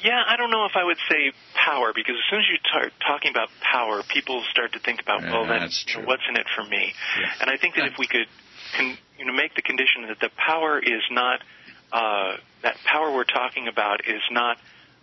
Yeah, 0.04 0.20
I 0.20 0.36
don't 0.36 0.50
know 0.50 0.66
if 0.66 0.76
I 0.76 0.84
would 0.84 0.98
say 1.08 1.32
power 1.54 1.92
because 1.94 2.14
as 2.14 2.24
soon 2.28 2.40
as 2.40 2.46
you 2.52 2.58
start 2.68 2.92
talking 3.06 3.30
about 3.30 3.48
power, 3.62 4.02
people 4.02 4.44
start 4.50 4.74
to 4.74 4.78
think 4.78 5.00
about, 5.00 5.22
yeah, 5.22 5.32
well, 5.32 5.46
then 5.46 5.70
you 5.86 6.02
know, 6.02 6.06
what's 6.06 6.22
in 6.28 6.36
it 6.36 6.46
for 6.54 6.62
me? 6.62 6.92
Yeah. 7.18 7.40
And 7.40 7.48
I 7.48 7.56
think 7.56 7.74
that 7.76 7.86
if 7.86 7.94
we 7.98 8.06
could, 8.06 8.28
can, 8.76 8.98
you 9.18 9.24
know, 9.24 9.32
make 9.32 9.54
the 9.54 9.62
condition 9.62 10.06
that 10.08 10.20
the 10.20 10.28
power 10.36 10.78
is 10.78 11.00
not 11.10 11.40
uh, 11.90 12.36
that 12.62 12.76
power 12.84 13.14
we're 13.14 13.24
talking 13.24 13.66
about 13.66 14.06
is 14.06 14.20
not 14.30 14.58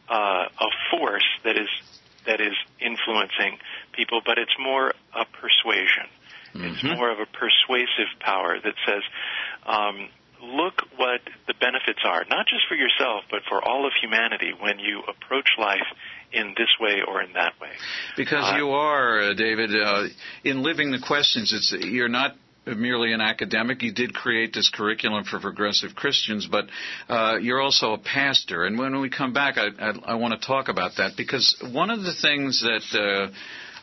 uh, 0.08 0.46
a 0.60 0.70
force 0.92 1.26
that 1.46 1.58
is 1.58 1.70
that 2.28 2.40
is 2.40 2.54
influencing 2.80 3.58
people, 3.94 4.22
but 4.24 4.38
it's 4.38 4.54
more 4.60 4.94
a 5.16 5.26
persuasion. 5.26 6.06
Mm-hmm. 6.54 6.66
It's 6.66 6.84
more 6.84 7.10
of 7.10 7.18
a 7.20 7.26
persuasive 7.26 8.12
power 8.20 8.58
that 8.62 8.76
says, 8.86 9.02
um, 9.66 10.10
look 10.42 10.74
what 10.98 11.22
the 11.48 11.54
benefits 11.60 12.00
are, 12.04 12.26
not 12.30 12.48
just 12.48 12.68
for 12.68 12.76
yourself, 12.76 13.24
but 13.30 13.42
for 13.48 13.64
all 13.64 13.86
of 13.86 13.94
humanity 14.02 14.52
when 14.60 14.80
you 14.80 15.02
approach 15.08 15.50
life 15.58 15.88
in 16.34 16.54
this 16.58 16.70
way 16.80 17.02
or 17.08 17.22
in 17.22 17.34
that 17.34 17.54
way. 17.62 17.70
Because 18.18 18.54
uh, 18.54 18.58
you 18.58 18.70
are, 18.70 19.22
uh, 19.22 19.34
David, 19.34 19.72
uh, 19.76 20.04
in 20.44 20.64
living 20.64 20.92
the 20.92 21.00
questions, 21.06 21.54
it's 21.54 21.86
you're 21.86 22.10
not 22.10 22.36
merely 22.66 23.12
an 23.14 23.22
academic. 23.22 23.82
You 23.82 23.92
did 23.92 24.14
create 24.14 24.54
this 24.54 24.70
curriculum 24.70 25.24
for 25.24 25.40
progressive 25.40 25.96
Christians, 25.96 26.48
but 26.50 26.66
uh, 27.10 27.38
you're 27.38 27.62
also 27.62 27.94
a 27.94 27.98
pastor. 27.98 28.66
And 28.66 28.78
when 28.78 29.00
we 29.02 29.10
come 29.10 29.34
back, 29.34 29.58
I, 29.58 29.68
I, 29.80 29.94
I 30.06 30.16
want 30.16 30.40
to 30.40 30.48
talk 30.48 30.68
about 30.68 30.92
that 30.98 31.14
because 31.18 31.62
one 31.72 31.90
of 31.90 32.02
the 32.02 32.14
things 32.22 32.62
that 32.62 33.00
uh, 33.00 33.32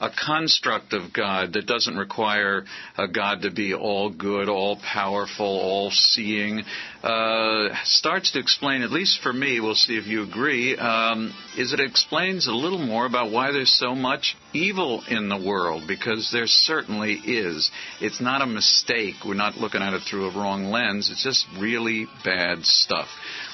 a 0.01 0.11
construct 0.11 0.93
of 0.93 1.13
God 1.13 1.53
that 1.55 1.67
doesn't 1.67 1.97
require 1.97 2.65
a 2.97 3.09
God 3.09 3.43
to 3.43 3.51
be 3.51 3.75
all 3.75 4.11
good, 4.11 4.49
all 4.49 4.77
powerful, 4.77 5.47
all 5.47 5.91
seeing, 5.91 6.63
uh, 7.03 7.69
starts 7.85 8.33
to 8.33 8.41
explain, 8.41 8.83
at 8.83 8.91
least 8.91 9.21
for 9.23 9.33
me, 9.33 9.61
we'll 9.61 9.75
see 9.75 9.97
if 9.97 10.07
you 10.07 10.23
agree, 10.23 10.77
um, 10.77 11.33
is 11.57 11.73
it 11.73 11.81
explains 11.81 12.49
a 12.49 12.53
little 12.53 12.79
more 12.79 13.07
about 13.07 13.31
why 13.31 13.53
there's 13.53 13.73
so 13.79 13.95
much 13.95 14.37
evil 14.53 15.03
in 15.09 15.29
the 15.29 15.37
world, 15.37 15.85
because 15.87 16.31
there 16.33 16.47
certainly 16.47 17.15
is. 17.15 17.71
It's 18.01 18.21
not 18.21 18.43
a 18.43 18.47
mistake. 18.47 19.15
We're 19.25 19.35
not 19.35 19.57
looking 19.57 19.83
at 19.83 19.95
it 19.95 20.03
through 20.03 20.29
a 20.29 20.37
wrong 20.37 20.67
lens. 20.67 21.11
It's 21.11 21.23
just 21.23 21.47
really 21.59 22.07
bad 22.25 22.65
stuff. 22.65 23.09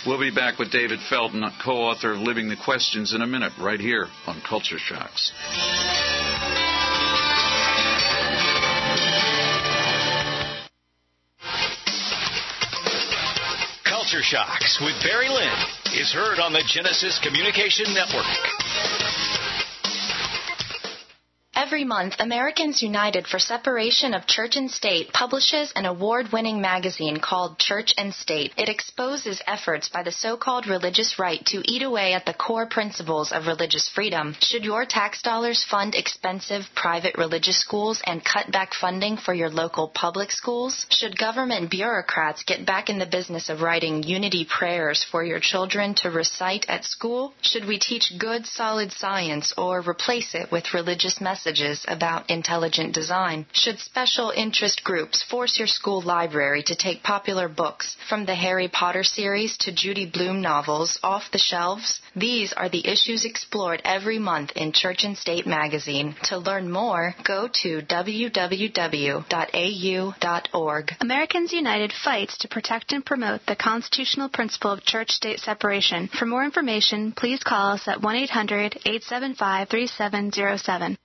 We'll 0.06 0.20
be 0.20 0.34
back 0.34 0.58
with 0.58 0.70
David 0.70 1.00
Felton, 1.10 1.44
co 1.64 1.72
author 1.72 2.12
of 2.12 2.18
Living 2.18 2.48
the 2.48 2.56
Questions, 2.56 3.14
in 3.14 3.22
a 3.22 3.26
minute, 3.26 3.52
right 3.60 3.80
here 3.80 4.08
on 4.26 4.40
Culture 4.40 4.78
Shocks. 4.78 5.32
Culture 14.14 14.22
Shocks 14.22 14.78
with 14.80 14.94
Barry 15.02 15.28
Lynn 15.28 15.98
is 15.98 16.12
heard 16.12 16.38
on 16.38 16.52
the 16.52 16.62
Genesis 16.68 17.18
Communication 17.20 17.92
Network. 17.94 19.13
Every 21.66 21.84
month, 21.84 22.16
Americans 22.18 22.82
United 22.82 23.26
for 23.26 23.38
Separation 23.38 24.12
of 24.12 24.26
Church 24.26 24.54
and 24.54 24.70
State 24.70 25.14
publishes 25.14 25.72
an 25.74 25.86
award 25.86 26.30
winning 26.30 26.60
magazine 26.60 27.16
called 27.16 27.58
Church 27.58 27.94
and 27.96 28.12
State. 28.12 28.52
It 28.58 28.68
exposes 28.68 29.40
efforts 29.46 29.88
by 29.88 30.02
the 30.02 30.12
so 30.12 30.36
called 30.36 30.66
religious 30.66 31.18
right 31.18 31.42
to 31.46 31.62
eat 31.64 31.80
away 31.80 32.12
at 32.12 32.26
the 32.26 32.34
core 32.34 32.66
principles 32.66 33.32
of 33.32 33.46
religious 33.46 33.88
freedom. 33.88 34.36
Should 34.40 34.66
your 34.66 34.84
tax 34.84 35.22
dollars 35.22 35.64
fund 35.64 35.94
expensive 35.94 36.64
private 36.74 37.16
religious 37.16 37.58
schools 37.58 38.02
and 38.04 38.22
cut 38.22 38.52
back 38.52 38.74
funding 38.74 39.16
for 39.16 39.32
your 39.32 39.48
local 39.48 39.88
public 39.88 40.32
schools? 40.32 40.84
Should 40.90 41.16
government 41.18 41.70
bureaucrats 41.70 42.42
get 42.42 42.66
back 42.66 42.90
in 42.90 42.98
the 42.98 43.06
business 43.06 43.48
of 43.48 43.62
writing 43.62 44.02
unity 44.02 44.44
prayers 44.44 45.02
for 45.02 45.24
your 45.24 45.40
children 45.40 45.94
to 46.02 46.10
recite 46.10 46.66
at 46.68 46.84
school? 46.84 47.32
Should 47.40 47.64
we 47.64 47.78
teach 47.78 48.12
good, 48.18 48.44
solid 48.44 48.92
science 48.92 49.54
or 49.56 49.80
replace 49.80 50.34
it 50.34 50.52
with 50.52 50.74
religious 50.74 51.22
messages? 51.22 51.53
About 51.86 52.30
intelligent 52.30 52.94
design? 52.94 53.46
Should 53.52 53.78
special 53.78 54.30
interest 54.30 54.82
groups 54.82 55.22
force 55.22 55.58
your 55.58 55.68
school 55.68 56.02
library 56.02 56.62
to 56.64 56.74
take 56.74 57.02
popular 57.02 57.48
books 57.48 57.96
from 58.08 58.24
the 58.24 58.34
Harry 58.34 58.68
Potter 58.68 59.04
series 59.04 59.56
to 59.58 59.72
Judy 59.72 60.06
Blume 60.06 60.40
novels 60.42 60.98
off 61.02 61.30
the 61.30 61.38
shelves? 61.38 62.00
These 62.16 62.52
are 62.52 62.68
the 62.68 62.86
issues 62.86 63.24
explored 63.24 63.82
every 63.84 64.18
month 64.18 64.52
in 64.56 64.72
Church 64.72 65.04
and 65.04 65.16
State 65.16 65.46
magazine. 65.46 66.16
To 66.24 66.38
learn 66.38 66.70
more, 66.70 67.14
go 67.24 67.48
to 67.62 67.82
www.au.org. 67.82 69.24
Americans 71.00 71.52
United 71.52 71.92
fights 71.92 72.38
to 72.38 72.48
protect 72.48 72.92
and 72.92 73.04
promote 73.04 73.46
the 73.46 73.56
constitutional 73.56 74.28
principle 74.28 74.72
of 74.72 74.84
church 74.84 75.10
state 75.10 75.40
separation. 75.40 76.08
For 76.08 76.26
more 76.26 76.44
information, 76.44 77.12
please 77.12 77.42
call 77.42 77.72
us 77.72 77.86
at 77.86 78.02
1 78.02 78.16
800 78.16 78.76
875 78.84 79.68
3707. 79.68 80.98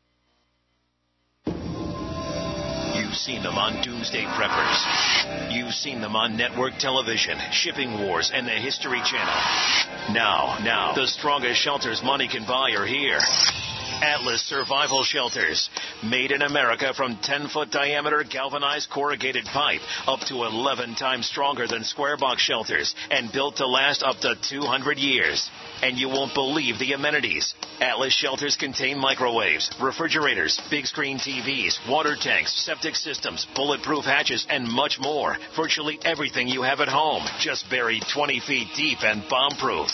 Seen 3.20 3.44
them 3.44 3.58
on 3.58 3.84
Doomsday 3.84 4.24
Preppers. 4.24 5.52
You've 5.52 5.74
seen 5.74 6.00
them 6.00 6.16
on 6.16 6.38
network 6.38 6.78
television, 6.80 7.38
Shipping 7.52 8.00
Wars, 8.00 8.32
and 8.34 8.48
the 8.48 8.52
History 8.52 9.02
Channel. 9.04 10.14
Now, 10.14 10.58
now, 10.64 10.94
the 10.96 11.06
strongest 11.06 11.60
shelters 11.60 12.02
money 12.02 12.30
can 12.30 12.46
buy 12.46 12.72
are 12.78 12.86
here. 12.86 13.20
Atlas 14.02 14.42
Survival 14.42 15.04
Shelters. 15.04 15.70
Made 16.04 16.32
in 16.32 16.42
America 16.42 16.94
from 16.96 17.18
10 17.22 17.50
foot 17.50 17.70
diameter 17.70 18.24
galvanized 18.24 18.90
corrugated 18.90 19.44
pipe, 19.46 19.82
up 20.08 20.22
to 20.28 20.44
11 20.44 20.96
times 20.96 21.26
stronger 21.26 21.68
than 21.68 21.84
square 21.84 22.16
box 22.16 22.42
shelters, 22.42 22.96
and 23.12 23.32
built 23.32 23.58
to 23.58 23.68
last 23.68 24.02
up 24.04 24.18
to 24.20 24.36
200 24.50 24.98
years. 24.98 25.50
And 25.82 25.98
you 25.98 26.08
won't 26.08 26.34
believe 26.34 26.80
the 26.80 26.94
amenities. 26.94 27.54
Atlas 27.82 28.14
shelters 28.14 28.56
contain 28.56 28.98
microwaves, 28.98 29.70
refrigerators, 29.82 30.60
big 30.70 30.86
screen 30.86 31.18
TVs, 31.18 31.78
water 31.90 32.16
tanks, 32.20 32.56
septic 32.66 32.96
systems, 32.96 33.46
bulletproof 33.54 34.06
hatches, 34.06 34.48
and 34.50 34.68
much 34.68 34.98
more. 35.00 35.38
Virtually 35.58 36.00
everything 36.06 36.48
you 36.48 36.62
have 36.62 36.80
at 36.80 36.88
home, 36.88 37.24
just 37.40 37.70
buried 37.70 38.04
20 38.14 38.40
feet 38.40 38.68
deep 38.76 39.00
and 39.04 39.24
bomb 39.30 39.56
proof. 39.58 39.90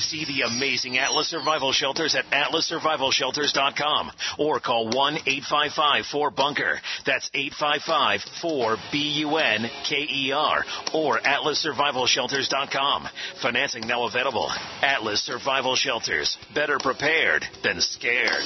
See 0.00 0.24
the 0.24 0.42
amazing 0.46 0.96
Atlas 0.98 1.28
Survival 1.28 1.72
Shelters 1.72 2.14
at 2.14 2.24
atlassurvivalshelters.com 2.26 4.10
or 4.38 4.60
call 4.60 4.88
1 4.90 5.14
855 5.26 6.06
4 6.06 6.30
Bunker. 6.30 6.80
That's 7.04 7.30
855 7.34 8.20
4 8.40 8.76
B 8.92 8.98
U 9.20 9.36
N 9.36 9.68
K 9.88 9.96
E 10.08 10.32
R 10.32 10.64
or 10.94 11.18
atlassurvivalshelters.com. 11.18 13.08
Financing 13.42 13.86
now 13.86 14.04
available. 14.06 14.50
Atlas 14.82 15.20
Survival 15.20 15.74
Shelters. 15.74 16.38
Better 16.54 16.78
prepared 16.78 17.44
than 17.62 17.80
scared. 17.80 18.44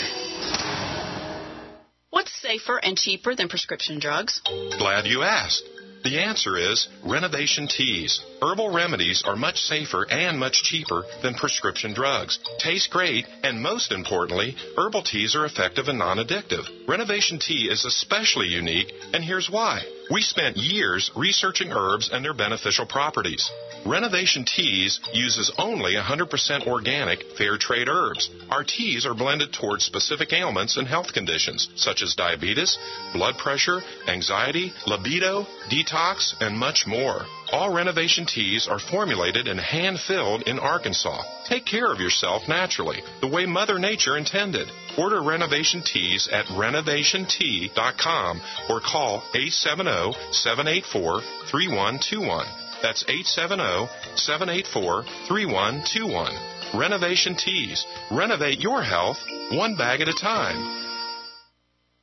What's 2.11 2.33
safer 2.41 2.79
and 2.83 2.97
cheaper 2.97 3.35
than 3.35 3.49
prescription 3.49 3.99
drugs? 3.99 4.41
Glad 4.79 5.07
you 5.07 5.23
asked. 5.23 5.65
The 6.05 6.19
answer 6.19 6.57
is 6.57 6.89
renovation 7.05 7.69
teas. 7.69 8.21
Herbal 8.43 8.71
remedies 8.71 9.23
are 9.25 9.37
much 9.37 9.59
safer 9.59 10.05
and 10.11 10.39
much 10.39 10.65
cheaper 10.65 11.05
than 11.23 11.35
prescription 11.35 11.95
drugs. 11.95 12.41
Taste 12.59 12.91
great, 12.91 13.27
and 13.45 13.63
most 13.63 13.93
importantly, 13.93 14.57
herbal 14.77 15.03
teas 15.03 15.37
are 15.37 15.45
effective 15.45 15.87
and 15.87 15.99
non 15.99 16.19
addictive. 16.19 16.67
Renovation 16.89 17.39
tea 17.39 17.69
is 17.71 17.85
especially 17.85 18.49
unique, 18.49 18.93
and 19.13 19.23
here's 19.23 19.49
why. 19.49 19.83
We 20.13 20.21
spent 20.21 20.59
years 20.59 21.11
researching 21.17 21.73
herbs 21.73 22.11
and 22.13 22.23
their 22.23 22.35
beneficial 22.35 22.85
properties. 22.85 23.51
Renovation 23.87 24.45
Teas 24.45 25.01
uses 25.15 25.51
only 25.57 25.95
100% 25.95 26.67
organic, 26.67 27.25
fair 27.39 27.57
trade 27.57 27.89
herbs. 27.89 28.29
Our 28.51 28.63
teas 28.63 29.07
are 29.07 29.15
blended 29.15 29.55
towards 29.55 29.87
specific 29.87 30.35
ailments 30.35 30.77
and 30.77 30.87
health 30.87 31.15
conditions 31.15 31.71
such 31.77 32.03
as 32.03 32.15
diabetes, 32.15 32.77
blood 33.15 33.39
pressure, 33.39 33.81
anxiety, 34.07 34.75
libido, 34.87 35.47
detox, 35.71 36.35
and 36.43 36.59
much 36.59 36.85
more. 36.87 37.25
All 37.53 37.71
renovation 37.71 38.25
teas 38.25 38.67
are 38.67 38.79
formulated 38.79 39.47
and 39.47 39.61
hand 39.61 40.01
filled 40.01 40.43
in 40.49 40.59
Arkansas. 40.59 41.23
Take 41.45 41.67
care 41.67 41.93
of 41.93 42.01
yourself 42.01 42.49
naturally, 42.49 43.03
the 43.21 43.29
way 43.29 43.45
Mother 43.45 43.79
Nature 43.79 44.17
intended. 44.17 44.69
Order 44.97 45.23
renovation 45.23 45.83
teas 45.83 46.29
at 46.33 46.47
renovationtea.com 46.47 48.41
or 48.71 48.81
call 48.81 49.23
870 49.35 50.13
784 50.33 51.21
3121. 51.51 52.47
That's 52.83 53.05
870 53.07 53.89
784 54.17 55.05
3121. 55.29 56.53
Renovation 56.75 57.37
Teas. 57.37 57.87
Renovate 58.11 58.61
your 58.61 58.83
health 58.83 59.19
one 59.53 59.77
bag 59.77 60.01
at 60.01 60.09
a 60.09 60.15
time. 60.15 60.92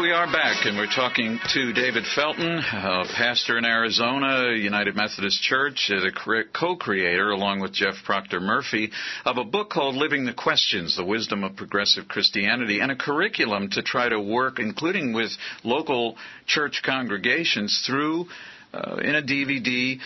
We 0.00 0.12
are 0.12 0.30
back, 0.30 0.64
and 0.64 0.76
we're 0.76 0.86
talking 0.86 1.40
to 1.54 1.72
David 1.72 2.04
Felton, 2.14 2.62
pastor 2.62 3.58
in 3.58 3.64
Arizona, 3.64 4.54
United 4.54 4.94
Methodist 4.94 5.42
Church, 5.42 5.90
uh, 5.92 5.98
the 5.98 6.44
co-creator, 6.54 7.30
along 7.30 7.58
with 7.58 7.72
Jeff 7.72 7.94
Procter 8.04 8.38
Murphy, 8.38 8.92
of 9.24 9.38
a 9.38 9.44
book 9.44 9.70
called 9.70 9.96
Living 9.96 10.24
the 10.24 10.32
Questions, 10.32 10.96
The 10.96 11.04
Wisdom 11.04 11.42
of 11.42 11.56
Progressive 11.56 12.06
Christianity, 12.06 12.78
and 12.78 12.92
a 12.92 12.96
curriculum 12.96 13.70
to 13.70 13.82
try 13.82 14.08
to 14.08 14.20
work, 14.20 14.60
including 14.60 15.14
with 15.14 15.32
local 15.64 16.16
church 16.46 16.80
congregations, 16.84 17.82
through, 17.84 18.26
uh, 18.72 18.98
in 19.02 19.16
a 19.16 19.22
DVD, 19.22 19.98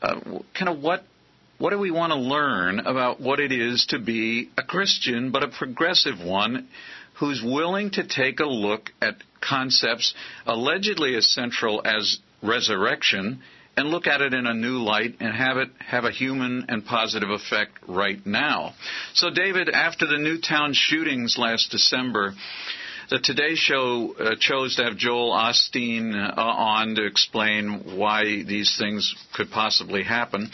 uh, 0.00 0.20
kind 0.54 0.70
of 0.70 0.80
what 0.80 1.04
what 1.58 1.70
do 1.70 1.78
we 1.78 1.90
want 1.90 2.12
to 2.12 2.18
learn 2.18 2.78
about 2.78 3.20
what 3.20 3.40
it 3.40 3.50
is 3.50 3.86
to 3.86 3.98
be 3.98 4.48
a 4.56 4.62
Christian, 4.62 5.32
but 5.32 5.42
a 5.42 5.48
progressive 5.48 6.20
one? 6.24 6.68
Who's 7.18 7.42
willing 7.44 7.90
to 7.90 8.06
take 8.06 8.40
a 8.40 8.46
look 8.46 8.90
at 9.00 9.16
concepts 9.40 10.14
allegedly 10.46 11.16
as 11.16 11.28
central 11.28 11.82
as 11.84 12.18
resurrection 12.42 13.40
and 13.76 13.90
look 13.90 14.08
at 14.08 14.20
it 14.20 14.34
in 14.34 14.46
a 14.46 14.54
new 14.54 14.78
light 14.78 15.14
and 15.20 15.34
have 15.34 15.56
it 15.56 15.68
have 15.78 16.04
a 16.04 16.10
human 16.10 16.66
and 16.68 16.84
positive 16.84 17.30
effect 17.30 17.72
right 17.86 18.24
now. 18.26 18.74
So, 19.14 19.30
David, 19.30 19.68
after 19.68 20.06
the 20.06 20.18
Newtown 20.18 20.72
shootings 20.74 21.36
last 21.38 21.70
December, 21.70 22.34
the 23.08 23.20
Today 23.20 23.54
Show 23.54 24.14
uh, 24.18 24.34
chose 24.38 24.76
to 24.76 24.84
have 24.84 24.96
Joel 24.96 25.30
Osteen 25.30 26.12
uh, 26.14 26.40
on 26.40 26.96
to 26.96 27.06
explain 27.06 27.96
why 27.96 28.42
these 28.42 28.76
things 28.78 29.14
could 29.32 29.50
possibly 29.50 30.02
happen, 30.02 30.50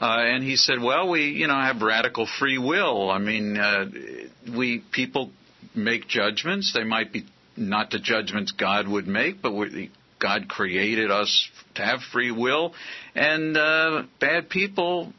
uh, 0.00 0.18
and 0.18 0.44
he 0.44 0.56
said, 0.56 0.80
"Well, 0.80 1.08
we, 1.08 1.30
you 1.30 1.46
know, 1.46 1.54
have 1.54 1.80
radical 1.80 2.26
free 2.38 2.58
will. 2.58 3.10
I 3.10 3.18
mean, 3.18 3.56
uh, 3.56 3.86
we 4.54 4.84
people 4.92 5.30
make 5.76 6.08
judgments. 6.08 6.72
They 6.72 6.84
might 6.84 7.12
be 7.12 7.26
not 7.56 7.90
the 7.90 7.98
judgments 7.98 8.52
God 8.52 8.86
would 8.88 9.06
make, 9.06 9.40
but 9.40 9.52
God 10.18 10.48
created 10.48 11.10
us 11.10 11.48
to 11.74 11.82
have 11.82 12.00
free 12.00 12.30
will, 12.30 12.74
and 13.14 13.56
uh, 13.56 14.02
bad 14.20 14.48
people 14.48 15.12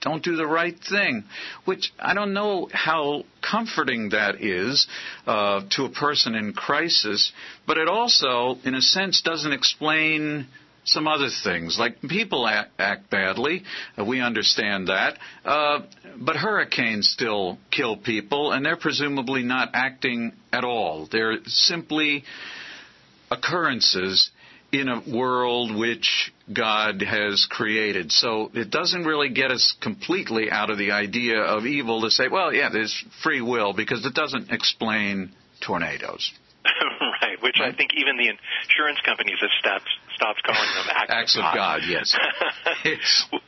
don't 0.00 0.22
do 0.22 0.36
the 0.36 0.46
right 0.46 0.78
thing, 0.78 1.24
which 1.64 1.92
I 1.98 2.14
don't 2.14 2.32
know 2.32 2.68
how 2.72 3.24
comforting 3.42 4.10
that 4.10 4.42
is 4.42 4.86
uh, 5.26 5.62
to 5.72 5.84
a 5.84 5.90
person 5.90 6.34
in 6.34 6.52
crisis, 6.52 7.32
but 7.66 7.78
it 7.78 7.88
also, 7.88 8.58
in 8.64 8.74
a 8.74 8.82
sense, 8.82 9.22
doesn't 9.22 9.52
explain 9.52 10.46
some 10.88 11.06
other 11.06 11.28
things. 11.44 11.76
Like 11.78 12.00
people 12.02 12.46
act, 12.46 12.72
act 12.78 13.10
badly, 13.10 13.62
uh, 13.98 14.04
we 14.04 14.20
understand 14.20 14.88
that, 14.88 15.18
uh, 15.44 15.80
but 16.18 16.36
hurricanes 16.36 17.08
still 17.08 17.58
kill 17.70 17.96
people, 17.96 18.52
and 18.52 18.64
they're 18.64 18.76
presumably 18.76 19.42
not 19.42 19.70
acting 19.74 20.32
at 20.52 20.64
all. 20.64 21.08
They're 21.10 21.38
simply 21.46 22.24
occurrences 23.30 24.30
in 24.70 24.88
a 24.88 25.02
world 25.16 25.74
which 25.74 26.32
God 26.52 27.02
has 27.02 27.46
created. 27.48 28.12
So 28.12 28.50
it 28.52 28.70
doesn't 28.70 29.04
really 29.04 29.30
get 29.30 29.50
us 29.50 29.74
completely 29.80 30.50
out 30.50 30.70
of 30.70 30.76
the 30.76 30.92
idea 30.92 31.40
of 31.40 31.64
evil 31.64 32.02
to 32.02 32.10
say, 32.10 32.28
well, 32.28 32.52
yeah, 32.52 32.68
there's 32.70 33.04
free 33.22 33.40
will, 33.40 33.72
because 33.72 34.04
it 34.04 34.14
doesn't 34.14 34.50
explain 34.50 35.32
tornadoes. 35.64 36.32
right, 37.22 37.40
which 37.42 37.56
I 37.60 37.72
think 37.72 37.92
even 37.96 38.16
the 38.16 38.28
insurance 38.28 38.98
companies 39.04 39.38
have 39.40 39.50
stopped 39.58 39.88
stopped 40.18 40.42
calling 40.42 40.70
them 40.74 40.86
acts, 40.90 41.14
acts 41.14 41.34
of 41.38 41.46
God. 41.54 41.80
yes. 41.88 42.10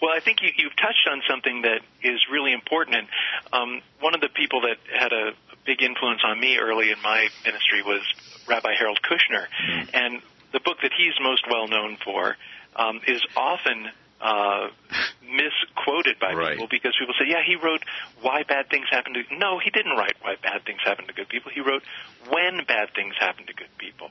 well, 0.01 0.15
I 0.15 0.23
think 0.23 0.39
you, 0.41 0.51
you've 0.57 0.77
touched 0.79 1.11
on 1.11 1.21
something 1.29 1.63
that 1.63 1.83
is 2.07 2.23
really 2.31 2.53
important, 2.55 2.97
and 2.97 3.07
um, 3.53 3.83
one 3.99 4.15
of 4.15 4.21
the 4.23 4.31
people 4.31 4.63
that 4.63 4.79
had 4.87 5.13
a 5.13 5.35
big 5.67 5.83
influence 5.83 6.23
on 6.25 6.39
me 6.39 6.59
early 6.59 6.91
in 6.91 7.03
my 7.03 7.29
ministry 7.45 7.83
was 7.83 8.01
Rabbi 8.49 8.73
Harold 8.79 9.01
Kushner, 9.03 9.51
mm. 9.51 9.91
and 9.93 10.23
the 10.53 10.61
book 10.61 10.79
that 10.83 10.93
he's 10.97 11.15
most 11.21 11.45
well 11.51 11.67
known 11.67 11.99
for 12.05 12.37
um, 12.77 13.01
is 13.07 13.23
often 13.37 13.91
uh, 14.21 14.69
misquoted 15.25 16.19
by 16.21 16.33
right. 16.33 16.53
people 16.53 16.69
because 16.71 16.95
people 16.99 17.15
say, 17.19 17.27
"Yeah, 17.29 17.43
he 17.45 17.57
wrote 17.57 17.83
why 18.21 18.43
bad 18.47 18.69
things 18.69 18.87
happen 18.91 19.15
to." 19.15 19.23
No, 19.37 19.59
he 19.59 19.71
didn't 19.71 19.97
write 19.97 20.17
why 20.21 20.37
bad 20.43 20.65
things 20.65 20.81
happen 20.85 21.07
to 21.07 21.13
good 21.13 21.29
people. 21.29 21.51
He 21.53 21.61
wrote 21.61 21.83
when 22.29 22.65
bad 22.67 22.91
things 22.95 23.15
happen 23.19 23.47
to 23.47 23.55
good 23.55 23.73
people, 23.79 24.11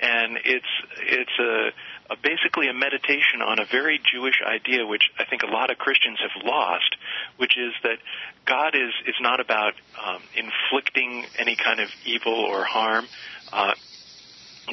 and 0.00 0.38
it's 0.44 0.66
it's 0.98 1.38
a, 1.40 2.12
a 2.12 2.16
basically 2.22 2.68
a 2.68 2.74
meditation 2.74 3.42
on 3.44 3.58
a 3.58 3.64
very 3.64 4.00
Jewish 4.12 4.40
idea, 4.44 4.86
which 4.86 5.10
I 5.18 5.24
think 5.24 5.42
a 5.42 5.46
lot 5.46 5.70
of 5.70 5.78
Christians 5.78 6.18
have 6.20 6.44
lost, 6.44 6.96
which 7.36 7.58
is 7.58 7.72
that 7.82 7.98
God 8.44 8.74
is 8.74 8.92
is 9.06 9.16
not 9.20 9.40
about 9.40 9.74
um, 10.02 10.22
inflicting 10.36 11.26
any 11.38 11.56
kind 11.56 11.80
of 11.80 11.88
evil 12.04 12.34
or 12.34 12.64
harm. 12.64 13.06
Uh, 13.52 13.74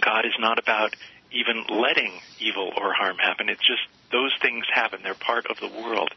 God 0.02 0.26
is 0.26 0.34
not 0.40 0.60
about 0.60 0.96
even 1.32 1.66
letting 1.70 2.14
evil 2.40 2.72
or 2.78 2.94
harm 2.94 3.18
happen. 3.18 3.50
It's 3.50 3.66
just 3.66 3.82
those 4.12 4.32
things 4.42 4.66
happen. 4.74 5.02
They're 5.04 5.14
part 5.14 5.46
of 5.48 5.60
the 5.60 5.68
world. 5.68 6.10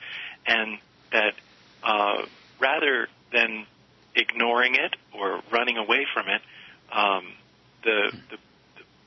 And 0.46 0.78
that 1.12 1.34
uh, 1.82 2.22
rather 2.60 3.08
than 3.32 3.66
ignoring 4.14 4.74
it 4.74 4.94
or 5.12 5.42
running 5.50 5.76
away 5.76 6.06
from 6.12 6.26
it, 6.28 6.42
um, 6.92 7.32
the, 7.82 8.12
the, 8.30 8.36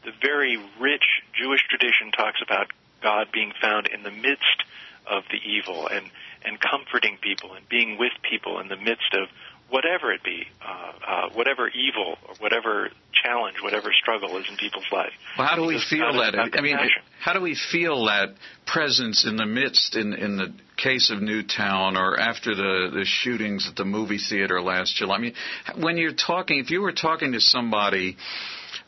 the 0.04 0.12
very 0.22 0.58
rich 0.80 1.04
Jewish 1.34 1.62
tradition 1.70 2.12
talks 2.12 2.42
about 2.44 2.68
God 3.02 3.28
being 3.34 3.52
found 3.62 3.88
in 3.88 4.04
the 4.04 4.12
midst 4.12 4.64
of 5.10 5.24
the 5.32 5.38
evil 5.38 5.88
and, 5.88 6.06
and 6.44 6.60
comforting 6.60 7.18
people 7.22 7.54
and 7.54 7.68
being 7.70 7.98
with 7.98 8.14
people 8.30 8.60
in 8.60 8.68
the 8.68 8.78
midst 8.78 9.14
of 9.14 9.28
whatever 9.70 10.12
it 10.12 10.22
be, 10.24 10.44
uh, 10.62 10.92
uh, 11.08 11.30
whatever 11.34 11.70
evil 11.70 12.18
or 12.28 12.36
whatever 12.40 12.90
challenge, 13.24 13.58
whatever 13.64 13.90
struggle 13.94 14.38
is 14.38 14.46
in 14.50 14.58
people's 14.58 14.86
lives. 14.92 15.14
Well, 15.38 15.48
how 15.48 15.56
do 15.56 15.66
we 15.66 15.82
feel 15.90 16.14
that? 16.14 16.36
I 16.54 16.62
mean, 16.62 16.78
how 17.20 17.34
do 17.34 17.42
we 17.42 17.56
feel 17.72 18.06
that 18.06 18.36
presence 18.68 19.26
in 19.26 19.38
the 19.38 19.46
midst, 19.46 19.96
in 19.96 20.14
in 20.14 20.38
the 20.38 20.54
case 20.78 21.10
of 21.10 21.22
Newtown, 21.22 21.98
or 21.98 22.20
after 22.20 22.54
the 22.54 22.92
the 22.94 23.06
shootings 23.06 23.68
at 23.70 23.76
the 23.76 23.86
movie 23.86 24.20
theater 24.20 24.62
last 24.62 24.96
July? 24.96 25.16
I 25.16 25.20
mean, 25.20 25.34
when 25.78 25.98
you're 25.98 26.14
talking, 26.14 26.60
if 26.60 26.70
you 26.70 26.82
were 26.82 26.94
talking 26.94 27.32
to 27.32 27.40
somebody 27.40 28.18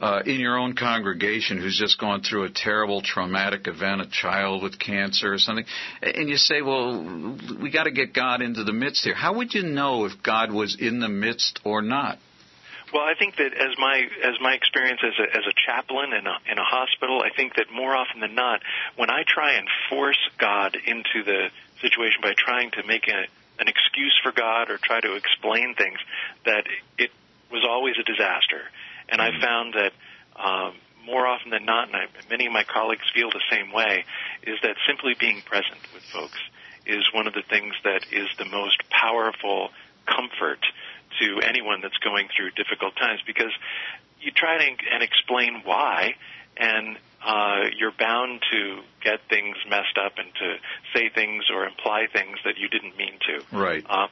uh, 0.03 0.21
in 0.25 0.37
your 0.41 0.57
own 0.57 0.75
congregation 0.75 1.57
who's 1.57 1.79
just 1.79 1.97
gone 1.97 2.21
through 2.21 2.43
a 2.43 2.49
terrible 2.49 3.01
traumatic 3.01 3.67
event, 3.67 4.01
a 4.01 4.05
child 4.07 4.61
with 4.61 4.77
cancer 4.77 5.31
or 5.31 5.37
something, 5.37 5.63
and 6.01 6.27
you 6.27 6.35
say, 6.35 6.61
well, 6.61 7.37
we 7.61 7.71
got 7.71 7.85
to 7.85 7.91
get 7.91 8.13
God 8.13 8.41
into 8.41 8.65
the 8.65 8.73
midst 8.73 9.05
here. 9.05 9.15
How 9.15 9.37
would 9.37 9.53
you 9.53 9.63
know 9.63 10.03
if 10.03 10.21
God 10.21 10.51
was 10.51 10.75
in 10.77 10.99
the 10.99 11.07
midst 11.07 11.61
or 11.63 11.81
not? 11.81 12.19
Well, 12.93 13.03
I 13.03 13.13
think 13.17 13.37
that 13.37 13.53
as 13.53 13.77
my 13.79 14.01
as 14.23 14.35
my 14.41 14.53
experience 14.53 14.99
as 15.07 15.13
a, 15.17 15.37
as 15.37 15.43
a 15.47 15.53
chaplain 15.65 16.11
in 16.11 16.27
a, 16.27 16.51
in 16.51 16.57
a 16.57 16.65
hospital, 16.65 17.23
I 17.23 17.33
think 17.33 17.55
that 17.55 17.71
more 17.73 17.95
often 17.95 18.19
than 18.19 18.35
not, 18.35 18.59
when 18.97 19.09
I 19.09 19.23
try 19.25 19.53
and 19.53 19.65
force 19.89 20.19
God 20.37 20.75
into 20.75 21.23
the 21.23 21.47
situation 21.81 22.19
by 22.21 22.33
trying 22.37 22.71
to 22.71 22.83
make 22.85 23.07
a, 23.07 23.23
an 23.57 23.67
excuse 23.69 24.19
for 24.21 24.33
God 24.33 24.69
or 24.69 24.77
try 24.83 24.99
to 24.99 25.15
explain 25.15 25.75
things, 25.75 25.97
that 26.43 26.65
it 26.97 27.09
was 27.49 27.63
always 27.63 27.95
a 27.97 28.03
disaster. 28.03 28.67
And 29.09 29.21
I 29.21 29.31
found 29.39 29.73
that 29.73 29.91
um, 30.35 30.73
more 31.05 31.27
often 31.27 31.51
than 31.51 31.65
not, 31.65 31.87
and 31.87 31.95
I, 31.95 32.05
many 32.29 32.45
of 32.45 32.53
my 32.53 32.63
colleagues 32.63 33.03
feel 33.13 33.29
the 33.29 33.43
same 33.51 33.71
way, 33.71 34.05
is 34.43 34.57
that 34.63 34.75
simply 34.87 35.13
being 35.19 35.41
present 35.41 35.79
with 35.93 36.03
folks 36.03 36.39
is 36.85 37.03
one 37.13 37.27
of 37.27 37.33
the 37.33 37.43
things 37.49 37.73
that 37.83 38.05
is 38.11 38.27
the 38.37 38.45
most 38.45 38.77
powerful 38.89 39.69
comfort 40.05 40.59
to 41.19 41.39
anyone 41.41 41.79
that's 41.81 41.97
going 41.97 42.27
through 42.35 42.51
difficult 42.51 42.95
times 42.95 43.21
because 43.25 43.51
you 44.19 44.31
try 44.31 44.57
to, 44.57 44.65
and 44.91 45.03
explain 45.03 45.61
why 45.63 46.15
and 46.57 46.97
uh, 47.25 47.61
you're 47.77 47.93
bound 47.97 48.41
to 48.51 48.79
get 49.01 49.19
things 49.29 49.55
messed 49.69 49.97
up 50.03 50.13
and 50.17 50.27
to 50.35 50.55
say 50.93 51.09
things 51.09 51.45
or 51.51 51.65
imply 51.65 52.07
things 52.11 52.37
that 52.45 52.57
you 52.57 52.67
didn't 52.67 52.97
mean 52.97 53.13
to. 53.27 53.55
Right. 53.55 53.85
Uh, 53.89 54.07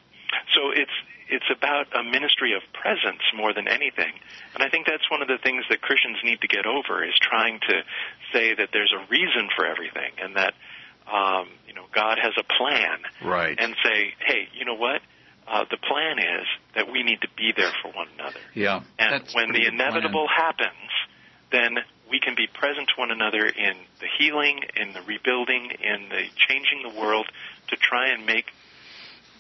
so 0.56 0.72
it's 0.72 0.92
it's 1.32 1.50
about 1.50 1.88
a 1.96 2.04
ministry 2.04 2.54
of 2.54 2.62
presence 2.74 3.24
more 3.36 3.54
than 3.54 3.68
anything. 3.68 4.14
And 4.54 4.62
I 4.62 4.70
think 4.70 4.86
that's 4.86 5.10
one 5.10 5.22
of 5.22 5.28
the 5.28 5.40
things 5.42 5.64
that 5.70 5.82
Christians 5.82 6.18
need 6.24 6.42
to 6.42 6.48
get 6.48 6.66
over 6.66 7.04
is 7.04 7.16
trying 7.22 7.60
to 7.72 7.82
say 8.34 8.54
that 8.54 8.70
there's 8.74 8.94
a 8.94 9.08
reason 9.10 9.48
for 9.56 9.66
everything 9.66 10.12
and 10.22 10.36
that 10.36 10.54
um, 11.08 11.48
you 11.68 11.74
know 11.74 11.86
God 11.96 12.20
has 12.22 12.34
a 12.38 12.44
plan. 12.44 13.00
Right. 13.24 13.58
And 13.58 13.76
say, 13.84 14.14
hey, 14.20 14.50
you 14.54 14.66
know 14.66 14.76
what? 14.76 15.02
Uh, 15.48 15.66
the 15.70 15.78
plan 15.78 16.20
is 16.20 16.46
that 16.76 16.92
we 16.92 17.04
need 17.04 17.22
to 17.22 17.28
be 17.36 17.52
there 17.56 17.72
for 17.82 17.92
one 17.92 18.08
another. 18.20 18.40
Yeah. 18.54 18.84
And 19.00 19.24
when 19.34 19.52
the 19.52 19.66
inevitable 19.66 20.28
happens, 20.28 20.92
then 21.52 21.78
we 22.10 22.20
can 22.20 22.36
be 22.36 22.48
present 22.48 22.90
to 22.90 23.00
one 23.00 23.12
another 23.12 23.46
in 23.46 23.74
the 24.00 24.08
healing, 24.20 24.62
in 24.76 24.94
the 24.94 25.02
rebuilding, 25.02 25.72
in 25.82 26.10
the 26.10 26.24
changing 26.36 26.84
the 26.84 27.00
world 27.00 27.28
to 27.70 27.76
try 27.76 28.10
and 28.10 28.26
make 28.26 28.46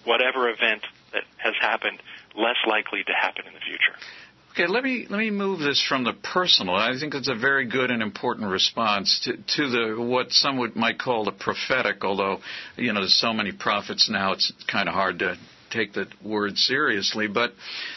whatever 0.03 0.49
event 0.49 0.83
that 1.13 1.23
has 1.37 1.53
happened 1.59 2.01
less 2.35 2.57
likely 2.67 3.03
to 3.03 3.13
happen 3.13 3.45
in 3.47 3.53
the 3.53 3.59
future. 3.59 3.95
Okay, 4.51 4.67
let 4.67 4.83
me 4.83 5.07
let 5.09 5.19
me 5.19 5.31
move 5.31 5.59
this 5.59 5.81
from 5.87 6.03
the 6.03 6.11
personal. 6.11 6.75
I 6.75 6.93
think 6.99 7.15
it's 7.15 7.29
a 7.29 7.35
very 7.35 7.65
good 7.65 7.89
and 7.89 8.01
important 8.01 8.49
response 8.49 9.21
to, 9.23 9.37
to 9.37 9.69
the 9.69 10.01
what 10.01 10.31
some 10.31 10.57
would 10.57 10.75
might 10.75 10.99
call 10.99 11.23
the 11.23 11.31
prophetic. 11.31 12.03
Although 12.03 12.41
you 12.75 12.91
know 12.91 12.99
there's 12.99 13.17
so 13.17 13.31
many 13.31 13.53
prophets 13.53 14.09
now, 14.09 14.33
it's 14.33 14.51
kind 14.69 14.89
of 14.89 14.93
hard 14.93 15.19
to 15.19 15.37
take 15.71 15.93
the 15.93 16.05
word 16.21 16.57
seriously. 16.57 17.27
But 17.27 17.53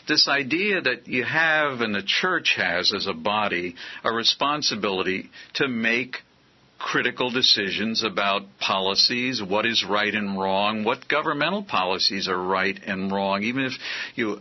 this 0.06 0.28
idea 0.28 0.80
that 0.80 1.08
you 1.08 1.24
have 1.24 1.80
and 1.80 1.92
the 1.92 2.04
church 2.04 2.54
has 2.56 2.92
as 2.94 3.08
a 3.08 3.14
body 3.14 3.74
a 4.04 4.12
responsibility 4.12 5.30
to 5.54 5.66
make 5.66 6.18
critical 6.84 7.30
decisions 7.30 8.04
about 8.04 8.42
policies, 8.60 9.42
what 9.42 9.64
is 9.64 9.86
right 9.88 10.14
and 10.14 10.38
wrong, 10.38 10.84
what 10.84 11.08
governmental 11.08 11.62
policies 11.62 12.28
are 12.28 12.36
right 12.36 12.78
and 12.86 13.10
wrong, 13.10 13.42
even 13.42 13.64
if 13.64 13.72
you 14.14 14.38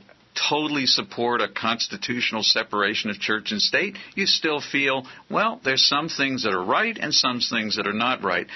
totally 0.49 0.85
support 0.85 1.39
a 1.39 1.47
constitutional 1.47 2.43
separation 2.43 3.09
of 3.09 3.17
church 3.17 3.51
and 3.51 3.61
state, 3.61 3.95
you 4.15 4.25
still 4.25 4.59
feel, 4.59 5.07
well, 5.29 5.61
there's 5.63 5.87
some 5.87 6.09
things 6.09 6.43
that 6.43 6.51
are 6.51 6.65
right 6.65 6.97
and 6.99 7.13
some 7.13 7.39
things 7.39 7.77
that 7.77 7.87
are 7.87 7.93
not 7.93 8.21
right. 8.23 8.47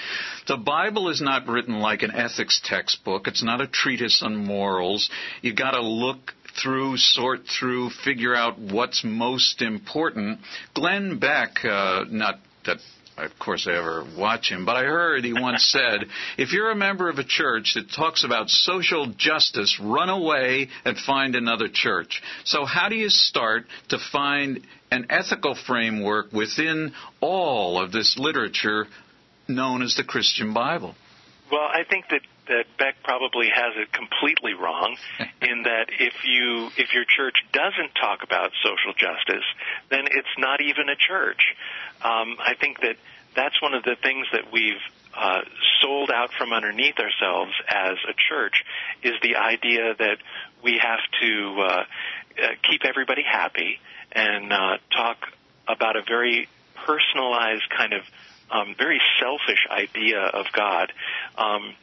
The 0.48 0.58
Bible 0.58 1.08
is 1.08 1.22
not 1.22 1.46
written 1.46 1.80
like 1.80 2.02
an 2.02 2.10
ethics 2.10 2.60
textbook. 2.62 3.26
It's 3.26 3.42
not 3.42 3.62
a 3.62 3.66
treatise 3.66 4.22
on 4.22 4.44
morals. 4.44 5.08
You've 5.40 5.56
got 5.56 5.70
to 5.70 5.82
look 5.82 6.34
through, 6.62 6.98
sort 6.98 7.46
through, 7.46 7.88
figure 8.04 8.34
out 8.34 8.58
what's 8.58 9.02
most 9.02 9.62
important. 9.62 10.40
Glenn 10.74 11.18
Beck, 11.18 11.64
uh, 11.64 12.04
not 12.10 12.40
that 12.66 12.78
of 13.24 13.38
course, 13.38 13.66
I 13.66 13.76
ever 13.76 14.04
watch 14.16 14.50
him, 14.50 14.64
but 14.64 14.76
I 14.76 14.84
heard 14.84 15.24
he 15.24 15.32
once 15.32 15.64
said, 15.72 16.06
if 16.36 16.52
you're 16.52 16.70
a 16.70 16.76
member 16.76 17.08
of 17.08 17.18
a 17.18 17.24
church 17.24 17.72
that 17.74 17.90
talks 17.90 18.24
about 18.24 18.48
social 18.48 19.06
justice, 19.16 19.78
run 19.82 20.08
away 20.08 20.68
and 20.84 20.96
find 20.96 21.34
another 21.34 21.68
church. 21.72 22.22
So, 22.44 22.64
how 22.64 22.88
do 22.88 22.96
you 22.96 23.08
start 23.08 23.64
to 23.88 23.98
find 24.12 24.60
an 24.90 25.06
ethical 25.10 25.54
framework 25.54 26.32
within 26.32 26.92
all 27.20 27.82
of 27.82 27.92
this 27.92 28.16
literature 28.18 28.86
known 29.46 29.82
as 29.82 29.94
the 29.96 30.04
Christian 30.04 30.54
Bible? 30.54 30.94
Well, 31.50 31.62
I 31.62 31.84
think 31.88 32.06
that 32.10 32.20
that 32.48 32.64
Beck 32.78 33.02
probably 33.02 33.48
has 33.48 33.74
it 33.76 33.92
completely 33.92 34.54
wrong 34.54 34.96
in 35.42 35.62
that 35.64 35.86
if 35.98 36.14
you 36.24 36.70
if 36.76 36.92
your 36.92 37.04
church 37.04 37.36
doesn't 37.52 37.94
talk 38.00 38.22
about 38.22 38.50
social 38.62 38.92
justice, 38.92 39.44
then 39.90 40.06
it's 40.06 40.34
not 40.38 40.60
even 40.60 40.88
a 40.88 40.96
church. 40.96 41.54
Um, 42.02 42.36
I 42.38 42.54
think 42.60 42.80
that 42.80 42.96
that's 43.34 43.60
one 43.62 43.74
of 43.74 43.84
the 43.84 43.96
things 44.02 44.26
that 44.32 44.52
we've 44.52 44.82
uh, 45.16 45.40
sold 45.80 46.10
out 46.10 46.30
from 46.36 46.52
underneath 46.52 46.98
ourselves 46.98 47.52
as 47.68 47.96
a 48.08 48.14
church 48.28 48.64
is 49.02 49.14
the 49.22 49.36
idea 49.36 49.94
that 49.98 50.18
we 50.62 50.80
have 50.82 51.00
to 51.20 51.56
uh, 51.60 51.64
uh, 51.64 52.46
keep 52.68 52.84
everybody 52.84 53.22
happy 53.22 53.78
and 54.12 54.52
uh, 54.52 54.78
talk 54.94 55.16
about 55.66 55.96
a 55.96 56.02
very 56.02 56.48
personalized 56.86 57.68
kind 57.76 57.92
of 57.92 58.02
um, 58.50 58.74
very 58.78 59.00
selfish 59.20 59.66
idea 59.70 60.20
of 60.20 60.46
God. 60.52 60.92
Um, 61.36 61.74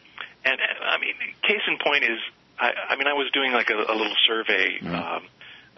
and 0.45 0.57
I 0.61 0.97
mean, 0.99 1.13
case 1.41 1.65
in 1.67 1.77
point 1.83 2.03
is, 2.03 2.19
I, 2.59 2.93
I 2.93 2.95
mean, 2.95 3.07
I 3.07 3.13
was 3.13 3.29
doing 3.33 3.51
like 3.51 3.69
a, 3.69 3.75
a 3.75 3.95
little 3.95 4.15
survey, 4.27 4.79
mm-hmm. 4.79 4.95
um, 4.95 5.23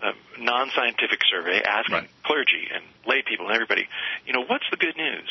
a 0.03 0.11
non-scientific 0.39 1.19
survey, 1.31 1.63
asking 1.63 1.95
right. 1.95 2.09
clergy 2.23 2.67
and 2.71 2.83
lay 3.07 3.23
people 3.25 3.47
and 3.47 3.55
everybody, 3.55 3.87
you 4.25 4.33
know, 4.33 4.43
what's 4.45 4.65
the 4.69 4.77
good 4.77 4.95
news? 4.97 5.29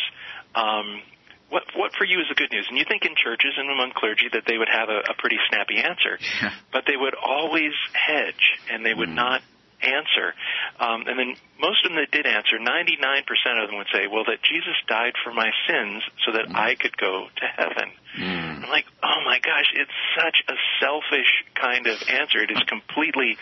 Um, 0.54 1.02
what 1.48 1.62
what 1.76 1.92
for 1.94 2.04
you 2.04 2.18
is 2.18 2.26
the 2.28 2.34
good 2.34 2.50
news? 2.50 2.66
And 2.68 2.76
you 2.76 2.84
think 2.88 3.04
in 3.04 3.14
churches 3.14 3.54
and 3.56 3.70
among 3.70 3.92
clergy 3.94 4.26
that 4.32 4.42
they 4.46 4.58
would 4.58 4.72
have 4.72 4.88
a, 4.88 5.12
a 5.12 5.14
pretty 5.14 5.38
snappy 5.48 5.78
answer, 5.78 6.18
yeah. 6.42 6.50
but 6.72 6.84
they 6.86 6.96
would 6.96 7.14
always 7.14 7.72
hedge 7.92 8.58
and 8.72 8.84
they 8.84 8.94
would 8.94 9.10
mm. 9.10 9.14
not 9.14 9.42
answer. 9.82 10.34
Um, 10.80 11.04
and 11.06 11.18
then 11.18 11.36
most 11.60 11.84
of 11.84 11.92
them 11.92 12.00
that 12.00 12.10
did 12.10 12.26
answer, 12.26 12.58
99% 12.58 13.22
of 13.62 13.68
them 13.68 13.78
would 13.78 13.92
say, 13.92 14.06
well, 14.06 14.24
that 14.24 14.42
Jesus 14.42 14.74
died 14.88 15.12
for 15.22 15.32
my 15.32 15.50
sins 15.68 16.02
so 16.24 16.32
that 16.32 16.48
mm. 16.48 16.56
I 16.56 16.74
could 16.74 16.96
go 16.96 17.26
to 17.28 17.46
heaven. 17.46 17.92
Mm. 18.18 18.64
I'm 18.64 18.70
like, 18.70 18.86
my 19.26 19.40
gosh, 19.40 19.74
it's 19.74 19.90
such 20.14 20.38
a 20.48 20.54
selfish 20.80 21.44
kind 21.54 21.86
of 21.86 21.98
answer. 22.08 22.38
It 22.38 22.50
is 22.50 22.62
completely 22.70 23.36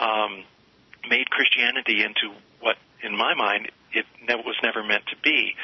um, 0.00 0.42
made 1.08 1.28
Christianity 1.30 2.02
into 2.02 2.34
what, 2.60 2.76
in 3.04 3.16
my 3.16 3.34
mind, 3.34 3.70
it 3.92 4.06
was 4.44 4.56
never 4.62 4.82
meant 4.82 5.04
to 5.08 5.16
be. 5.22 5.54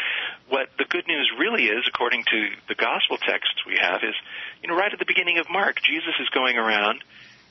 What 0.48 0.68
the 0.78 0.84
good 0.84 1.06
news 1.06 1.30
really 1.38 1.64
is, 1.64 1.84
according 1.88 2.24
to 2.24 2.48
the 2.68 2.74
gospel 2.74 3.16
texts 3.16 3.64
we 3.66 3.76
have, 3.80 4.02
is, 4.02 4.14
you 4.62 4.68
know, 4.68 4.76
right 4.76 4.92
at 4.92 4.98
the 4.98 5.06
beginning 5.06 5.38
of 5.38 5.48
Mark, 5.50 5.80
Jesus 5.82 6.14
is 6.20 6.28
going 6.28 6.56
around 6.56 7.02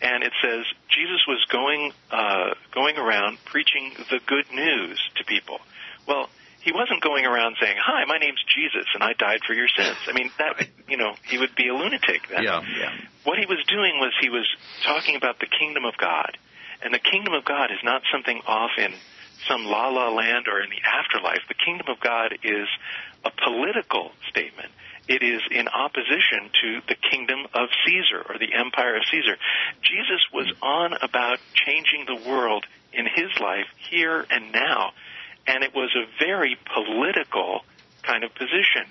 and 0.02 0.24
it 0.24 0.34
says 0.42 0.66
Jesus 0.90 1.26
was 1.28 1.46
going 1.50 1.94
uh, 2.10 2.56
going 2.74 2.98
around 2.98 3.38
preaching 3.46 3.94
the 4.10 4.20
good 4.26 4.46
news 4.52 5.00
to 5.18 5.24
people. 5.26 5.60
Well, 6.08 6.30
he 6.62 6.72
wasn't 6.72 7.02
going 7.02 7.26
around 7.26 7.58
saying, 7.62 7.78
"Hi, 7.78 8.06
my 8.06 8.18
name's 8.18 8.44
Jesus, 8.54 8.86
and 8.94 9.04
I 9.04 9.14
died 9.14 9.42
for 9.46 9.54
your 9.54 9.68
sins." 9.68 9.98
I 10.08 10.14
mean, 10.14 10.32
that 10.38 10.68
you 10.88 10.98
know, 10.98 11.16
he 11.24 11.38
would 11.38 11.56
be 11.56 11.68
a 11.68 11.74
lunatic. 11.74 12.28
Then. 12.28 12.44
Yeah, 12.44 12.62
yeah. 12.62 12.94
What 13.24 13.38
he 13.40 13.46
was 13.46 13.64
doing 13.68 14.00
was 14.00 14.14
he 14.22 14.30
was 14.30 14.48
talking 14.84 15.16
about 15.16 15.40
the 15.40 15.48
kingdom 15.48 15.86
of 15.86 15.98
God, 15.98 16.38
and 16.82 16.94
the 16.94 17.00
kingdom 17.00 17.34
of 17.34 17.46
God 17.46 17.72
is 17.72 17.80
not 17.84 18.02
something 18.12 18.42
off 18.46 18.72
in 18.78 18.94
some 19.48 19.66
la 19.66 19.90
la 19.90 20.10
land 20.10 20.48
or 20.48 20.62
in 20.62 20.70
the 20.70 20.82
afterlife. 20.86 21.42
The 21.48 21.56
kingdom 21.66 21.88
of 21.90 22.00
God 22.00 22.38
is 22.44 22.68
a 23.26 23.32
political 23.44 24.12
statement. 24.30 24.70
It 25.08 25.24
is 25.24 25.42
in 25.50 25.68
opposition 25.68 26.50
to 26.62 26.82
the 26.88 26.96
kingdom 26.96 27.48
of 27.54 27.70
Caesar 27.86 28.24
or 28.30 28.38
the 28.38 28.54
empire 28.54 28.96
of 28.96 29.04
Caesar. 29.10 29.38
Jesus 29.82 30.22
was 30.32 30.48
on 30.62 30.94
about 31.02 31.40
changing 31.54 32.06
the 32.06 32.30
world 32.30 32.66
in 32.94 33.06
his 33.06 33.32
life 33.40 33.66
here 33.90 34.26
and 34.30 34.52
now, 34.52 34.92
and 35.48 35.64
it 35.64 35.74
was 35.74 35.90
a 35.96 36.06
very 36.24 36.58
political 36.74 37.62
kind 38.04 38.24
of 38.24 38.34
position. 38.36 38.86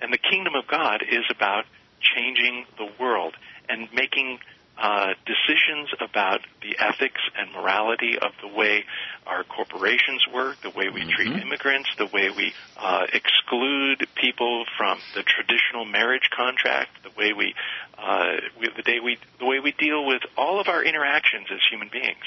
And 0.00 0.12
the 0.12 0.18
kingdom 0.18 0.54
of 0.54 0.66
God 0.66 1.02
is 1.02 1.24
about 1.30 1.64
changing 2.00 2.66
the 2.76 2.88
world 3.00 3.34
and 3.68 3.88
making 3.92 4.38
uh, 4.78 5.14
decisions 5.24 5.88
about 6.00 6.40
the 6.60 6.76
ethics 6.78 7.20
and 7.38 7.50
morality 7.52 8.18
of 8.20 8.32
the 8.42 8.48
way 8.48 8.84
our 9.26 9.42
corporations 9.44 10.22
work, 10.34 10.60
the 10.62 10.70
way 10.70 10.90
we 10.90 11.00
mm-hmm. 11.00 11.10
treat 11.10 11.42
immigrants, 11.42 11.88
the 11.96 12.06
way 12.12 12.28
we 12.28 12.52
uh, 12.76 13.06
exclude 13.12 14.06
people 14.20 14.64
from 14.76 14.98
the 15.14 15.22
traditional 15.22 15.86
marriage 15.86 16.28
contract, 16.36 16.90
the 17.02 17.10
way 17.18 17.32
we, 17.32 17.54
uh, 17.96 18.36
we, 18.60 18.68
the 18.76 18.82
day 18.82 19.00
we, 19.02 19.16
the 19.38 19.46
way 19.46 19.60
we 19.60 19.72
deal 19.72 20.04
with 20.04 20.20
all 20.36 20.60
of 20.60 20.68
our 20.68 20.84
interactions 20.84 21.46
as 21.50 21.60
human 21.70 21.88
beings. 21.90 22.24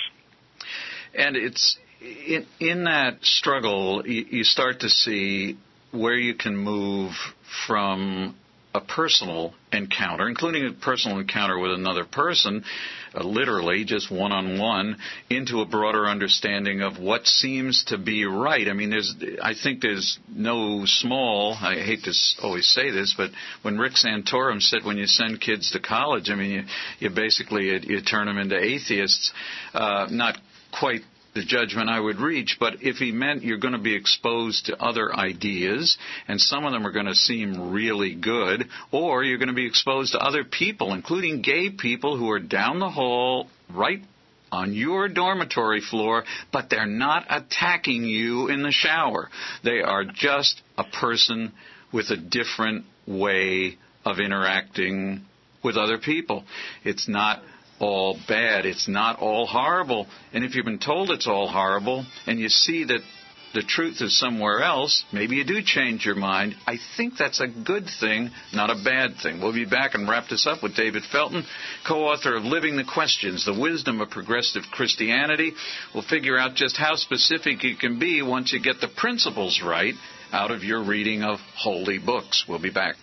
And 1.13 1.35
it's 1.35 1.77
in, 2.01 2.45
in 2.59 2.83
that 2.85 3.23
struggle, 3.23 4.03
you, 4.05 4.25
you 4.29 4.43
start 4.43 4.81
to 4.81 4.89
see 4.89 5.57
where 5.91 6.15
you 6.15 6.35
can 6.35 6.55
move 6.55 7.11
from 7.67 8.35
a 8.73 8.79
personal 8.79 9.51
encounter, 9.73 10.29
including 10.29 10.67
a 10.67 10.71
personal 10.71 11.17
encounter 11.17 11.57
with 11.57 11.71
another 11.71 12.05
person, 12.05 12.63
uh, 13.15 13.23
literally 13.23 13.83
just 13.83 14.11
one 14.11 14.31
on 14.31 14.59
one, 14.59 14.95
into 15.27 15.61
a 15.61 15.65
broader 15.65 16.05
understanding 16.05 16.81
of 16.81 16.99
what 16.99 17.25
seems 17.25 17.83
to 17.85 17.97
be 17.97 18.25
right. 18.25 18.67
I 18.67 18.73
mean, 18.73 18.91
there's, 18.91 19.15
I 19.41 19.55
think 19.55 19.81
there's 19.81 20.19
no 20.29 20.83
small. 20.85 21.57
I 21.59 21.81
hate 21.81 22.03
to 22.03 22.13
always 22.43 22.67
say 22.67 22.91
this, 22.91 23.15
but 23.17 23.31
when 23.63 23.79
Rick 23.79 23.93
Santorum 23.93 24.61
said 24.61 24.85
when 24.85 24.97
you 24.97 25.07
send 25.07 25.41
kids 25.41 25.71
to 25.71 25.79
college, 25.79 26.29
I 26.29 26.35
mean, 26.35 26.51
you, 26.51 26.63
you 26.99 27.09
basically 27.09 27.69
you, 27.69 27.79
you 27.81 28.01
turn 28.01 28.27
them 28.27 28.37
into 28.37 28.55
atheists. 28.55 29.33
Uh, 29.73 30.07
not 30.11 30.37
quite 30.71 31.01
the 31.33 31.43
judgment 31.43 31.89
I 31.89 31.99
would 31.99 32.19
reach, 32.19 32.57
but 32.59 32.81
if 32.81 32.97
he 32.97 33.11
meant 33.11 33.43
you're 33.43 33.57
going 33.57 33.73
to 33.73 33.79
be 33.79 33.95
exposed 33.95 34.65
to 34.65 34.81
other 34.81 35.15
ideas, 35.15 35.97
and 36.27 36.39
some 36.41 36.65
of 36.65 36.71
them 36.71 36.85
are 36.85 36.91
going 36.91 37.05
to 37.05 37.15
seem 37.15 37.71
really 37.71 38.15
good, 38.15 38.67
or 38.91 39.23
you're 39.23 39.37
going 39.37 39.49
to 39.49 39.53
be 39.53 39.67
exposed 39.67 40.13
to 40.13 40.19
other 40.19 40.43
people, 40.43 40.93
including 40.93 41.41
gay 41.41 41.69
people 41.69 42.17
who 42.17 42.31
are 42.31 42.39
down 42.39 42.79
the 42.79 42.89
hall, 42.89 43.47
right 43.73 44.01
on 44.51 44.73
your 44.73 45.07
dormitory 45.07 45.81
floor, 45.81 46.23
but 46.51 46.69
they're 46.69 46.85
not 46.85 47.25
attacking 47.29 48.03
you 48.03 48.47
in 48.47 48.63
the 48.63 48.71
shower. 48.71 49.29
They 49.63 49.81
are 49.81 50.03
just 50.03 50.61
a 50.77 50.83
person 50.83 51.53
with 51.93 52.09
a 52.09 52.17
different 52.17 52.85
way 53.05 53.77
of 54.05 54.19
interacting 54.19 55.25
with 55.63 55.77
other 55.77 55.97
people. 55.97 56.45
It's 56.83 57.07
not 57.07 57.41
all 57.79 58.17
bad. 58.27 58.65
It's 58.65 58.87
not 58.87 59.19
all 59.19 59.45
horrible. 59.45 60.07
And 60.33 60.43
if 60.43 60.55
you've 60.55 60.65
been 60.65 60.79
told 60.79 61.11
it's 61.11 61.27
all 61.27 61.47
horrible 61.47 62.05
and 62.27 62.39
you 62.39 62.49
see 62.49 62.83
that 62.85 63.01
the 63.53 63.63
truth 63.63 64.01
is 64.01 64.17
somewhere 64.17 64.61
else, 64.61 65.03
maybe 65.11 65.37
you 65.37 65.43
do 65.43 65.61
change 65.63 66.05
your 66.05 66.15
mind. 66.15 66.55
I 66.67 66.77
think 66.97 67.15
that's 67.17 67.39
a 67.39 67.47
good 67.47 67.87
thing, 67.99 68.29
not 68.53 68.69
a 68.69 68.83
bad 68.83 69.15
thing. 69.21 69.41
We'll 69.41 69.53
be 69.53 69.65
back 69.65 69.95
and 69.95 70.07
wrap 70.07 70.29
this 70.29 70.45
up 70.45 70.61
with 70.61 70.75
David 70.75 71.03
Felton, 71.11 71.43
co 71.87 72.05
author 72.05 72.35
of 72.35 72.43
Living 72.43 72.77
the 72.77 72.83
Questions 72.83 73.45
The 73.45 73.59
Wisdom 73.59 74.01
of 74.01 74.11
Progressive 74.11 74.63
Christianity. 74.71 75.53
We'll 75.93 76.03
figure 76.03 76.37
out 76.37 76.55
just 76.55 76.77
how 76.77 76.95
specific 76.95 77.63
you 77.63 77.75
can 77.75 77.97
be 77.97 78.21
once 78.21 78.53
you 78.53 78.61
get 78.61 78.81
the 78.81 78.87
principles 78.87 79.61
right 79.65 79.95
out 80.31 80.51
of 80.51 80.63
your 80.63 80.83
reading 80.83 81.23
of 81.23 81.39
holy 81.57 81.97
books. 81.97 82.45
We'll 82.47 82.61
be 82.61 82.69
back. 82.69 82.97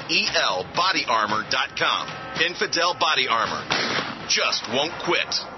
bodyarmor.com. 0.77 2.03
Infidel 2.45 2.95
Body 3.01 3.27
Armor. 3.29 3.65
Just 4.29 4.69
won't 4.69 4.93
quit. 5.03 5.58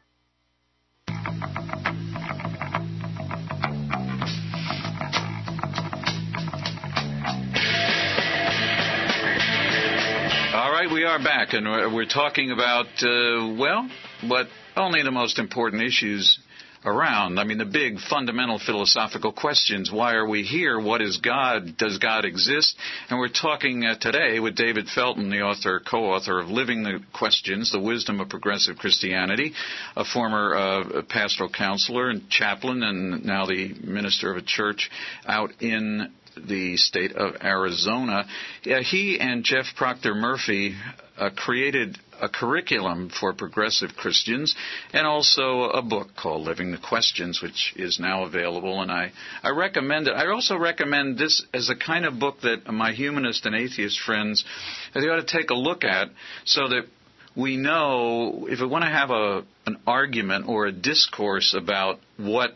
Right, 10.85 10.91
we 10.91 11.03
are 11.03 11.19
back, 11.19 11.53
and 11.53 11.93
we're 11.93 12.07
talking 12.07 12.49
about, 12.49 12.87
uh, 13.03 13.55
well, 13.55 13.87
what 14.23 14.47
only 14.75 15.03
the 15.03 15.11
most 15.11 15.37
important 15.37 15.83
issues 15.83 16.39
around. 16.83 17.37
I 17.37 17.43
mean, 17.43 17.59
the 17.59 17.65
big 17.65 17.99
fundamental 17.99 18.57
philosophical 18.57 19.31
questions. 19.31 19.91
Why 19.91 20.15
are 20.15 20.27
we 20.27 20.41
here? 20.41 20.79
What 20.79 21.03
is 21.03 21.17
God? 21.17 21.77
Does 21.77 21.99
God 21.99 22.25
exist? 22.25 22.75
And 23.09 23.19
we're 23.19 23.29
talking 23.29 23.85
uh, 23.85 23.99
today 23.99 24.39
with 24.39 24.55
David 24.55 24.87
Felton, 24.87 25.29
the 25.29 25.41
author, 25.41 25.79
co-author 25.79 26.39
of 26.39 26.49
Living 26.49 26.81
the 26.81 26.99
Questions, 27.13 27.71
The 27.71 27.79
Wisdom 27.79 28.19
of 28.19 28.29
Progressive 28.29 28.77
Christianity, 28.77 29.53
a 29.95 30.03
former 30.03 30.55
uh, 30.55 31.01
pastoral 31.07 31.51
counselor 31.51 32.09
and 32.09 32.27
chaplain, 32.31 32.81
and 32.81 33.23
now 33.23 33.45
the 33.45 33.75
minister 33.83 34.31
of 34.31 34.37
a 34.37 34.41
church 34.41 34.89
out 35.27 35.51
in 35.61 36.11
the 36.35 36.77
state 36.77 37.13
of 37.13 37.35
Arizona. 37.41 38.25
Yeah, 38.63 38.81
he 38.81 39.19
and 39.19 39.43
Jeff 39.43 39.65
Procter 39.75 40.13
Murphy 40.13 40.75
uh, 41.17 41.29
created 41.35 41.97
a 42.21 42.29
curriculum 42.29 43.09
for 43.09 43.33
progressive 43.33 43.91
Christians 43.97 44.55
and 44.93 45.07
also 45.07 45.63
a 45.63 45.81
book 45.81 46.09
called 46.15 46.45
Living 46.45 46.71
the 46.71 46.77
Questions, 46.77 47.41
which 47.41 47.73
is 47.75 47.99
now 47.99 48.23
available. 48.25 48.81
And 48.81 48.91
I, 48.91 49.11
I 49.43 49.49
recommend 49.49 50.07
it. 50.07 50.11
I 50.11 50.27
also 50.27 50.57
recommend 50.57 51.17
this 51.17 51.43
as 51.53 51.69
a 51.69 51.75
kind 51.75 52.05
of 52.05 52.19
book 52.19 52.41
that 52.41 52.71
my 52.71 52.93
humanist 52.93 53.45
and 53.45 53.55
atheist 53.55 53.99
friends 53.99 54.45
they 54.93 55.01
ought 55.01 55.25
to 55.25 55.37
take 55.37 55.49
a 55.49 55.55
look 55.55 55.83
at 55.83 56.09
so 56.45 56.67
that 56.67 56.83
we 57.35 57.57
know 57.57 58.47
if 58.49 58.59
we 58.59 58.67
want 58.67 58.83
to 58.83 58.89
have 58.89 59.09
a, 59.09 59.43
an 59.65 59.77
argument 59.87 60.47
or 60.47 60.65
a 60.65 60.71
discourse 60.71 61.55
about 61.57 61.99
what 62.17 62.51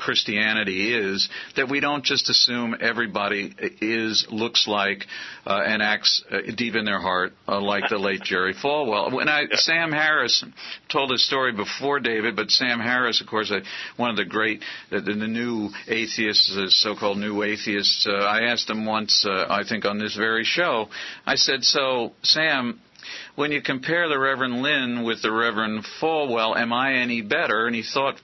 Christianity 0.00 0.94
is 0.94 1.28
that 1.56 1.68
we 1.68 1.80
don't 1.80 2.04
just 2.04 2.30
assume 2.30 2.74
everybody 2.80 3.54
is, 3.80 4.26
looks 4.30 4.66
like, 4.66 5.06
uh, 5.46 5.60
and 5.64 5.82
acts 5.82 6.24
uh, 6.30 6.38
deep 6.56 6.74
in 6.74 6.86
their 6.86 7.00
heart 7.00 7.32
uh, 7.46 7.60
like 7.60 7.84
the 7.90 7.98
late 7.98 8.22
Jerry 8.22 8.54
Falwell. 8.54 9.12
When 9.12 9.28
I, 9.28 9.44
Sam 9.52 9.92
Harris 9.92 10.42
told 10.88 11.10
his 11.10 11.24
story 11.24 11.52
before 11.52 12.00
David, 12.00 12.34
but 12.34 12.50
Sam 12.50 12.80
Harris, 12.80 13.20
of 13.20 13.26
course, 13.26 13.52
uh, 13.52 13.60
one 13.96 14.10
of 14.10 14.16
the 14.16 14.24
great, 14.24 14.62
the, 14.90 15.00
the 15.00 15.14
new 15.14 15.68
atheists, 15.86 16.54
the 16.54 16.70
so-called 16.70 17.18
new 17.18 17.42
atheists. 17.42 18.06
Uh, 18.08 18.12
I 18.12 18.44
asked 18.44 18.70
him 18.70 18.86
once, 18.86 19.26
uh, 19.28 19.46
I 19.50 19.64
think 19.68 19.84
on 19.84 19.98
this 19.98 20.16
very 20.16 20.44
show, 20.44 20.88
I 21.26 21.34
said, 21.34 21.62
so 21.62 22.12
Sam, 22.22 22.80
when 23.36 23.52
you 23.52 23.60
compare 23.60 24.08
the 24.08 24.18
Reverend 24.18 24.62
Lynn 24.62 25.04
with 25.04 25.20
the 25.20 25.30
Reverend 25.30 25.84
Falwell, 26.00 26.56
am 26.56 26.72
I 26.72 26.94
any 26.94 27.20
better? 27.20 27.66
And 27.66 27.76
he 27.76 27.82
thought 27.82 28.16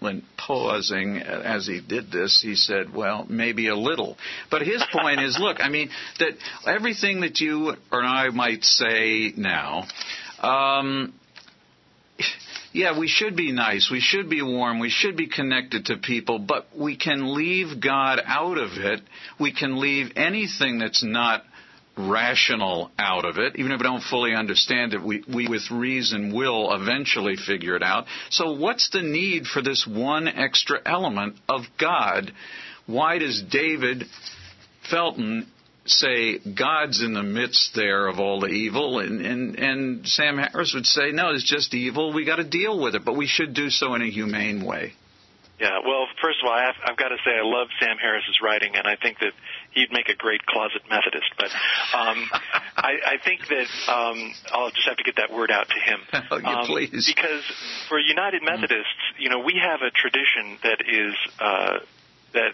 poignant 0.00 0.24
pausing 0.36 1.18
as 1.18 1.66
he 1.66 1.80
did 1.80 2.10
this, 2.10 2.40
he 2.42 2.54
said, 2.54 2.94
"Well, 2.94 3.26
maybe 3.28 3.68
a 3.68 3.76
little." 3.76 4.16
But 4.50 4.62
his 4.62 4.82
point 4.92 5.20
is, 5.20 5.38
look, 5.38 5.58
I 5.60 5.68
mean, 5.68 5.90
that 6.18 6.32
everything 6.66 7.20
that 7.20 7.40
you 7.40 7.74
or 7.92 8.02
I 8.02 8.30
might 8.30 8.64
say 8.64 9.32
now. 9.36 9.86
Um, 10.40 11.14
yeah, 12.72 12.98
we 12.98 13.08
should 13.08 13.34
be 13.34 13.50
nice, 13.50 13.88
we 13.90 14.00
should 14.00 14.28
be 14.28 14.42
warm, 14.42 14.78
we 14.78 14.90
should 14.90 15.16
be 15.16 15.26
connected 15.26 15.86
to 15.86 15.96
people, 15.96 16.38
but 16.38 16.66
we 16.76 16.96
can 16.96 17.34
leave 17.34 17.80
God 17.80 18.20
out 18.24 18.58
of 18.58 18.72
it. 18.72 19.00
We 19.40 19.52
can 19.52 19.80
leave 19.80 20.12
anything 20.16 20.78
that's 20.78 21.02
not 21.02 21.44
rational 21.98 22.90
out 22.98 23.24
of 23.24 23.38
it. 23.38 23.56
Even 23.56 23.72
if 23.72 23.80
we 23.80 23.82
don't 23.82 24.02
fully 24.02 24.34
understand 24.34 24.94
it, 24.94 25.02
we, 25.02 25.24
we 25.32 25.48
with 25.48 25.70
reason 25.70 26.34
will 26.34 26.72
eventually 26.72 27.36
figure 27.36 27.76
it 27.76 27.82
out. 27.82 28.06
So 28.30 28.52
what's 28.52 28.90
the 28.90 29.02
need 29.02 29.46
for 29.46 29.60
this 29.60 29.86
one 29.86 30.28
extra 30.28 30.80
element 30.86 31.36
of 31.48 31.62
God? 31.78 32.32
Why 32.86 33.18
does 33.18 33.42
David 33.42 34.04
Felton 34.90 35.46
say 35.86 36.38
God's 36.38 37.02
in 37.02 37.14
the 37.14 37.22
midst 37.22 37.74
there 37.74 38.06
of 38.06 38.18
all 38.20 38.40
the 38.40 38.48
evil, 38.48 38.98
and, 38.98 39.24
and, 39.24 39.58
and 39.58 40.06
Sam 40.06 40.38
Harris 40.38 40.72
would 40.74 40.86
say, 40.86 41.10
no, 41.12 41.30
it's 41.30 41.48
just 41.48 41.74
evil. 41.74 42.12
We 42.12 42.24
got 42.24 42.36
to 42.36 42.44
deal 42.44 42.80
with 42.80 42.94
it, 42.94 43.04
but 43.04 43.16
we 43.16 43.26
should 43.26 43.54
do 43.54 43.70
so 43.70 43.94
in 43.94 44.02
a 44.02 44.10
humane 44.10 44.64
way. 44.64 44.92
Yeah, 45.60 45.78
well, 45.84 46.06
first 46.22 46.38
of 46.42 46.48
all, 46.48 46.54
I 46.54 46.66
have, 46.66 46.76
I've 46.86 46.96
got 46.96 47.08
to 47.08 47.16
say 47.24 47.32
I 47.32 47.42
love 47.42 47.66
Sam 47.80 47.96
Harris's 48.00 48.38
writing, 48.42 48.76
and 48.76 48.86
I 48.86 48.94
think 48.94 49.18
that 49.18 49.32
he'd 49.72 49.92
make 49.92 50.08
a 50.08 50.14
great 50.14 50.44
closet 50.46 50.82
Methodist. 50.90 51.30
But 51.38 51.50
um, 51.96 52.28
I, 52.76 52.92
I 53.06 53.18
think 53.24 53.42
that 53.48 53.92
um, 53.92 54.34
I'll 54.52 54.70
just 54.70 54.88
have 54.88 54.96
to 54.96 55.04
get 55.04 55.16
that 55.16 55.32
word 55.32 55.50
out 55.50 55.68
to 55.68 55.80
him. 55.80 56.00
Oh, 56.30 56.36
yeah, 56.36 56.60
um, 56.60 56.66
please. 56.66 57.10
Because 57.14 57.42
for 57.88 57.98
United 57.98 58.42
Methodists, 58.42 59.00
you 59.18 59.30
know, 59.30 59.38
we 59.38 59.54
have 59.62 59.80
a 59.80 59.90
tradition 59.90 60.58
that 60.62 60.82
is 60.86 61.14
uh, 61.40 61.78
that 62.34 62.52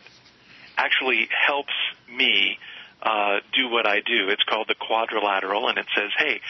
actually 0.77 1.29
helps 1.47 1.73
me 2.09 2.59
uh, 3.03 3.41
do 3.57 3.69
what 3.69 3.87
I 3.87 3.97
do. 3.97 4.29
It's 4.29 4.45
called 4.45 4.69
the 4.69 4.75
quadrilateral, 4.75 5.69
and 5.69 5.79
it 5.79 5.87
says, 5.95 6.11
hey, 6.17 6.41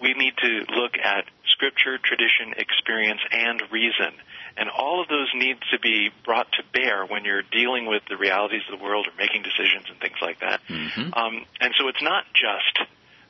we 0.00 0.14
need 0.14 0.34
to 0.38 0.64
look 0.74 0.96
at 1.02 1.24
scripture, 1.46 1.98
tradition, 1.98 2.54
experience, 2.56 3.20
and 3.30 3.62
reason. 3.70 4.12
And 4.56 4.68
all 4.68 5.00
of 5.00 5.08
those 5.08 5.28
need 5.34 5.56
to 5.72 5.78
be 5.78 6.10
brought 6.24 6.50
to 6.52 6.62
bear 6.72 7.04
when 7.06 7.24
you're 7.24 7.42
dealing 7.42 7.86
with 7.86 8.02
the 8.08 8.16
realities 8.16 8.62
of 8.70 8.78
the 8.78 8.84
world 8.84 9.06
or 9.06 9.12
making 9.18 9.42
decisions 9.42 9.86
and 9.90 9.98
things 10.00 10.16
like 10.20 10.40
that. 10.40 10.60
Mm-hmm. 10.68 11.14
Um, 11.14 11.44
and 11.60 11.74
so 11.78 11.88
it's 11.88 12.02
not 12.02 12.24
just 12.34 12.88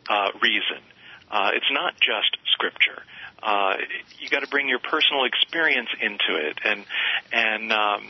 uh, 0.08 0.30
reason. 0.42 0.82
Uh, 1.30 1.50
it's 1.54 1.70
not 1.70 1.94
just 2.00 2.36
scripture. 2.52 3.02
Uh, 3.42 3.74
you 4.18 4.28
got 4.28 4.40
to 4.40 4.48
bring 4.48 4.68
your 4.68 4.80
personal 4.80 5.24
experience 5.24 5.88
into 6.00 6.36
it, 6.36 6.58
and 6.64 6.84
and 7.32 7.72
um, 7.72 8.06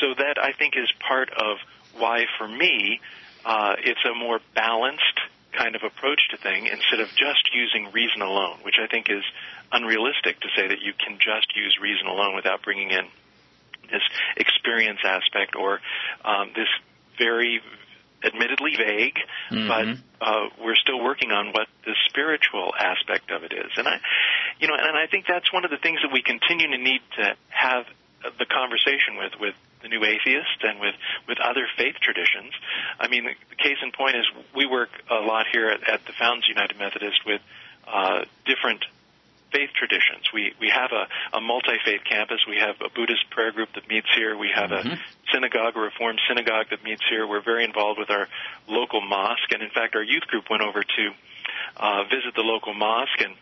so 0.00 0.14
that 0.14 0.36
I 0.40 0.52
think 0.52 0.74
is 0.76 0.92
part 1.08 1.30
of 1.30 1.56
why, 1.98 2.26
for 2.38 2.46
me, 2.46 3.00
uh, 3.44 3.74
it's 3.82 4.00
a 4.04 4.14
more 4.14 4.40
balanced 4.54 5.20
kind 5.56 5.76
of 5.76 5.82
approach 5.82 6.20
to 6.30 6.36
thing 6.36 6.66
instead 6.66 7.00
of 7.00 7.08
just 7.16 7.50
using 7.54 7.90
reason 7.92 8.22
alone, 8.22 8.58
which 8.62 8.76
I 8.82 8.86
think 8.86 9.08
is 9.08 9.24
unrealistic 9.72 10.40
to 10.40 10.48
say 10.56 10.68
that 10.68 10.80
you 10.82 10.92
can 10.94 11.18
just 11.18 11.54
use 11.56 11.76
reason 11.80 12.06
alone 12.06 12.34
without 12.34 12.62
bringing 12.62 12.90
in 12.90 13.06
this 13.90 14.02
experience 14.36 15.00
aspect 15.04 15.56
or 15.56 15.80
um, 16.24 16.50
this 16.54 16.68
very 17.18 17.60
admittedly 18.24 18.72
vague, 18.76 19.18
Mm-hmm. 19.50 19.68
but 19.68 20.26
uh, 20.26 20.48
we're 20.64 20.74
still 20.76 20.98
working 21.04 21.30
on 21.30 21.48
what 21.52 21.68
the 21.84 21.94
spiritual 22.08 22.72
aspect 22.78 23.30
of 23.30 23.44
it 23.44 23.52
is. 23.52 23.70
And 23.76 23.86
I, 23.86 24.00
you 24.58 24.66
know, 24.66 24.74
and 24.74 24.96
I 24.96 25.06
think 25.06 25.26
that's 25.28 25.52
one 25.52 25.66
of 25.66 25.70
the 25.70 25.76
things 25.76 26.00
that 26.02 26.10
we 26.10 26.22
continue 26.22 26.66
to 26.68 26.78
need 26.82 27.02
to 27.18 27.36
have 27.50 27.84
the 28.38 28.46
conversation 28.46 29.16
with 29.16 29.32
with 29.40 29.54
the 29.82 29.88
new 29.88 30.04
atheists 30.04 30.62
and 30.62 30.80
with 30.80 30.94
with 31.28 31.38
other 31.40 31.66
faith 31.76 31.96
traditions. 32.00 32.52
I 32.98 33.08
mean, 33.08 33.24
the, 33.24 33.56
case 33.56 33.78
in 33.82 33.92
point 33.92 34.16
is 34.16 34.24
we 34.54 34.66
work 34.66 34.90
a 35.10 35.20
lot 35.20 35.46
here 35.52 35.68
at, 35.68 35.88
at 35.88 36.04
the 36.06 36.12
Fountains 36.12 36.48
United 36.48 36.78
Methodist 36.78 37.24
with 37.26 37.40
uh, 37.86 38.24
different 38.44 38.84
faith 39.52 39.70
traditions. 39.76 40.28
We 40.32 40.52
we 40.60 40.68
have 40.68 40.90
a, 40.92 41.36
a 41.36 41.40
multi 41.40 41.78
faith 41.84 42.02
campus. 42.08 42.40
We 42.48 42.58
have 42.58 42.76
a 42.80 42.90
Buddhist 42.90 43.30
prayer 43.30 43.52
group 43.52 43.70
that 43.74 43.88
meets 43.88 44.08
here. 44.14 44.36
We 44.36 44.50
have 44.54 44.72
a 44.72 44.98
synagogue, 45.32 45.76
a 45.76 45.80
Reformed 45.80 46.20
synagogue 46.28 46.66
that 46.70 46.82
meets 46.82 47.02
here. 47.08 47.26
We're 47.26 47.44
very 47.44 47.64
involved 47.64 47.98
with 47.98 48.10
our 48.10 48.28
local 48.68 49.00
mosque, 49.00 49.52
and 49.52 49.62
in 49.62 49.70
fact, 49.70 49.94
our 49.94 50.02
youth 50.02 50.26
group 50.26 50.50
went 50.50 50.62
over 50.62 50.82
to 50.82 51.04
uh, 51.76 52.04
visit 52.04 52.34
the 52.34 52.42
local 52.42 52.74
mosque 52.74 53.20
and 53.20 53.34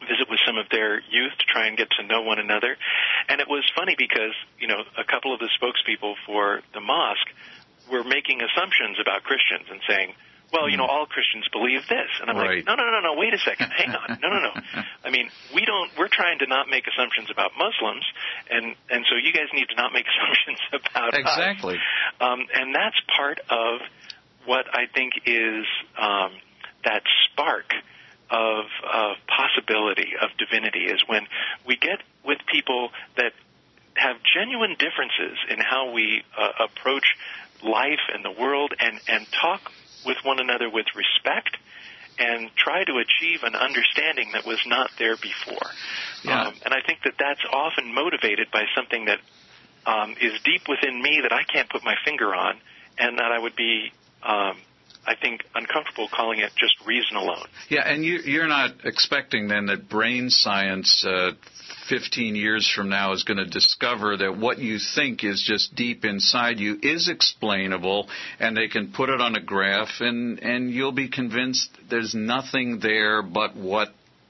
visit 0.00 0.30
with 0.30 0.40
some 0.46 0.56
of 0.56 0.66
their 0.70 1.00
youth 1.10 1.32
to 1.38 1.46
try 1.46 1.66
and 1.66 1.76
get 1.76 1.88
to 1.98 2.06
know 2.06 2.22
one 2.22 2.38
another. 2.38 2.76
And 3.28 3.40
it 3.40 3.48
was 3.48 3.64
funny 3.74 3.94
because, 3.98 4.34
you 4.58 4.68
know, 4.68 4.82
a 4.96 5.04
couple 5.04 5.32
of 5.34 5.40
the 5.40 5.48
spokespeople 5.60 6.14
for 6.26 6.60
the 6.74 6.80
mosque 6.80 7.28
were 7.90 8.04
making 8.04 8.40
assumptions 8.42 8.98
about 9.00 9.22
Christians 9.24 9.66
and 9.70 9.80
saying, 9.88 10.14
well, 10.52 10.68
you 10.68 10.78
know, 10.78 10.86
all 10.86 11.04
Christians 11.04 11.44
believe 11.52 11.82
this. 11.90 12.08
And 12.22 12.30
I'm 12.30 12.36
Right. 12.36 12.64
like, 12.64 12.66
no, 12.66 12.74
no, 12.74 12.84
no, 12.88 13.00
no, 13.00 13.20
wait 13.20 13.34
a 13.34 13.38
second. 13.38 13.68
Hang 13.70 13.90
on. 13.92 14.18
No, 14.22 14.28
no, 14.30 14.40
no. 14.40 14.52
I 15.04 15.10
mean, 15.10 15.28
we 15.54 15.64
don't, 15.66 15.90
we're 15.98 16.08
trying 16.08 16.38
to 16.38 16.46
not 16.46 16.68
make 16.70 16.86
assumptions 16.88 17.28
about 17.30 17.52
Muslims. 17.58 18.04
And, 18.48 18.74
and 18.88 19.04
so 19.10 19.16
you 19.20 19.32
guys 19.32 19.48
need 19.52 19.68
to 19.68 19.76
not 19.76 19.92
make 19.92 20.06
assumptions 20.12 20.58
about 20.72 21.12
us. 21.12 21.20
Exactly. 21.20 21.76
Um, 22.20 22.46
and 22.54 22.74
that's 22.74 22.96
part 23.14 23.40
of 23.50 23.80
what 24.46 24.64
I 24.72 24.86
think 24.94 25.12
is 25.26 25.66
um, 26.00 26.32
that 26.84 27.02
spark 27.28 27.68
of, 28.30 28.64
of 28.92 29.16
possibility 29.26 30.12
of 30.20 30.30
divinity 30.38 30.84
is 30.84 31.02
when 31.06 31.26
we 31.66 31.76
get 31.76 32.00
with 32.24 32.38
people 32.50 32.90
that 33.16 33.32
have 33.94 34.16
genuine 34.34 34.76
differences 34.78 35.38
in 35.50 35.58
how 35.58 35.92
we 35.92 36.22
uh, 36.36 36.64
approach 36.64 37.16
life 37.62 38.04
and 38.14 38.24
the 38.24 38.30
world 38.30 38.72
and, 38.78 39.00
and 39.08 39.26
talk 39.32 39.72
with 40.06 40.16
one 40.22 40.40
another 40.40 40.70
with 40.70 40.86
respect 40.94 41.56
and 42.18 42.50
try 42.56 42.84
to 42.84 42.98
achieve 42.98 43.42
an 43.44 43.54
understanding 43.54 44.30
that 44.32 44.44
was 44.44 44.60
not 44.66 44.90
there 44.98 45.16
before. 45.16 45.70
Yeah. 46.24 46.48
Um, 46.48 46.54
and 46.64 46.74
I 46.74 46.80
think 46.86 47.00
that 47.04 47.14
that's 47.18 47.40
often 47.52 47.94
motivated 47.94 48.48
by 48.52 48.64
something 48.74 49.06
that 49.06 49.18
um, 49.86 50.16
is 50.20 50.32
deep 50.44 50.62
within 50.68 51.00
me 51.00 51.20
that 51.22 51.32
I 51.32 51.44
can't 51.44 51.68
put 51.70 51.84
my 51.84 51.94
finger 52.04 52.34
on, 52.34 52.58
and 52.98 53.18
that 53.18 53.30
I 53.32 53.38
would 53.38 53.54
be, 53.54 53.92
um, 54.22 54.56
I 55.06 55.14
think, 55.20 55.44
uncomfortable 55.78 56.08
calling 56.14 56.40
it 56.40 56.50
just 56.58 56.74
reason 56.86 57.16
alone. 57.16 57.46
Yeah, 57.68 57.82
and 57.82 58.04
you, 58.04 58.18
you're 58.24 58.48
not 58.48 58.84
expecting 58.84 59.48
then 59.48 59.66
that 59.66 59.88
brain 59.88 60.30
science 60.30 61.04
uh, 61.06 61.32
15 61.88 62.34
years 62.34 62.70
from 62.74 62.88
now 62.88 63.12
is 63.12 63.24
going 63.24 63.38
to 63.38 63.46
discover 63.46 64.16
that 64.16 64.36
what 64.36 64.58
you 64.58 64.78
think 64.94 65.24
is 65.24 65.42
just 65.46 65.74
deep 65.74 66.04
inside 66.04 66.58
you 66.58 66.78
is 66.82 67.08
explainable, 67.08 68.08
and 68.38 68.56
they 68.56 68.68
can 68.68 68.92
put 68.92 69.08
it 69.08 69.20
on 69.20 69.36
a 69.36 69.40
graph, 69.40 70.00
and, 70.00 70.40
and 70.40 70.70
you'll 70.70 70.92
be 70.92 71.08
convinced 71.08 71.70
there's 71.90 72.14
nothing 72.14 72.80
there 72.80 73.22
but 73.22 73.56
what 73.56 73.88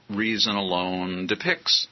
reason 0.09 0.55
alone 0.55 1.27
depicts. 1.27 1.87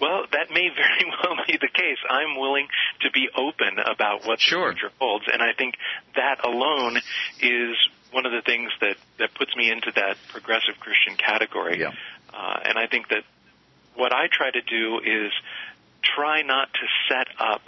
Well, 0.00 0.26
that 0.32 0.50
may 0.50 0.68
very 0.74 1.06
well 1.22 1.36
be 1.46 1.56
the 1.60 1.68
case. 1.72 1.98
I'm 2.08 2.38
willing 2.38 2.66
to 3.02 3.10
be 3.10 3.28
open 3.36 3.78
about 3.78 4.26
what 4.26 4.40
sure. 4.40 4.68
the 4.68 4.74
future 4.74 4.94
holds, 4.98 5.24
and 5.32 5.42
I 5.42 5.52
think 5.56 5.74
that 6.16 6.44
alone 6.44 6.98
is 7.40 7.76
one 8.14 8.26
of 8.26 8.32
the 8.32 8.42
things 8.42 8.70
that 8.80 8.96
that 9.18 9.34
puts 9.34 9.54
me 9.56 9.70
into 9.70 9.90
that 9.96 10.16
progressive 10.28 10.78
Christian 10.80 11.16
category. 11.16 11.80
Yeah. 11.80 11.92
Uh, 12.32 12.60
and 12.64 12.78
I 12.78 12.86
think 12.86 13.08
that 13.08 13.24
what 13.94 14.12
I 14.12 14.28
try 14.30 14.50
to 14.50 14.62
do 14.62 15.00
is 15.00 15.32
try 16.02 16.42
not 16.42 16.72
to 16.72 16.86
set 17.08 17.28
up 17.38 17.62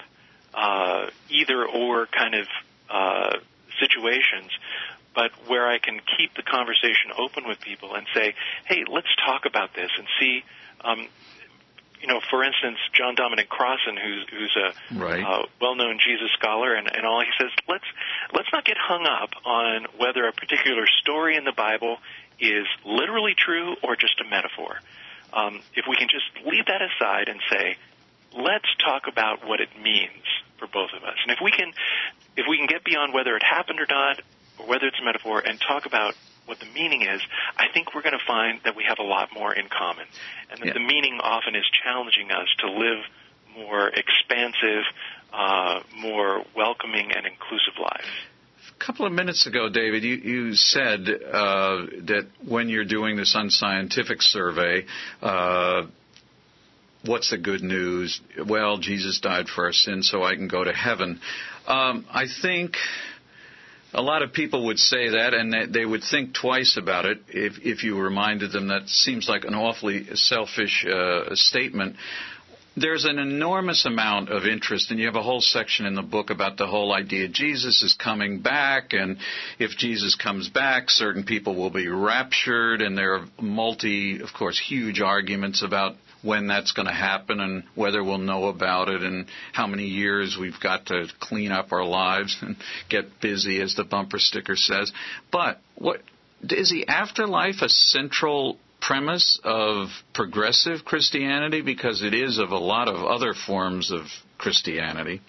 uh, 0.54 1.10
either 1.28 1.66
or 1.66 2.06
kind 2.06 2.34
of 2.34 2.46
uh, 2.88 3.36
situations, 3.80 4.50
but 5.14 5.30
where 5.48 5.68
I 5.68 5.78
can 5.78 6.00
keep 6.16 6.34
the 6.34 6.42
conversation 6.42 7.12
open 7.18 7.46
with 7.46 7.60
people 7.60 7.94
and 7.94 8.06
say, 8.14 8.34
hey, 8.66 8.84
let's 8.88 9.08
talk 9.24 9.44
about 9.46 9.74
this 9.74 9.90
and 9.98 10.06
see. 10.20 10.44
Um, 10.84 11.08
you 12.00 12.06
know, 12.08 12.20
for 12.30 12.44
instance, 12.44 12.78
John 12.92 13.14
Dominic 13.14 13.48
Crossan, 13.48 13.96
who's 13.96 14.26
who's 14.30 14.56
a 14.56 14.98
Right. 14.98 15.24
uh, 15.24 15.46
well-known 15.60 15.98
Jesus 15.98 16.30
scholar, 16.38 16.74
and, 16.74 16.86
and 16.86 17.06
all 17.06 17.20
he 17.20 17.30
says, 17.40 17.50
let's 17.68 17.84
let's 18.32 18.48
not 18.52 18.64
get 18.64 18.76
hung 18.78 19.06
up 19.06 19.30
on 19.44 19.86
whether 19.98 20.26
a 20.26 20.32
particular 20.32 20.86
story 21.00 21.36
in 21.36 21.44
the 21.44 21.52
Bible 21.52 21.98
is 22.38 22.66
literally 22.84 23.34
true 23.36 23.76
or 23.82 23.96
just 23.96 24.20
a 24.20 24.28
metaphor. 24.28 24.78
Um, 25.32 25.60
if 25.74 25.86
we 25.88 25.96
can 25.96 26.08
just 26.08 26.28
leave 26.46 26.66
that 26.66 26.80
aside 26.82 27.28
and 27.28 27.40
say, 27.50 27.76
let's 28.36 28.68
talk 28.84 29.08
about 29.08 29.46
what 29.46 29.60
it 29.60 29.68
means 29.82 30.24
for 30.58 30.66
both 30.66 30.90
of 30.96 31.02
us, 31.02 31.16
and 31.26 31.32
if 31.32 31.38
we 31.42 31.50
can, 31.50 31.72
if 32.36 32.46
we 32.48 32.56
can 32.58 32.66
get 32.66 32.84
beyond 32.84 33.12
whether 33.12 33.36
it 33.36 33.42
happened 33.42 33.80
or 33.80 33.86
not, 33.88 34.20
or 34.58 34.66
whether 34.66 34.86
it's 34.86 34.98
a 35.00 35.04
metaphor, 35.04 35.40
and 35.40 35.60
talk 35.60 35.86
about 35.86 36.14
what 36.46 36.58
the 36.60 36.66
meaning 36.66 37.02
is, 37.02 37.20
I 37.56 37.66
think 37.72 37.94
we're 37.94 38.02
going 38.02 38.18
to 38.18 38.24
find 38.26 38.60
that 38.64 38.76
we 38.76 38.84
have 38.88 38.98
a 38.98 39.02
lot 39.02 39.28
more 39.34 39.52
in 39.52 39.68
common, 39.68 40.06
and 40.50 40.60
that 40.60 40.66
Yeah. 40.66 40.72
the 40.72 40.80
meaning 40.80 41.20
often 41.22 41.54
is 41.54 41.64
challenging 41.84 42.30
us 42.30 42.48
to 42.58 42.70
live 42.70 43.04
more 43.56 43.88
expansive, 43.88 44.84
uh, 45.32 45.80
more 45.96 46.44
welcoming, 46.54 47.12
and 47.12 47.26
inclusive 47.26 47.74
lives. 47.78 48.08
A 48.78 48.84
couple 48.84 49.06
of 49.06 49.12
minutes 49.12 49.46
ago, 49.46 49.68
David, 49.68 50.02
you, 50.04 50.16
you 50.16 50.54
said 50.54 51.08
uh, 51.08 51.86
that 52.02 52.26
when 52.46 52.68
you're 52.68 52.84
doing 52.84 53.16
this 53.16 53.34
unscientific 53.34 54.20
survey, 54.20 54.84
uh, 55.22 55.86
what's 57.04 57.30
the 57.30 57.38
good 57.38 57.62
news? 57.62 58.20
Well, 58.46 58.78
Jesus 58.78 59.20
died 59.20 59.48
for 59.48 59.64
our 59.64 59.72
sins, 59.72 60.10
so 60.10 60.22
I 60.22 60.34
can 60.34 60.48
go 60.48 60.62
to 60.64 60.72
heaven. 60.72 61.20
Um, 61.66 62.04
I 62.10 62.26
think 62.42 62.76
a 63.96 64.02
lot 64.02 64.22
of 64.22 64.32
people 64.32 64.66
would 64.66 64.78
say 64.78 65.08
that, 65.08 65.32
and 65.32 65.74
they, 65.74 65.86
would 65.86 66.02
think 66.02 66.34
twice 66.34 66.76
about 66.76 67.06
it 67.06 67.18
if, 67.28 67.54
if 67.62 67.82
you 67.82 67.98
reminded 67.98 68.52
them. 68.52 68.68
That 68.68 68.88
seems 68.88 69.26
like 69.26 69.44
an 69.44 69.54
awfully 69.54 70.06
selfish 70.14 70.84
uh, 70.86 71.34
statement 71.34 71.96
there's 72.76 73.06
an 73.06 73.18
enormous 73.18 73.86
amount 73.86 74.28
of 74.28 74.44
interest, 74.44 74.90
and 74.90 75.00
you 75.00 75.06
have 75.06 75.16
a 75.16 75.22
whole 75.22 75.40
section 75.40 75.86
in 75.86 75.94
the 75.94 76.02
book 76.02 76.28
about 76.30 76.58
the 76.58 76.66
whole 76.66 76.92
idea 76.92 77.26
Jesus 77.28 77.82
is 77.82 77.94
coming 77.94 78.40
back, 78.40 78.92
and 78.92 79.16
if 79.58 79.70
Jesus 79.78 80.14
comes 80.14 80.48
back, 80.48 80.90
certain 80.90 81.24
people 81.24 81.56
will 81.56 81.70
be 81.70 81.88
raptured, 81.88 82.82
and 82.82 82.96
there 82.96 83.14
are 83.14 83.26
multi, 83.40 84.20
of 84.20 84.28
course, 84.36 84.60
huge 84.60 85.00
arguments 85.00 85.62
about 85.62 85.96
when 86.22 86.48
that's 86.48 86.72
going 86.72 86.88
to 86.88 86.94
happen 86.94 87.40
and 87.40 87.64
whether 87.74 88.02
we'll 88.02 88.18
know 88.18 88.46
about 88.46 88.88
it 88.88 89.02
and 89.02 89.26
how 89.52 89.66
many 89.66 89.84
years 89.84 90.36
we've 90.38 90.60
got 90.60 90.86
to 90.86 91.06
clean 91.20 91.52
up 91.52 91.72
our 91.72 91.84
lives 91.84 92.36
and 92.42 92.56
get 92.90 93.20
busy, 93.22 93.60
as 93.62 93.74
the 93.74 93.84
bumper 93.84 94.18
sticker 94.18 94.56
says. 94.56 94.92
But 95.32 95.60
what 95.76 96.02
is 96.42 96.70
the 96.70 96.88
afterlife 96.88 97.62
a 97.62 97.68
central 97.68 98.58
premise 98.86 99.40
of 99.42 99.88
progressive 100.14 100.84
Christianity 100.84 101.60
because 101.60 102.02
it 102.02 102.14
is 102.14 102.38
of 102.38 102.50
a 102.50 102.58
lot 102.58 102.88
of 102.88 102.96
other 103.04 103.34
forms 103.34 103.90
of 103.90 104.02
Christianity? 104.38 105.20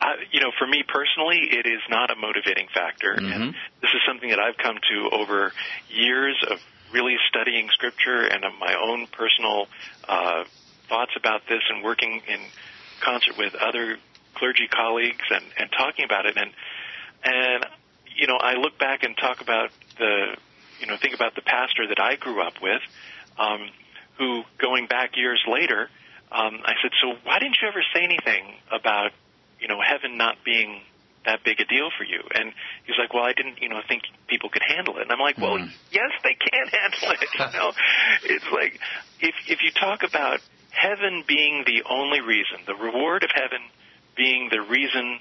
Uh, 0.00 0.06
you 0.30 0.40
know, 0.40 0.52
for 0.58 0.66
me 0.66 0.84
personally, 0.86 1.40
it 1.50 1.66
is 1.66 1.80
not 1.90 2.10
a 2.10 2.16
motivating 2.16 2.68
factor, 2.72 3.16
Mm-hmm. 3.16 3.32
and 3.32 3.54
this 3.82 3.90
is 3.92 4.00
something 4.06 4.30
that 4.30 4.38
I've 4.38 4.56
come 4.56 4.76
to 4.76 5.10
over 5.12 5.52
years 5.88 6.36
of 6.48 6.58
really 6.92 7.16
studying 7.28 7.68
Scripture 7.72 8.22
and 8.22 8.44
of 8.44 8.52
my 8.60 8.74
own 8.80 9.08
personal 9.08 9.66
uh, 10.06 10.44
thoughts 10.88 11.12
about 11.16 11.42
this, 11.48 11.62
and 11.68 11.82
working 11.82 12.22
in 12.28 12.40
concert 13.02 13.34
with 13.36 13.54
other 13.56 13.96
clergy 14.34 14.68
colleagues 14.70 15.26
and, 15.30 15.44
and 15.58 15.68
talking 15.76 16.04
about 16.04 16.26
it. 16.26 16.36
And 16.36 16.50
and 17.24 17.66
you 18.16 18.26
know, 18.26 18.36
I 18.40 18.54
look 18.54 18.78
back 18.78 19.02
and 19.02 19.16
talk 19.16 19.40
about 19.40 19.70
the 19.98 20.36
you 20.80 20.86
know 20.86 20.96
think 21.00 21.14
about 21.14 21.34
the 21.34 21.42
pastor 21.42 21.86
that 21.88 22.00
I 22.00 22.16
grew 22.16 22.42
up 22.42 22.54
with, 22.62 22.82
um, 23.38 23.68
who 24.18 24.42
going 24.58 24.86
back 24.86 25.16
years 25.16 25.42
later, 25.50 25.88
um, 26.32 26.60
I 26.64 26.74
said, 26.82 26.90
so 27.02 27.16
why 27.24 27.38
didn't 27.38 27.56
you 27.62 27.68
ever 27.68 27.82
say 27.94 28.04
anything 28.04 28.54
about 28.70 29.12
you 29.60 29.68
know 29.68 29.80
heaven 29.80 30.16
not 30.16 30.36
being 30.44 30.80
that 31.24 31.44
big 31.44 31.60
a 31.60 31.64
deal 31.64 31.90
for 31.96 32.04
you? 32.04 32.20
And 32.34 32.52
he's 32.86 32.96
like, 32.98 33.14
well, 33.14 33.24
I 33.24 33.32
didn't 33.32 33.62
you 33.62 33.68
know 33.68 33.80
think 33.88 34.02
people 34.28 34.50
could 34.50 34.62
handle 34.66 34.98
it. 34.98 35.02
And 35.02 35.12
I'm 35.12 35.20
like, 35.20 35.38
well, 35.38 35.58
yes, 35.90 36.10
they 36.22 36.34
can 36.34 36.66
handle 36.72 37.10
it. 37.12 37.28
You 37.34 37.58
know, 37.58 37.72
it's 38.24 38.46
like 38.52 38.80
if 39.20 39.34
if 39.48 39.58
you 39.62 39.70
talk 39.72 40.02
about 40.02 40.40
heaven 40.70 41.24
being 41.26 41.64
the 41.66 41.82
only 41.88 42.20
reason, 42.20 42.58
the 42.66 42.74
reward 42.74 43.24
of 43.24 43.30
heaven 43.34 43.60
being 44.16 44.48
the 44.50 44.60
reason 44.60 45.20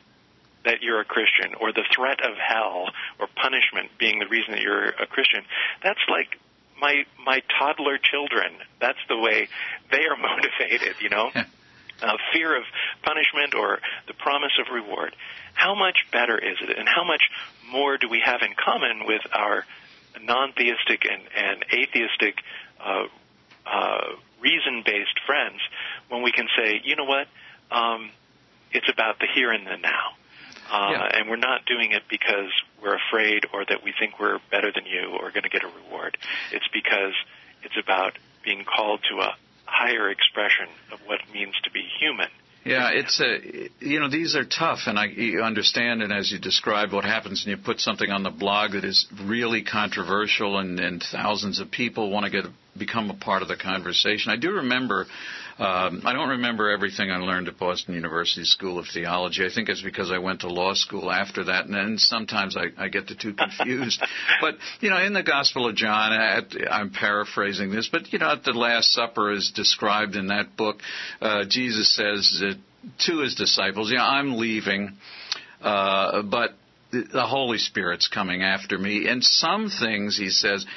that 0.67 0.83
you're 0.83 0.99
a 0.99 1.05
Christian, 1.05 1.55
or 1.55 1.71
the 1.71 1.85
threat 1.95 2.19
of 2.19 2.35
hell 2.35 2.91
or 3.19 3.27
punishment 3.35 3.89
being 3.97 4.19
the 4.19 4.27
reason 4.27 4.51
that 4.51 4.61
you're 4.61 4.89
a 4.89 5.07
Christian, 5.07 5.43
that's 5.81 6.03
like 6.09 6.37
my 6.79 7.05
my 7.23 7.41
toddler 7.57 7.97
children. 7.97 8.51
That's 8.79 8.99
the 9.07 9.17
way 9.17 9.47
they 9.91 10.03
are 10.05 10.17
motivated. 10.29 10.95
You 10.99 11.09
know, 11.09 11.31
uh, 11.33 12.17
fear 12.33 12.55
of 12.55 12.63
punishment 13.01 13.55
or 13.55 13.79
the 14.07 14.13
promise 14.13 14.51
of 14.59 14.73
reward. 14.73 15.15
How 15.53 15.73
much 15.73 16.05
better 16.11 16.37
is 16.37 16.57
it, 16.61 16.77
and 16.77 16.87
how 16.87 17.05
much 17.05 17.23
more 17.71 17.97
do 17.97 18.09
we 18.09 18.21
have 18.23 18.41
in 18.41 18.53
common 18.53 19.07
with 19.07 19.21
our 19.33 19.65
non-theistic 20.21 21.05
and, 21.09 21.21
and 21.35 21.65
atheistic 21.71 22.35
uh, 22.83 23.05
uh, 23.65 24.15
reason-based 24.41 25.19
friends 25.25 25.59
when 26.09 26.23
we 26.23 26.31
can 26.31 26.47
say, 26.57 26.81
you 26.83 26.95
know 26.95 27.05
what, 27.05 27.27
um, 27.71 28.09
it's 28.71 28.89
about 28.91 29.19
the 29.19 29.27
here 29.33 29.51
and 29.51 29.65
the 29.65 29.77
now. 29.77 30.17
Uh, 30.69 30.89
Yeah. 30.91 31.19
And 31.19 31.29
we're 31.29 31.37
not 31.37 31.65
doing 31.65 31.91
it 31.91 32.03
because 32.09 32.51
we're 32.81 32.95
afraid 32.95 33.45
or 33.53 33.65
that 33.65 33.83
we 33.83 33.93
think 33.97 34.19
we're 34.19 34.39
better 34.51 34.71
than 34.73 34.85
you 34.85 35.17
or 35.19 35.31
going 35.31 35.43
to 35.43 35.49
get 35.49 35.63
a 35.63 35.67
reward. 35.67 36.17
It's 36.51 36.67
because 36.73 37.13
it's 37.63 37.77
about 37.81 38.17
being 38.43 38.63
called 38.63 39.01
to 39.11 39.19
a 39.19 39.35
higher 39.65 40.09
expression 40.09 40.67
of 40.91 40.99
what 41.05 41.19
it 41.21 41.33
means 41.33 41.53
to 41.63 41.71
be 41.71 41.83
human. 41.99 42.29
Yeah, 42.63 42.89
it's 42.91 43.21
a 43.21 43.69
you 43.79 43.99
know 44.01 44.09
these 44.09 44.35
are 44.35 44.43
tough, 44.43 44.79
and 44.87 44.99
I 44.99 45.05
you 45.05 45.41
understand. 45.41 46.01
And 46.01 46.11
as 46.11 46.29
you 46.31 46.37
describe 46.37 46.91
what 46.91 47.05
happens 47.05 47.45
when 47.45 47.57
you 47.57 47.63
put 47.63 47.79
something 47.79 48.09
on 48.11 48.23
the 48.23 48.29
blog 48.29 48.73
that 48.73 48.83
is 48.83 49.07
really 49.23 49.63
controversial, 49.63 50.57
and, 50.57 50.77
and 50.77 51.01
thousands 51.01 51.61
of 51.61 51.71
people 51.71 52.11
want 52.11 52.25
to 52.25 52.31
get 52.31 52.51
become 52.77 53.09
a 53.09 53.15
part 53.15 53.41
of 53.41 53.47
the 53.47 53.57
conversation. 53.57 54.31
I 54.31 54.37
do 54.37 54.51
remember. 54.51 55.05
Um, 55.59 56.03
I 56.05 56.13
don't 56.13 56.29
remember 56.29 56.69
everything 56.69 57.09
I 57.09 57.17
learned 57.17 57.47
at 57.47 57.57
Boston 57.57 57.95
University 57.95 58.43
School 58.43 58.77
of 58.77 58.85
Theology. 58.93 59.43
I 59.43 59.49
think 59.53 59.69
it's 59.69 59.81
because 59.81 60.11
I 60.11 60.19
went 60.19 60.41
to 60.41 60.49
law 60.49 60.75
school 60.75 61.11
after 61.11 61.45
that, 61.45 61.65
and 61.65 61.73
then 61.73 61.97
sometimes 61.97 62.55
I, 62.55 62.65
I 62.77 62.89
get 62.89 63.07
the 63.07 63.15
two 63.15 63.33
confused. 63.33 63.99
but 64.41 64.55
you 64.81 64.91
know, 64.91 65.01
in 65.01 65.13
the 65.13 65.23
Gospel 65.23 65.67
of 65.67 65.75
John, 65.75 66.13
at, 66.13 66.53
I'm 66.69 66.91
paraphrasing 66.91 67.71
this, 67.71 67.89
but 67.91 68.13
you 68.13 68.19
know, 68.19 68.33
at 68.33 68.43
the 68.43 68.51
Last 68.51 68.93
Supper, 68.93 69.31
as 69.31 69.51
described 69.55 70.15
in 70.15 70.27
that 70.27 70.55
book, 70.55 70.77
uh, 71.21 71.45
Jesus 71.49 71.95
says 71.95 72.37
that 72.39 72.57
to 73.07 73.21
his 73.21 73.33
disciples, 73.33 73.91
"Yeah, 73.91 74.05
I'm 74.05 74.37
leaving, 74.37 74.95
uh, 75.59 76.21
but 76.21 76.51
the, 76.91 77.03
the 77.11 77.25
Holy 77.25 77.57
Spirit's 77.57 78.07
coming 78.07 78.43
after 78.43 78.77
me." 78.77 79.07
And 79.07 79.23
some 79.23 79.71
things, 79.71 80.17
he 80.17 80.29
says. 80.29 80.67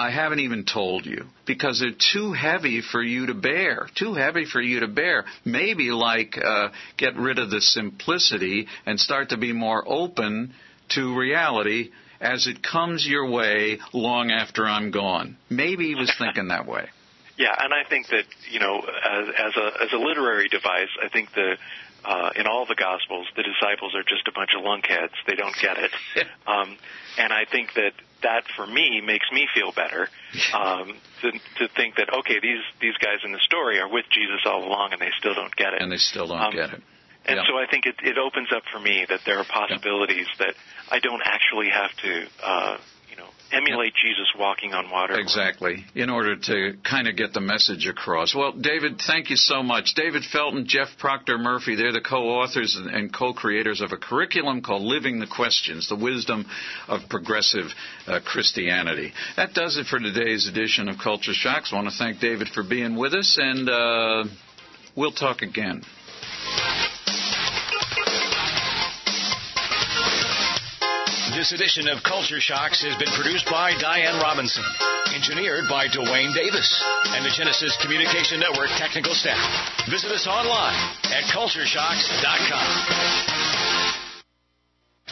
I 0.00 0.10
haven't 0.10 0.40
even 0.40 0.64
told 0.64 1.04
you 1.04 1.26
because 1.46 1.78
they're 1.78 1.90
too 2.14 2.32
heavy 2.32 2.80
for 2.80 3.02
you 3.02 3.26
to 3.26 3.34
bear. 3.34 3.86
Too 3.94 4.14
heavy 4.14 4.46
for 4.46 4.58
you 4.58 4.80
to 4.80 4.88
bear. 4.88 5.26
Maybe 5.44 5.90
like 5.90 6.38
uh, 6.42 6.70
get 6.96 7.16
rid 7.16 7.38
of 7.38 7.50
the 7.50 7.60
simplicity 7.60 8.66
and 8.86 8.98
start 8.98 9.28
to 9.28 9.36
be 9.36 9.52
more 9.52 9.84
open 9.86 10.54
to 10.90 11.18
reality 11.18 11.90
as 12.18 12.46
it 12.46 12.62
comes 12.62 13.06
your 13.06 13.30
way 13.30 13.78
long 13.92 14.30
after 14.30 14.64
I'm 14.66 14.90
gone. 14.90 15.36
Maybe 15.50 15.88
he 15.88 15.94
was 15.94 16.10
thinking 16.18 16.48
that 16.48 16.66
way. 16.66 16.86
Yeah, 17.36 17.56
and 17.58 17.72
I 17.72 17.88
think 17.88 18.08
that 18.08 18.24
you 18.50 18.60
know, 18.60 18.80
as, 18.80 19.28
as 19.38 19.56
a 19.56 19.82
as 19.84 19.92
a 19.94 19.96
literary 19.96 20.48
device, 20.48 20.90
I 21.02 21.08
think 21.08 21.30
the 21.34 21.56
uh, 22.04 22.30
in 22.36 22.46
all 22.46 22.66
the 22.66 22.74
Gospels, 22.74 23.28
the 23.34 23.42
disciples 23.42 23.94
are 23.94 24.02
just 24.02 24.28
a 24.28 24.32
bunch 24.32 24.50
of 24.54 24.62
lunkheads. 24.62 25.16
They 25.26 25.36
don't 25.36 25.56
get 25.56 25.78
it, 25.78 25.90
um, 26.46 26.76
and 27.16 27.32
I 27.32 27.46
think 27.50 27.72
that 27.76 27.92
that 28.22 28.44
for 28.56 28.66
me 28.66 29.00
makes 29.00 29.26
me 29.32 29.46
feel 29.54 29.72
better 29.72 30.08
um, 30.54 30.94
to 31.22 31.32
to 31.32 31.68
think 31.76 31.96
that 31.96 32.08
okay, 32.20 32.38
these 32.40 32.62
these 32.80 32.96
guys 33.00 33.18
in 33.24 33.32
the 33.32 33.40
story 33.40 33.78
are 33.80 33.88
with 33.88 34.06
Jesus 34.10 34.40
all 34.46 34.64
along, 34.64 34.92
and 34.92 35.00
they 35.00 35.10
still 35.18 35.34
don't 35.34 35.54
get 35.56 35.74
it. 35.74 35.82
And 35.82 35.90
they 35.90 35.98
still 35.98 36.26
don't 36.28 36.40
Um, 36.40 36.54
get 36.54 36.70
it. 36.72 36.82
And 37.26 37.36
Yeah. 37.36 37.44
so 37.46 37.58
I 37.58 37.66
think 37.66 37.84
it, 37.84 37.96
it 38.02 38.16
opens 38.16 38.48
up 38.50 38.62
for 38.72 38.80
me 38.80 39.04
that 39.08 39.20
there 39.26 39.38
are 39.38 39.44
possibilities 39.44 40.26
that 40.38 40.54
I 40.90 41.00
don't 41.00 41.20
actually 41.22 41.68
have 41.68 41.92
to, 41.96 42.26
uh, 42.42 42.76
emulate 43.52 43.92
Jesus 43.94 44.26
walking 44.38 44.72
on 44.72 44.90
water. 44.90 45.18
Exactly, 45.18 45.84
in 45.94 46.10
order 46.10 46.36
to 46.36 46.74
kind 46.88 47.08
of 47.08 47.16
get 47.16 47.32
the 47.32 47.40
message 47.40 47.86
across. 47.86 48.34
Well, 48.34 48.52
David, 48.52 49.00
thank 49.06 49.30
you 49.30 49.36
so 49.36 49.62
much. 49.62 49.94
David 49.94 50.22
Felton, 50.30 50.66
Jeff 50.66 50.88
Procter 50.98 51.38
Murphy, 51.38 51.76
they're 51.76 51.92
the 51.92 52.00
co 52.00 52.28
authors 52.28 52.78
and, 52.80 53.12
co 53.12 53.32
creators 53.32 53.80
of 53.80 53.92
a 53.92 53.96
curriculum 53.96 54.62
called 54.62 54.82
Living 54.82 55.20
the 55.20 55.26
Questions 55.26 55.88
The 55.88 55.96
Wisdom 55.96 56.46
of 56.88 57.00
Progressive 57.08 57.66
uh, 58.06 58.20
Christianity. 58.24 59.12
That 59.36 59.54
does 59.54 59.76
it 59.76 59.86
for 59.86 59.98
today's 59.98 60.48
edition 60.48 60.88
of 60.88 60.96
Culture 61.02 61.34
Shocks. 61.34 61.70
I 61.72 61.76
want 61.76 61.88
to 61.88 61.96
thank 61.96 62.20
David 62.20 62.48
for 62.48 62.62
being 62.62 62.96
with 62.96 63.14
us, 63.14 63.38
and 63.40 63.68
uh, 63.68 64.24
we'll 64.96 65.12
talk 65.12 65.42
again. 65.42 65.82
This 71.34 71.52
edition 71.52 71.88
of 71.88 72.02
Culture 72.02 72.40
Shocks 72.40 72.82
has 72.82 72.96
been 72.98 73.12
produced 73.14 73.46
by 73.46 73.72
Diane 73.78 74.20
Robinson, 74.20 74.64
engineered 75.14 75.68
by 75.68 75.86
Dwayne 75.86 76.34
Davis, 76.34 76.82
and 77.14 77.24
the 77.24 77.30
Genesis 77.30 77.78
Communication 77.80 78.40
Network 78.40 78.70
technical 78.76 79.14
staff. 79.14 79.38
Visit 79.88 80.10
us 80.10 80.26
online 80.26 80.74
at 81.04 81.22
cultureshocks.com. 81.30 83.59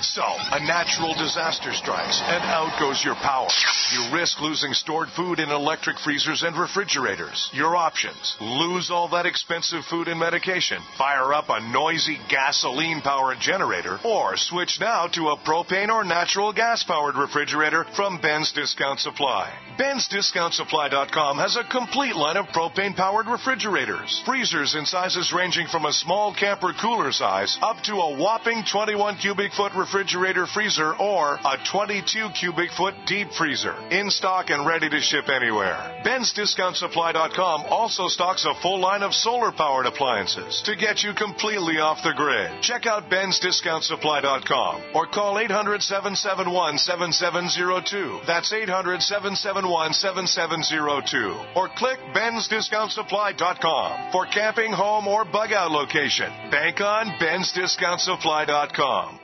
So, 0.00 0.22
a 0.22 0.64
natural 0.64 1.14
disaster 1.14 1.72
strikes, 1.72 2.22
and 2.24 2.44
out 2.44 2.78
goes 2.78 3.04
your 3.04 3.16
power. 3.16 3.48
You 3.92 4.14
risk 4.14 4.40
losing 4.40 4.72
stored 4.72 5.08
food 5.08 5.40
in 5.40 5.50
electric 5.50 5.98
freezers 5.98 6.42
and 6.42 6.56
refrigerators. 6.56 7.50
Your 7.52 7.76
options 7.76 8.36
lose 8.40 8.90
all 8.90 9.08
that 9.08 9.26
expensive 9.26 9.84
food 9.86 10.08
and 10.08 10.18
medication, 10.20 10.80
fire 10.96 11.34
up 11.34 11.46
a 11.48 11.60
noisy 11.72 12.18
gasoline 12.30 13.00
powered 13.02 13.40
generator, 13.40 13.98
or 14.04 14.36
switch 14.36 14.78
now 14.80 15.08
to 15.08 15.28
a 15.28 15.38
propane 15.38 15.90
or 15.90 16.04
natural 16.04 16.52
gas 16.52 16.82
powered 16.84 17.16
refrigerator 17.16 17.84
from 17.96 18.20
Ben's 18.20 18.52
Discount 18.52 19.00
Supply. 19.00 19.52
Ben's 19.76 20.08
DiscountSupply.com 20.08 21.38
has 21.38 21.56
a 21.56 21.64
complete 21.64 22.14
line 22.14 22.36
of 22.36 22.46
propane 22.46 22.94
powered 22.94 23.26
refrigerators, 23.26 24.22
freezers 24.24 24.76
in 24.76 24.86
sizes 24.86 25.32
ranging 25.34 25.66
from 25.66 25.84
a 25.84 25.92
small 25.92 26.32
camper 26.32 26.72
cooler 26.80 27.10
size 27.10 27.58
up 27.60 27.82
to 27.82 27.94
a 27.94 28.16
whopping 28.16 28.62
21 28.70 29.16
cubic 29.16 29.52
foot 29.52 29.63
refrigerator 29.72 30.46
freezer 30.46 30.94
or 30.94 31.34
a 31.34 31.56
22 31.72 32.28
cubic 32.38 32.70
foot 32.72 32.94
deep 33.06 33.32
freezer. 33.32 33.74
In 33.90 34.10
stock 34.10 34.50
and 34.50 34.66
ready 34.66 34.90
to 34.90 35.00
ship 35.00 35.28
anywhere. 35.28 36.02
Ben's 36.04 36.32
DiscountSupply.com 36.34 37.62
also 37.70 38.08
stocks 38.08 38.44
a 38.44 38.54
full 38.60 38.80
line 38.80 39.02
of 39.02 39.14
solar 39.14 39.52
powered 39.52 39.86
appliances 39.86 40.62
to 40.66 40.76
get 40.76 41.02
you 41.02 41.14
completely 41.14 41.78
off 41.78 42.02
the 42.02 42.12
grid. 42.14 42.62
Check 42.62 42.86
out 42.86 43.08
Ben's 43.08 43.40
DiscountSupply.com 43.40 44.82
or 44.94 45.06
call 45.06 45.38
800 45.38 45.82
771 45.82 46.78
7702. 46.78 48.20
That's 48.26 48.52
800 48.52 49.02
771 49.02 49.94
7702. 49.94 51.34
Or 51.56 51.68
click 51.68 51.98
Ben'sDiscountSupply.com 52.14 54.12
for 54.12 54.26
camping, 54.26 54.72
home, 54.72 55.08
or 55.08 55.24
bug 55.24 55.52
out 55.52 55.70
location. 55.70 56.30
Bank 56.50 56.80
on 56.80 57.06
Ben'sDiscountSupply.com. 57.20 59.23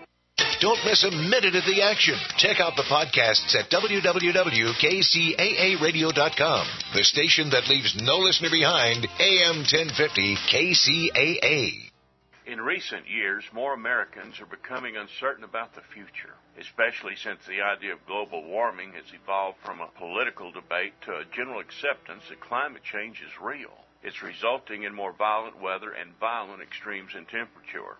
Don't 0.60 0.84
miss 0.84 1.02
a 1.04 1.10
minute 1.10 1.56
of 1.56 1.64
the 1.64 1.80
action. 1.80 2.18
Check 2.36 2.60
out 2.60 2.76
the 2.76 2.82
podcasts 2.82 3.56
at 3.56 3.70
www.kcaaradio.com, 3.70 6.66
the 6.92 7.04
station 7.04 7.48
that 7.48 7.66
leaves 7.66 7.96
no 7.96 8.18
listener 8.18 8.50
behind, 8.50 9.08
AM 9.18 9.64
1050 9.64 10.36
KCAA. 10.52 11.90
In 12.44 12.60
recent 12.60 13.08
years, 13.08 13.42
more 13.54 13.72
Americans 13.72 14.38
are 14.38 14.44
becoming 14.44 14.98
uncertain 14.98 15.44
about 15.44 15.74
the 15.74 15.80
future, 15.94 16.34
especially 16.60 17.16
since 17.16 17.40
the 17.48 17.62
idea 17.62 17.94
of 17.94 18.06
global 18.06 18.44
warming 18.44 18.92
has 18.92 19.10
evolved 19.14 19.56
from 19.64 19.80
a 19.80 19.88
political 19.96 20.52
debate 20.52 20.92
to 21.06 21.12
a 21.12 21.24
general 21.34 21.60
acceptance 21.60 22.24
that 22.28 22.38
climate 22.40 22.82
change 22.84 23.22
is 23.24 23.32
real. 23.40 23.86
It's 24.02 24.22
resulting 24.22 24.82
in 24.82 24.94
more 24.94 25.14
violent 25.16 25.58
weather 25.58 25.92
and 25.92 26.12
violent 26.20 26.60
extremes 26.60 27.14
in 27.16 27.24
temperature. 27.24 27.96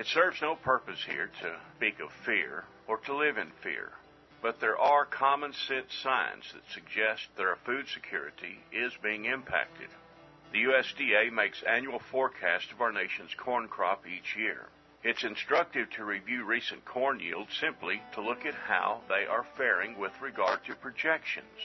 It 0.00 0.06
serves 0.06 0.40
no 0.40 0.54
purpose 0.54 1.04
here 1.04 1.28
to 1.42 1.60
speak 1.76 2.00
of 2.00 2.10
fear 2.24 2.64
or 2.88 2.96
to 3.04 3.14
live 3.14 3.36
in 3.36 3.50
fear, 3.62 3.92
but 4.40 4.58
there 4.58 4.78
are 4.78 5.04
common 5.04 5.52
sense 5.52 5.92
signs 6.02 6.50
that 6.54 6.62
suggest 6.72 7.28
that 7.36 7.44
our 7.44 7.58
food 7.66 7.86
security 7.86 8.60
is 8.72 8.94
being 9.02 9.26
impacted. 9.26 9.88
The 10.54 10.62
USDA 10.64 11.30
makes 11.30 11.62
annual 11.64 11.98
forecasts 12.10 12.72
of 12.72 12.80
our 12.80 12.92
nation's 12.92 13.34
corn 13.34 13.68
crop 13.68 14.06
each 14.06 14.38
year. 14.38 14.68
It's 15.04 15.22
instructive 15.22 15.90
to 15.90 16.04
review 16.06 16.46
recent 16.46 16.82
corn 16.86 17.20
yields 17.20 17.54
simply 17.60 18.00
to 18.14 18.22
look 18.22 18.46
at 18.46 18.54
how 18.54 19.02
they 19.06 19.26
are 19.26 19.44
faring 19.58 19.98
with 19.98 20.12
regard 20.22 20.64
to 20.64 20.76
projections. 20.76 21.60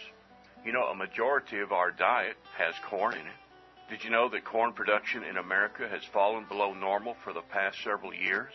You 0.66 0.74
know, 0.74 0.88
a 0.88 0.94
majority 0.96 1.62
of 1.62 1.72
our 1.72 1.92
diet 1.92 2.36
has 2.58 2.76
corn 2.90 3.14
in 3.14 3.28
it. 3.28 3.45
Did 3.88 4.04
you 4.04 4.10
know 4.10 4.30
that 4.30 4.44
corn 4.44 4.74
production 4.74 5.24
in 5.24 5.38
America 5.38 5.88
has 5.88 6.04
fallen 6.06 6.46
below 6.46 6.74
normal 6.74 7.16
for 7.24 7.34
the 7.34 7.42
past 7.42 7.78
several 7.84 8.14
years? 8.14 8.52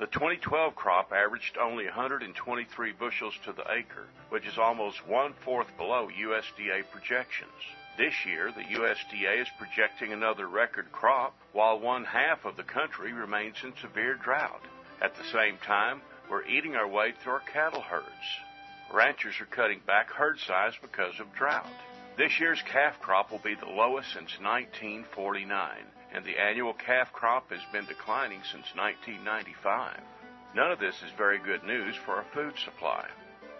The 0.00 0.06
2012 0.06 0.74
crop 0.74 1.12
averaged 1.12 1.56
only 1.56 1.84
123 1.84 2.92
bushels 2.92 3.34
to 3.44 3.52
the 3.52 3.70
acre, 3.70 4.06
which 4.30 4.46
is 4.46 4.58
almost 4.58 5.06
one 5.06 5.34
fourth 5.44 5.76
below 5.76 6.08
USDA 6.08 6.90
projections. 6.90 7.52
This 7.96 8.26
year, 8.26 8.50
the 8.50 8.62
USDA 8.62 9.42
is 9.42 9.48
projecting 9.58 10.12
another 10.12 10.48
record 10.48 10.90
crop, 10.90 11.36
while 11.52 11.78
one 11.78 12.04
half 12.04 12.44
of 12.44 12.56
the 12.56 12.64
country 12.64 13.12
remains 13.12 13.56
in 13.62 13.74
severe 13.76 14.14
drought. 14.14 14.62
At 15.00 15.16
the 15.16 15.24
same 15.24 15.58
time, 15.58 16.00
we're 16.28 16.46
eating 16.46 16.74
our 16.74 16.88
way 16.88 17.12
through 17.12 17.34
our 17.34 17.40
cattle 17.40 17.82
herds. 17.82 18.06
Ranchers 18.92 19.40
are 19.40 19.46
cutting 19.46 19.80
back 19.86 20.10
herd 20.10 20.38
size 20.40 20.74
because 20.80 21.18
of 21.20 21.32
drought. 21.34 21.66
This 22.18 22.40
year's 22.40 22.60
calf 22.62 22.98
crop 22.98 23.30
will 23.30 23.38
be 23.38 23.54
the 23.54 23.70
lowest 23.70 24.08
since 24.08 24.40
1949, 24.42 25.54
and 26.12 26.24
the 26.24 26.36
annual 26.36 26.74
calf 26.74 27.12
crop 27.12 27.48
has 27.52 27.60
been 27.70 27.86
declining 27.86 28.40
since 28.42 28.66
1995. 28.74 30.00
None 30.52 30.72
of 30.72 30.80
this 30.80 30.96
is 30.96 31.12
very 31.16 31.38
good 31.38 31.62
news 31.62 31.94
for 32.04 32.16
our 32.16 32.24
food 32.34 32.54
supply. 32.64 33.06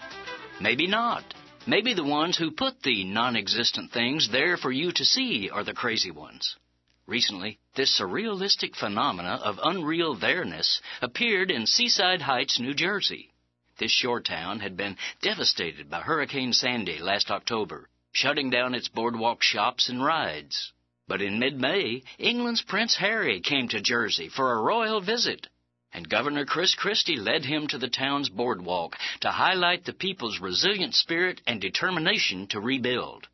Maybe 0.60 0.86
not. 0.86 1.24
Maybe 1.68 1.92
the 1.92 2.02
ones 2.02 2.38
who 2.38 2.50
put 2.50 2.82
the 2.82 3.04
non 3.04 3.36
existent 3.36 3.92
things 3.92 4.30
there 4.30 4.56
for 4.56 4.72
you 4.72 4.90
to 4.90 5.04
see 5.04 5.50
are 5.50 5.64
the 5.64 5.74
crazy 5.74 6.10
ones. 6.10 6.56
Recently, 7.06 7.58
this 7.74 8.00
surrealistic 8.00 8.74
phenomena 8.74 9.38
of 9.44 9.60
unreal 9.62 10.14
there-ness 10.14 10.80
appeared 11.02 11.50
in 11.50 11.66
Seaside 11.66 12.22
Heights, 12.22 12.58
New 12.58 12.72
Jersey. 12.72 13.34
This 13.76 13.92
shore 13.92 14.22
town 14.22 14.60
had 14.60 14.78
been 14.78 14.96
devastated 15.20 15.90
by 15.90 16.00
Hurricane 16.00 16.54
Sandy 16.54 17.00
last 17.00 17.30
October, 17.30 17.90
shutting 18.12 18.48
down 18.48 18.74
its 18.74 18.88
boardwalk 18.88 19.42
shops 19.42 19.90
and 19.90 20.02
rides. 20.02 20.72
But 21.06 21.20
in 21.20 21.38
mid-May, 21.38 22.02
England's 22.18 22.62
Prince 22.62 22.96
Harry 22.96 23.42
came 23.42 23.68
to 23.68 23.82
Jersey 23.82 24.30
for 24.30 24.54
a 24.54 24.62
royal 24.62 25.02
visit, 25.02 25.48
and 25.92 26.08
Governor 26.08 26.44
Chris 26.44 26.74
Christie 26.74 27.16
led 27.16 27.44
him 27.44 27.66
to 27.68 27.78
the 27.78 27.88
town's 27.88 28.28
boardwalk 28.28 28.96
to 29.20 29.30
highlight 29.30 29.84
the 29.84 29.92
people's 29.92 30.38
resilient 30.40 30.94
spirit 30.94 31.40
and 31.46 31.60
determination 31.60 32.46
to 32.48 32.60
rebuild. 32.60 33.26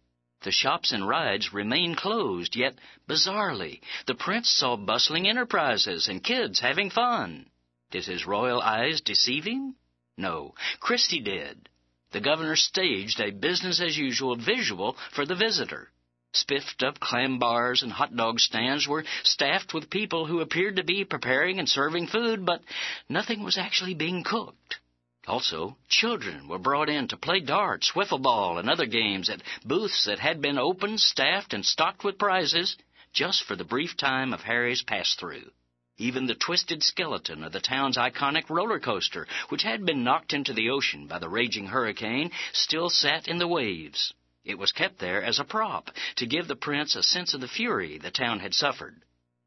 The 0.43 0.53
shops 0.53 0.93
and 0.93 1.09
rides 1.09 1.53
remained 1.53 1.97
closed, 1.97 2.55
yet, 2.55 2.79
bizarrely, 3.09 3.81
the 4.07 4.15
prince 4.15 4.51
saw 4.51 4.77
bustling 4.77 5.27
enterprises 5.27 6.07
and 6.07 6.23
kids 6.23 6.61
having 6.61 6.91
fun. 6.91 7.51
Did 7.91 8.05
his 8.05 8.27
royal 8.27 8.61
eyes 8.61 9.01
deceive 9.01 9.45
him? 9.45 9.77
No, 10.17 10.55
Christie 10.81 11.21
did. 11.21 11.69
The 12.13 12.21
governor 12.21 12.57
staged 12.57 13.21
a 13.21 13.31
business 13.31 13.81
as 13.81 13.97
usual 13.97 14.37
visual 14.37 14.97
for 15.13 15.27
the 15.27 15.35
visitor. 15.35 15.91
Spiffed 16.37 16.83
up 16.83 16.99
clam 16.99 17.39
bars 17.39 17.83
and 17.83 17.93
hot 17.93 18.17
dog 18.17 18.41
stands 18.41 18.89
were 18.89 19.05
staffed 19.23 19.73
with 19.73 19.89
people 19.89 20.27
who 20.27 20.41
appeared 20.41 20.75
to 20.77 20.83
be 20.83 21.05
preparing 21.05 21.61
and 21.61 21.69
serving 21.69 22.09
food, 22.09 22.45
but 22.45 22.61
nothing 23.09 23.45
was 23.45 23.57
actually 23.57 23.95
being 23.95 24.25
cooked. 24.25 24.81
Also, 25.29 25.79
children 25.89 26.49
were 26.49 26.59
brought 26.59 26.89
in 26.89 27.07
to 27.07 27.17
play 27.17 27.39
darts, 27.39 27.93
wiffle 27.93 28.21
ball, 28.21 28.59
and 28.59 28.69
other 28.69 28.85
games 28.85 29.31
at 29.31 29.43
booths 29.65 30.05
that 30.07 30.19
had 30.19 30.43
been 30.43 30.59
opened, 30.59 31.01
staffed, 31.01 31.55
and 31.55 31.65
stocked 31.65 32.03
with 32.03 32.19
prizes 32.19 32.77
just 33.13 33.45
for 33.45 33.55
the 33.55 33.65
brief 33.65 33.97
time 33.97 34.35
of 34.35 34.43
Harry's 34.43 34.83
pass 34.83 35.15
through. 35.15 35.53
Even 35.97 36.27
the 36.27 36.35
twisted 36.35 36.83
skeleton 36.83 37.45
of 37.45 37.53
the 37.53 37.61
town's 37.61 37.97
iconic 37.97 38.51
roller 38.51 38.81
coaster, 38.81 39.29
which 39.51 39.63
had 39.63 39.87
been 39.87 40.03
knocked 40.03 40.33
into 40.33 40.53
the 40.53 40.69
ocean 40.69 41.07
by 41.07 41.21
the 41.21 41.29
raging 41.29 41.69
hurricane, 41.69 42.33
still 42.53 42.91
sat 42.91 43.29
in 43.29 43.39
the 43.39 43.47
waves. 43.47 44.13
It 44.45 44.59
was 44.59 44.73
kept 44.73 44.99
there 44.99 45.23
as 45.23 45.39
a 45.39 45.45
prop 45.45 45.91
to 46.17 46.27
give 46.27 46.49
the 46.49 46.57
prince 46.57 46.97
a 46.97 47.03
sense 47.03 47.33
of 47.33 47.41
the 47.41 47.49
fury 47.49 47.97
the 47.99 48.11
town 48.11 48.41
had 48.41 48.55
suffered. 48.55 49.03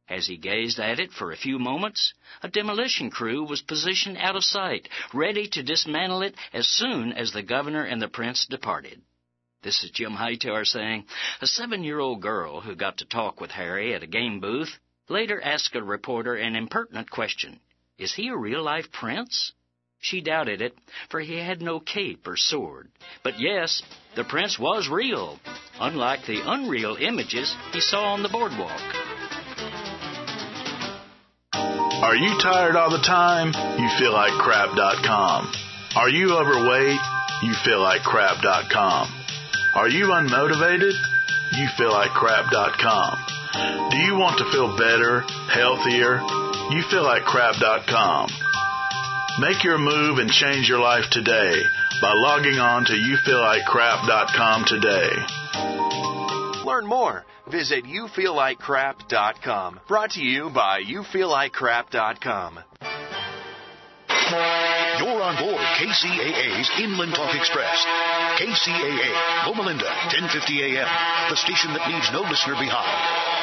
As 0.09 0.25
he 0.25 0.37
gazed 0.37 0.79
at 0.79 0.99
it 0.99 1.11
for 1.11 1.31
a 1.31 1.37
few 1.37 1.59
moments, 1.59 2.13
a 2.41 2.47
demolition 2.47 3.09
crew 3.09 3.43
was 3.43 3.61
positioned 3.61 4.17
out 4.17 4.35
of 4.35 4.43
sight, 4.43 4.87
ready 5.13 5.47
to 5.49 5.61
dismantle 5.61 6.21
it 6.21 6.35
as 6.53 6.67
soon 6.67 7.11
as 7.11 7.31
the 7.31 7.43
governor 7.43 7.83
and 7.83 8.01
the 8.01 8.07
prince 8.07 8.45
departed. 8.45 9.01
This 9.63 9.83
is 9.83 9.91
Jim 9.91 10.13
Hightower 10.13 10.65
saying, 10.65 11.05
a 11.41 11.47
seven-year-old 11.47 12.21
girl 12.21 12.61
who 12.61 12.75
got 12.75 12.97
to 12.97 13.05
talk 13.05 13.41
with 13.41 13.51
Harry 13.51 13.93
at 13.93 14.03
a 14.03 14.07
game 14.07 14.39
booth 14.39 14.79
later 15.09 15.41
asked 15.41 15.75
a 15.75 15.83
reporter 15.83 16.35
an 16.35 16.55
impertinent 16.55 17.11
question. 17.11 17.59
Is 17.97 18.13
he 18.13 18.29
a 18.29 18.37
real-life 18.37 18.91
prince? 18.91 19.51
She 19.99 20.21
doubted 20.21 20.61
it, 20.61 20.73
for 21.09 21.19
he 21.19 21.37
had 21.37 21.61
no 21.61 21.79
cape 21.79 22.27
or 22.27 22.37
sword. 22.37 22.87
But 23.23 23.39
yes, 23.39 23.81
the 24.15 24.23
prince 24.23 24.57
was 24.59 24.89
real, 24.89 25.39
unlike 25.79 26.25
the 26.25 26.41
unreal 26.45 26.95
images 26.95 27.53
he 27.73 27.81
saw 27.81 28.13
on 28.13 28.23
the 28.23 28.29
boardwalk. 28.29 28.81
Are 31.53 32.15
you 32.15 32.37
tired 32.39 32.75
all 32.75 32.91
the 32.91 33.03
time? 33.03 33.47
You 33.79 33.89
feel 33.97 34.13
like 34.13 34.31
crap.com. 34.39 35.51
Are 35.95 36.09
you 36.09 36.37
overweight? 36.37 36.99
You 37.41 37.53
feel 37.65 37.81
like 37.81 38.03
crap.com. 38.03 39.07
Are 39.75 39.89
you 39.89 40.05
unmotivated? 40.05 40.93
You 41.57 41.67
feel 41.77 41.91
like 41.91 42.11
crap.com. 42.11 43.89
Do 43.89 43.97
you 43.97 44.15
want 44.15 44.37
to 44.37 44.51
feel 44.51 44.77
better, 44.77 45.21
healthier? 45.49 46.21
You 46.69 46.83
feel 46.91 47.03
like 47.03 47.23
crap.com. 47.23 48.29
Make 49.39 49.63
your 49.63 49.77
move 49.77 50.17
and 50.17 50.31
change 50.31 50.67
your 50.67 50.79
life 50.79 51.05
today 51.11 51.61
by 52.01 52.11
logging 52.15 52.57
on 52.57 52.85
to 52.85 52.93
youfeellikecrap.com 52.93 54.65
today. 54.65 55.09
Learn 56.65 56.87
more. 56.87 57.23
Visit 57.51 57.85
youfeellikecrap.com. 57.85 59.81
Brought 59.87 60.11
to 60.11 60.21
you 60.21 60.49
by 60.49 60.81
youfeellikecrap.com. 60.81 62.59
You're 64.97 65.21
on 65.21 65.37
board 65.37 65.61
KCAA's 65.77 66.71
Inland 66.81 67.13
Talk 67.13 67.35
Express. 67.35 67.85
KCAA, 68.41 69.45
Loma 69.45 69.61
Linda, 69.61 69.85
1050 69.85 70.63
AM, 70.63 70.87
the 71.29 71.37
station 71.37 71.73
that 71.73 71.87
leaves 71.87 72.09
no 72.11 72.21
listener 72.21 72.55
behind. 72.55 73.36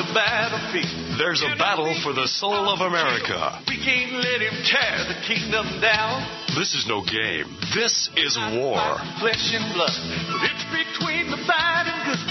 A 0.00 0.14
battlefield. 0.16 1.20
There's 1.20 1.44
a 1.44 1.52
battle 1.60 1.92
for 2.02 2.16
the 2.16 2.24
soul 2.26 2.72
of 2.72 2.80
America. 2.80 3.60
We 3.68 3.76
can't 3.76 4.16
let 4.16 4.40
him 4.40 4.56
tear 4.64 5.04
the 5.12 5.20
kingdom 5.28 5.68
down. 5.84 6.24
This 6.56 6.72
is 6.72 6.88
no 6.88 7.04
game. 7.04 7.52
This 7.76 8.08
is 8.16 8.32
war. 8.56 8.80
Flesh 9.20 9.52
and 9.52 9.68
blood. 9.76 9.92
But 10.32 10.48
it's 10.48 10.66
between 10.72 11.28
the 11.28 11.40
bad 11.44 11.84
and 11.84 12.00
good. 12.08 12.22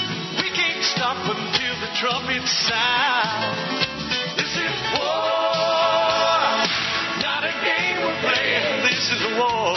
We 0.41 0.49
can't 0.49 0.82
stop 0.82 1.22
until 1.30 1.76
the 1.78 1.91
trumpets 2.01 2.49
sound. 2.65 3.86
This 4.34 4.49
is 4.49 4.76
war. 4.97 6.41
Not 7.22 7.45
a 7.45 7.53
game 7.61 8.01
we're 8.01 8.20
playing. 8.26 8.82
This 8.89 9.13
is 9.13 9.22
war. 9.38 9.68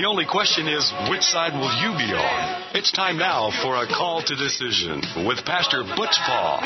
The 0.00 0.06
only 0.06 0.24
question 0.24 0.66
is, 0.66 0.90
which 1.10 1.20
side 1.20 1.52
will 1.52 1.68
you 1.76 1.92
be 1.92 2.10
on? 2.14 2.62
It's 2.74 2.90
time 2.90 3.18
now 3.18 3.50
for 3.62 3.76
a 3.76 3.86
call 3.86 4.22
to 4.22 4.34
decision 4.34 5.02
with 5.26 5.44
Pastor 5.44 5.84
Butch 5.84 6.16
Paul. 6.24 6.60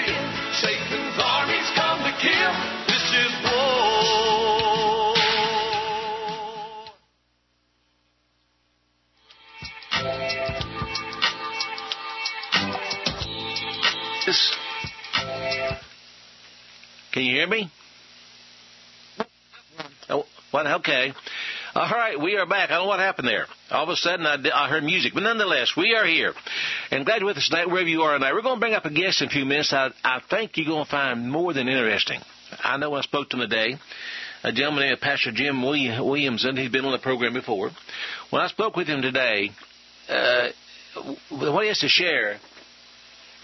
Satan's 0.52 1.18
armies 1.18 1.68
come 1.74 1.98
to 1.98 2.12
kill. 2.22 2.54
This 2.86 3.02
is 3.10 3.32
war. 3.42 3.74
Can 17.10 17.22
you 17.24 17.34
hear 17.34 17.48
me? 17.48 17.68
Oh, 20.08 20.24
what? 20.52 20.68
Okay. 20.68 21.12
All 21.76 21.90
right, 21.90 22.20
we 22.20 22.36
are 22.36 22.46
back. 22.46 22.70
I 22.70 22.74
don't 22.74 22.84
know 22.84 22.88
what 22.88 23.00
happened 23.00 23.26
there. 23.26 23.46
All 23.72 23.82
of 23.82 23.88
a 23.88 23.96
sudden, 23.96 24.24
I, 24.26 24.36
I 24.54 24.68
heard 24.68 24.84
music, 24.84 25.12
but 25.12 25.24
nonetheless, 25.24 25.72
we 25.76 25.96
are 25.96 26.06
here. 26.06 26.32
And 26.92 27.04
glad 27.04 27.18
you're 27.18 27.26
with 27.26 27.36
us 27.36 27.48
tonight, 27.48 27.66
wherever 27.66 27.88
you 27.88 28.02
are 28.02 28.16
tonight. 28.16 28.32
We're 28.32 28.42
going 28.42 28.58
to 28.58 28.60
bring 28.60 28.74
up 28.74 28.84
a 28.84 28.92
guest 28.92 29.22
in 29.22 29.26
a 29.26 29.30
few 29.30 29.44
minutes. 29.44 29.72
I, 29.72 29.90
I 30.04 30.20
think 30.30 30.56
you're 30.56 30.66
going 30.66 30.84
to 30.84 30.90
find 30.90 31.28
more 31.28 31.52
than 31.52 31.66
interesting. 31.66 32.20
I 32.62 32.76
know 32.76 32.94
I 32.94 33.00
spoke 33.00 33.28
to 33.30 33.36
him 33.42 33.50
today, 33.50 33.74
a 34.44 34.52
gentleman 34.52 34.84
named 34.86 35.00
Pastor 35.00 35.32
Jim 35.32 35.60
Williamson. 35.64 36.56
He's 36.56 36.70
been 36.70 36.84
on 36.84 36.92
the 36.92 36.98
program 36.98 37.32
before. 37.32 37.72
When 38.30 38.40
I 38.40 38.46
spoke 38.46 38.76
with 38.76 38.86
him 38.86 39.02
today, 39.02 39.50
uh, 40.08 40.50
what 41.30 41.62
he 41.62 41.68
has 41.68 41.80
to 41.80 41.88
share 41.88 42.38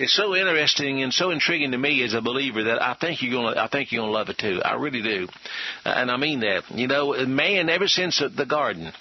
is 0.00 0.14
so 0.14 0.34
interesting 0.34 1.02
and 1.02 1.12
so 1.12 1.30
intriguing 1.30 1.72
to 1.72 1.78
me 1.78 2.02
as 2.02 2.14
a 2.14 2.22
believer 2.22 2.64
that 2.64 2.82
I 2.82 2.94
think 2.94 3.22
you're 3.22 3.32
gonna 3.32 3.60
I 3.60 3.68
think 3.68 3.92
you're 3.92 4.02
gonna 4.02 4.12
love 4.12 4.30
it 4.30 4.38
too. 4.38 4.60
I 4.64 4.74
really 4.76 5.02
do, 5.02 5.28
uh, 5.84 5.90
and 5.90 6.10
I 6.10 6.16
mean 6.16 6.40
that. 6.40 6.62
You 6.70 6.86
know, 6.86 7.12
man, 7.26 7.68
ever 7.68 7.86
since 7.86 8.18
the 8.20 8.46
garden, 8.46 8.92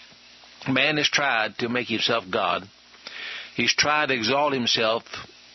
man 0.68 0.97
has 0.97 1.10
tried 1.10 1.58
to 1.60 1.70
make 1.70 1.88
himself 1.88 2.26
God. 2.30 2.68
He's 3.56 3.74
tried 3.74 4.08
to 4.08 4.16
exalt 4.16 4.54
himself 4.54 5.04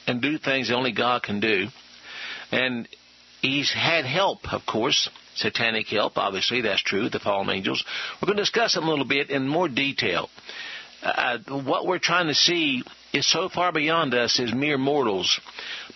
and 0.07 0.21
do 0.21 0.39
things 0.39 0.71
only 0.71 0.93
God 0.93 1.23
can 1.23 1.41
do, 1.41 1.67
and 2.51 2.89
he's 3.43 3.73
had 3.73 4.05
help, 4.07 4.53
of 4.53 4.65
course. 4.67 5.09
Satanic 5.37 5.89
help, 5.89 6.17
obviously, 6.17 6.61
that's 6.61 6.83
true, 6.83 7.09
the 7.09 7.19
fallen 7.19 7.51
angels. 7.51 7.85
We're 8.23 8.27
going 8.27 8.37
to 8.37 8.43
discuss 8.43 8.77
it 8.77 8.85
a 8.85 8.89
little 8.89 9.05
bit 9.05 9.31
in 9.31 9.49
more 9.49 9.69
detail. 9.69 10.31
Uh, 11.03 11.39
what 11.49 11.87
we're 11.87 11.99
trying 11.99 12.29
to 12.29 12.35
see 12.35 12.85
is 13.15 13.31
so 13.31 13.49
far 13.49 13.73
beyond 13.73 14.13
us 14.13 14.39
as 14.41 14.53
mere 14.53 14.77
mortals 14.77 15.41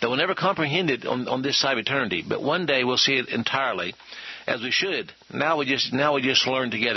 that 0.00 0.08
we'll 0.08 0.18
never 0.18 0.34
comprehend 0.34 0.90
it 0.90 1.04
on, 1.04 1.28
on 1.28 1.42
this 1.42 1.60
side 1.60 1.72
of 1.72 1.78
eternity. 1.78 2.24
But 2.26 2.42
one 2.42 2.64
day 2.64 2.84
we'll 2.84 2.96
see 2.96 3.16
it 3.16 3.28
entirely, 3.28 3.94
as 4.46 4.62
we 4.62 4.70
should. 4.70 5.12
Now 5.32 5.58
we 5.58 5.66
just 5.66 5.92
now 5.92 6.14
we 6.14 6.22
just 6.22 6.46
learn 6.46 6.70
together. 6.70 6.96